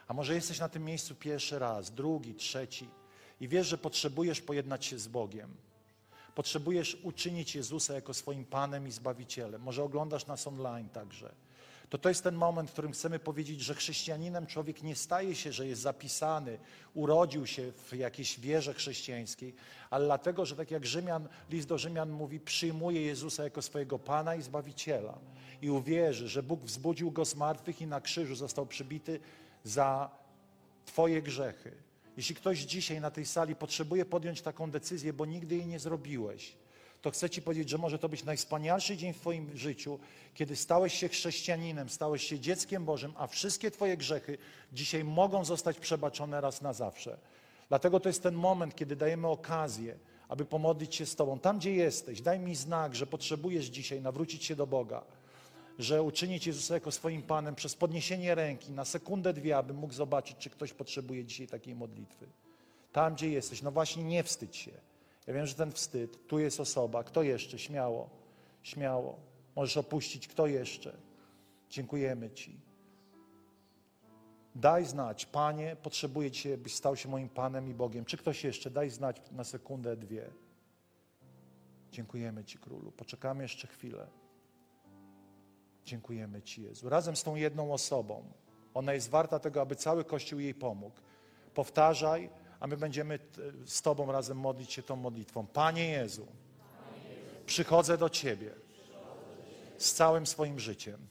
A 0.08 0.14
może 0.14 0.34
jesteś 0.34 0.60
na 0.60 0.68
tym 0.68 0.84
miejscu 0.84 1.14
pierwszy 1.14 1.58
raz, 1.58 1.90
drugi, 1.90 2.34
trzeci 2.34 2.88
i 3.40 3.48
wiesz, 3.48 3.66
że 3.66 3.78
potrzebujesz 3.78 4.40
pojednać 4.40 4.84
się 4.84 4.98
z 4.98 5.08
Bogiem. 5.08 5.56
Potrzebujesz 6.34 6.94
uczynić 7.02 7.54
Jezusa 7.54 7.94
jako 7.94 8.14
swoim 8.14 8.44
Panem 8.44 8.88
i 8.88 8.90
Zbawicielem. 8.90 9.62
Może 9.62 9.82
oglądasz 9.82 10.26
nas 10.26 10.46
online 10.46 10.88
także. 10.88 11.34
To 11.90 11.98
to 11.98 12.08
jest 12.08 12.24
ten 12.24 12.34
moment, 12.34 12.70
w 12.70 12.72
którym 12.72 12.92
chcemy 12.92 13.18
powiedzieć, 13.18 13.60
że 13.60 13.74
chrześcijaninem 13.74 14.46
człowiek 14.46 14.82
nie 14.82 14.96
staje 14.96 15.34
się, 15.34 15.52
że 15.52 15.66
jest 15.66 15.82
zapisany, 15.82 16.58
urodził 16.94 17.46
się 17.46 17.72
w 17.72 17.96
jakiejś 17.96 18.40
wierze 18.40 18.74
chrześcijańskiej, 18.74 19.54
ale 19.90 20.04
dlatego, 20.04 20.46
że 20.46 20.56
tak 20.56 20.70
jak 20.70 20.86
Rzymian, 20.86 21.28
list 21.50 21.68
do 21.68 21.78
Rzymian 21.78 22.10
mówi, 22.10 22.40
przyjmuje 22.40 23.02
Jezusa 23.02 23.44
jako 23.44 23.62
swojego 23.62 23.98
Pana 23.98 24.34
i 24.34 24.42
Zbawiciela 24.42 25.18
i 25.62 25.70
uwierzy, 25.70 26.28
że 26.28 26.42
Bóg 26.42 26.60
wzbudził 26.60 27.10
Go 27.10 27.24
z 27.24 27.34
martwych 27.34 27.80
i 27.80 27.86
na 27.86 28.00
krzyżu 28.00 28.34
został 28.34 28.66
przybity 28.66 29.20
za 29.64 30.10
Twoje 30.84 31.22
grzechy. 31.22 31.72
Jeśli 32.16 32.34
ktoś 32.34 32.58
dzisiaj 32.58 33.00
na 33.00 33.10
tej 33.10 33.26
sali 33.26 33.56
potrzebuje 33.56 34.04
podjąć 34.04 34.42
taką 34.42 34.70
decyzję, 34.70 35.12
bo 35.12 35.26
nigdy 35.26 35.56
jej 35.56 35.66
nie 35.66 35.78
zrobiłeś, 35.78 36.56
to 37.08 37.12
chcę 37.12 37.30
Ci 37.30 37.42
powiedzieć, 37.42 37.68
że 37.68 37.78
może 37.78 37.98
to 37.98 38.08
być 38.08 38.24
najwspanialszy 38.24 38.96
dzień 38.96 39.12
w 39.12 39.20
Twoim 39.20 39.56
życiu, 39.56 39.98
kiedy 40.34 40.56
stałeś 40.56 40.94
się 40.94 41.08
chrześcijaninem, 41.08 41.88
stałeś 41.88 42.22
się 42.26 42.40
dzieckiem 42.40 42.84
Bożym, 42.84 43.12
a 43.16 43.26
wszystkie 43.26 43.70
Twoje 43.70 43.96
grzechy 43.96 44.38
dzisiaj 44.72 45.04
mogą 45.04 45.44
zostać 45.44 45.78
przebaczone 45.78 46.40
raz 46.40 46.62
na 46.62 46.72
zawsze. 46.72 47.18
Dlatego 47.68 48.00
to 48.00 48.08
jest 48.08 48.22
ten 48.22 48.34
moment, 48.34 48.74
kiedy 48.74 48.96
dajemy 48.96 49.28
okazję, 49.28 49.98
aby 50.28 50.44
pomodlić 50.44 50.94
się 50.94 51.06
z 51.06 51.16
Tobą. 51.16 51.38
Tam, 51.38 51.58
gdzie 51.58 51.74
jesteś, 51.74 52.20
daj 52.20 52.38
mi 52.38 52.56
znak, 52.56 52.94
że 52.94 53.06
potrzebujesz 53.06 53.66
dzisiaj 53.66 54.00
nawrócić 54.00 54.44
się 54.44 54.56
do 54.56 54.66
Boga 54.66 55.04
że 55.78 56.02
uczynić 56.02 56.46
Jezusa 56.46 56.74
jako 56.74 56.92
swoim 56.92 57.22
Panem 57.22 57.54
przez 57.54 57.74
podniesienie 57.74 58.34
ręki 58.34 58.72
na 58.72 58.84
sekundę, 58.84 59.32
dwie, 59.32 59.56
aby 59.56 59.74
mógł 59.74 59.94
zobaczyć, 59.94 60.36
czy 60.36 60.50
ktoś 60.50 60.72
potrzebuje 60.72 61.24
dzisiaj 61.24 61.46
takiej 61.46 61.74
modlitwy. 61.74 62.26
Tam, 62.92 63.14
gdzie 63.14 63.30
jesteś, 63.30 63.62
no 63.62 63.70
właśnie 63.70 64.04
nie 64.04 64.22
wstydź 64.22 64.56
się. 64.56 64.72
Ja 65.28 65.34
wiem, 65.34 65.46
że 65.46 65.54
ten 65.54 65.72
wstyd, 65.72 66.26
tu 66.26 66.38
jest 66.38 66.60
osoba, 66.60 67.04
kto 67.04 67.22
jeszcze? 67.22 67.58
Śmiało, 67.58 68.10
śmiało. 68.62 69.18
Możesz 69.56 69.76
opuścić, 69.76 70.28
kto 70.28 70.46
jeszcze? 70.46 70.96
Dziękujemy 71.70 72.30
Ci. 72.30 72.60
Daj 74.54 74.84
znać, 74.84 75.26
Panie, 75.26 75.76
potrzebuję 75.82 76.30
Cię, 76.30 76.58
byś 76.58 76.74
stał 76.74 76.96
się 76.96 77.08
moim 77.08 77.28
Panem 77.28 77.68
i 77.68 77.74
Bogiem. 77.74 78.04
Czy 78.04 78.16
ktoś 78.16 78.44
jeszcze? 78.44 78.70
Daj 78.70 78.90
znać 78.90 79.22
na 79.32 79.44
sekundę, 79.44 79.96
dwie. 79.96 80.30
Dziękujemy 81.92 82.44
Ci, 82.44 82.58
Królu. 82.58 82.92
Poczekamy 82.92 83.42
jeszcze 83.42 83.66
chwilę. 83.66 84.06
Dziękujemy 85.84 86.42
Ci, 86.42 86.62
Jezu. 86.62 86.88
Razem 86.88 87.16
z 87.16 87.22
tą 87.22 87.34
jedną 87.34 87.72
osobą. 87.72 88.32
Ona 88.74 88.92
jest 88.92 89.10
warta 89.10 89.38
tego, 89.38 89.60
aby 89.60 89.76
cały 89.76 90.04
Kościół 90.04 90.40
jej 90.40 90.54
pomógł. 90.54 91.00
Powtarzaj, 91.54 92.30
a 92.60 92.66
my 92.66 92.76
będziemy 92.76 93.18
z 93.66 93.82
Tobą 93.82 94.12
razem 94.12 94.38
modlić 94.38 94.72
się 94.72 94.82
tą 94.82 94.96
modlitwą. 94.96 95.46
Panie 95.46 95.88
Jezu, 95.90 96.26
przychodzę 97.46 97.98
do 97.98 98.10
Ciebie 98.10 98.50
z 99.78 99.92
całym 99.92 100.26
swoim 100.26 100.60
życiem. 100.60 101.06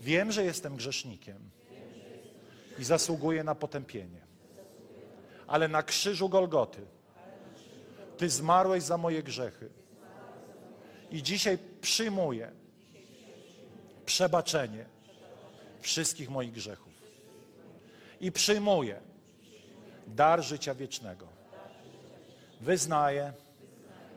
Wiem, 0.00 0.32
że 0.32 0.44
jestem 0.44 0.76
grzesznikiem 0.76 1.50
i 2.78 2.84
zasługuję 2.84 3.44
na 3.44 3.54
potępienie. 3.54 4.20
Ale 5.46 5.68
na 5.68 5.82
krzyżu 5.82 6.28
Golgoty 6.28 6.86
Ty 8.16 8.30
zmarłeś 8.30 8.82
za 8.82 8.98
moje 8.98 9.22
grzechy. 9.22 9.70
I 11.10 11.22
dzisiaj 11.22 11.58
przyjmuję 11.80 12.52
przebaczenie 14.06 14.84
wszystkich 15.80 16.30
moich 16.30 16.52
grzechów. 16.52 16.92
I 18.20 18.32
przyjmuję 18.32 19.11
dar 20.06 20.42
życia 20.42 20.74
wiecznego. 20.74 21.26
Wyznaję, 22.60 23.32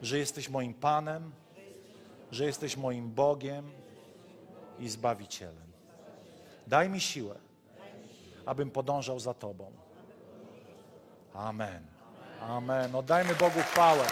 że 0.01 0.17
jesteś 0.17 0.49
moim 0.49 0.73
Panem, 0.73 1.31
że 2.31 2.45
jesteś 2.45 2.77
moim 2.77 3.11
Bogiem 3.11 3.71
i 4.79 4.89
Zbawicielem. 4.89 5.71
Daj 6.67 6.89
mi 6.89 6.99
siłę, 6.99 7.36
abym 8.45 8.71
podążał 8.71 9.19
za 9.19 9.33
Tobą. 9.33 9.71
Amen. 11.33 11.86
Amen. 12.41 12.95
Oddajmy 12.95 13.36
Bogu 13.36 13.59
chwałę. 13.59 14.05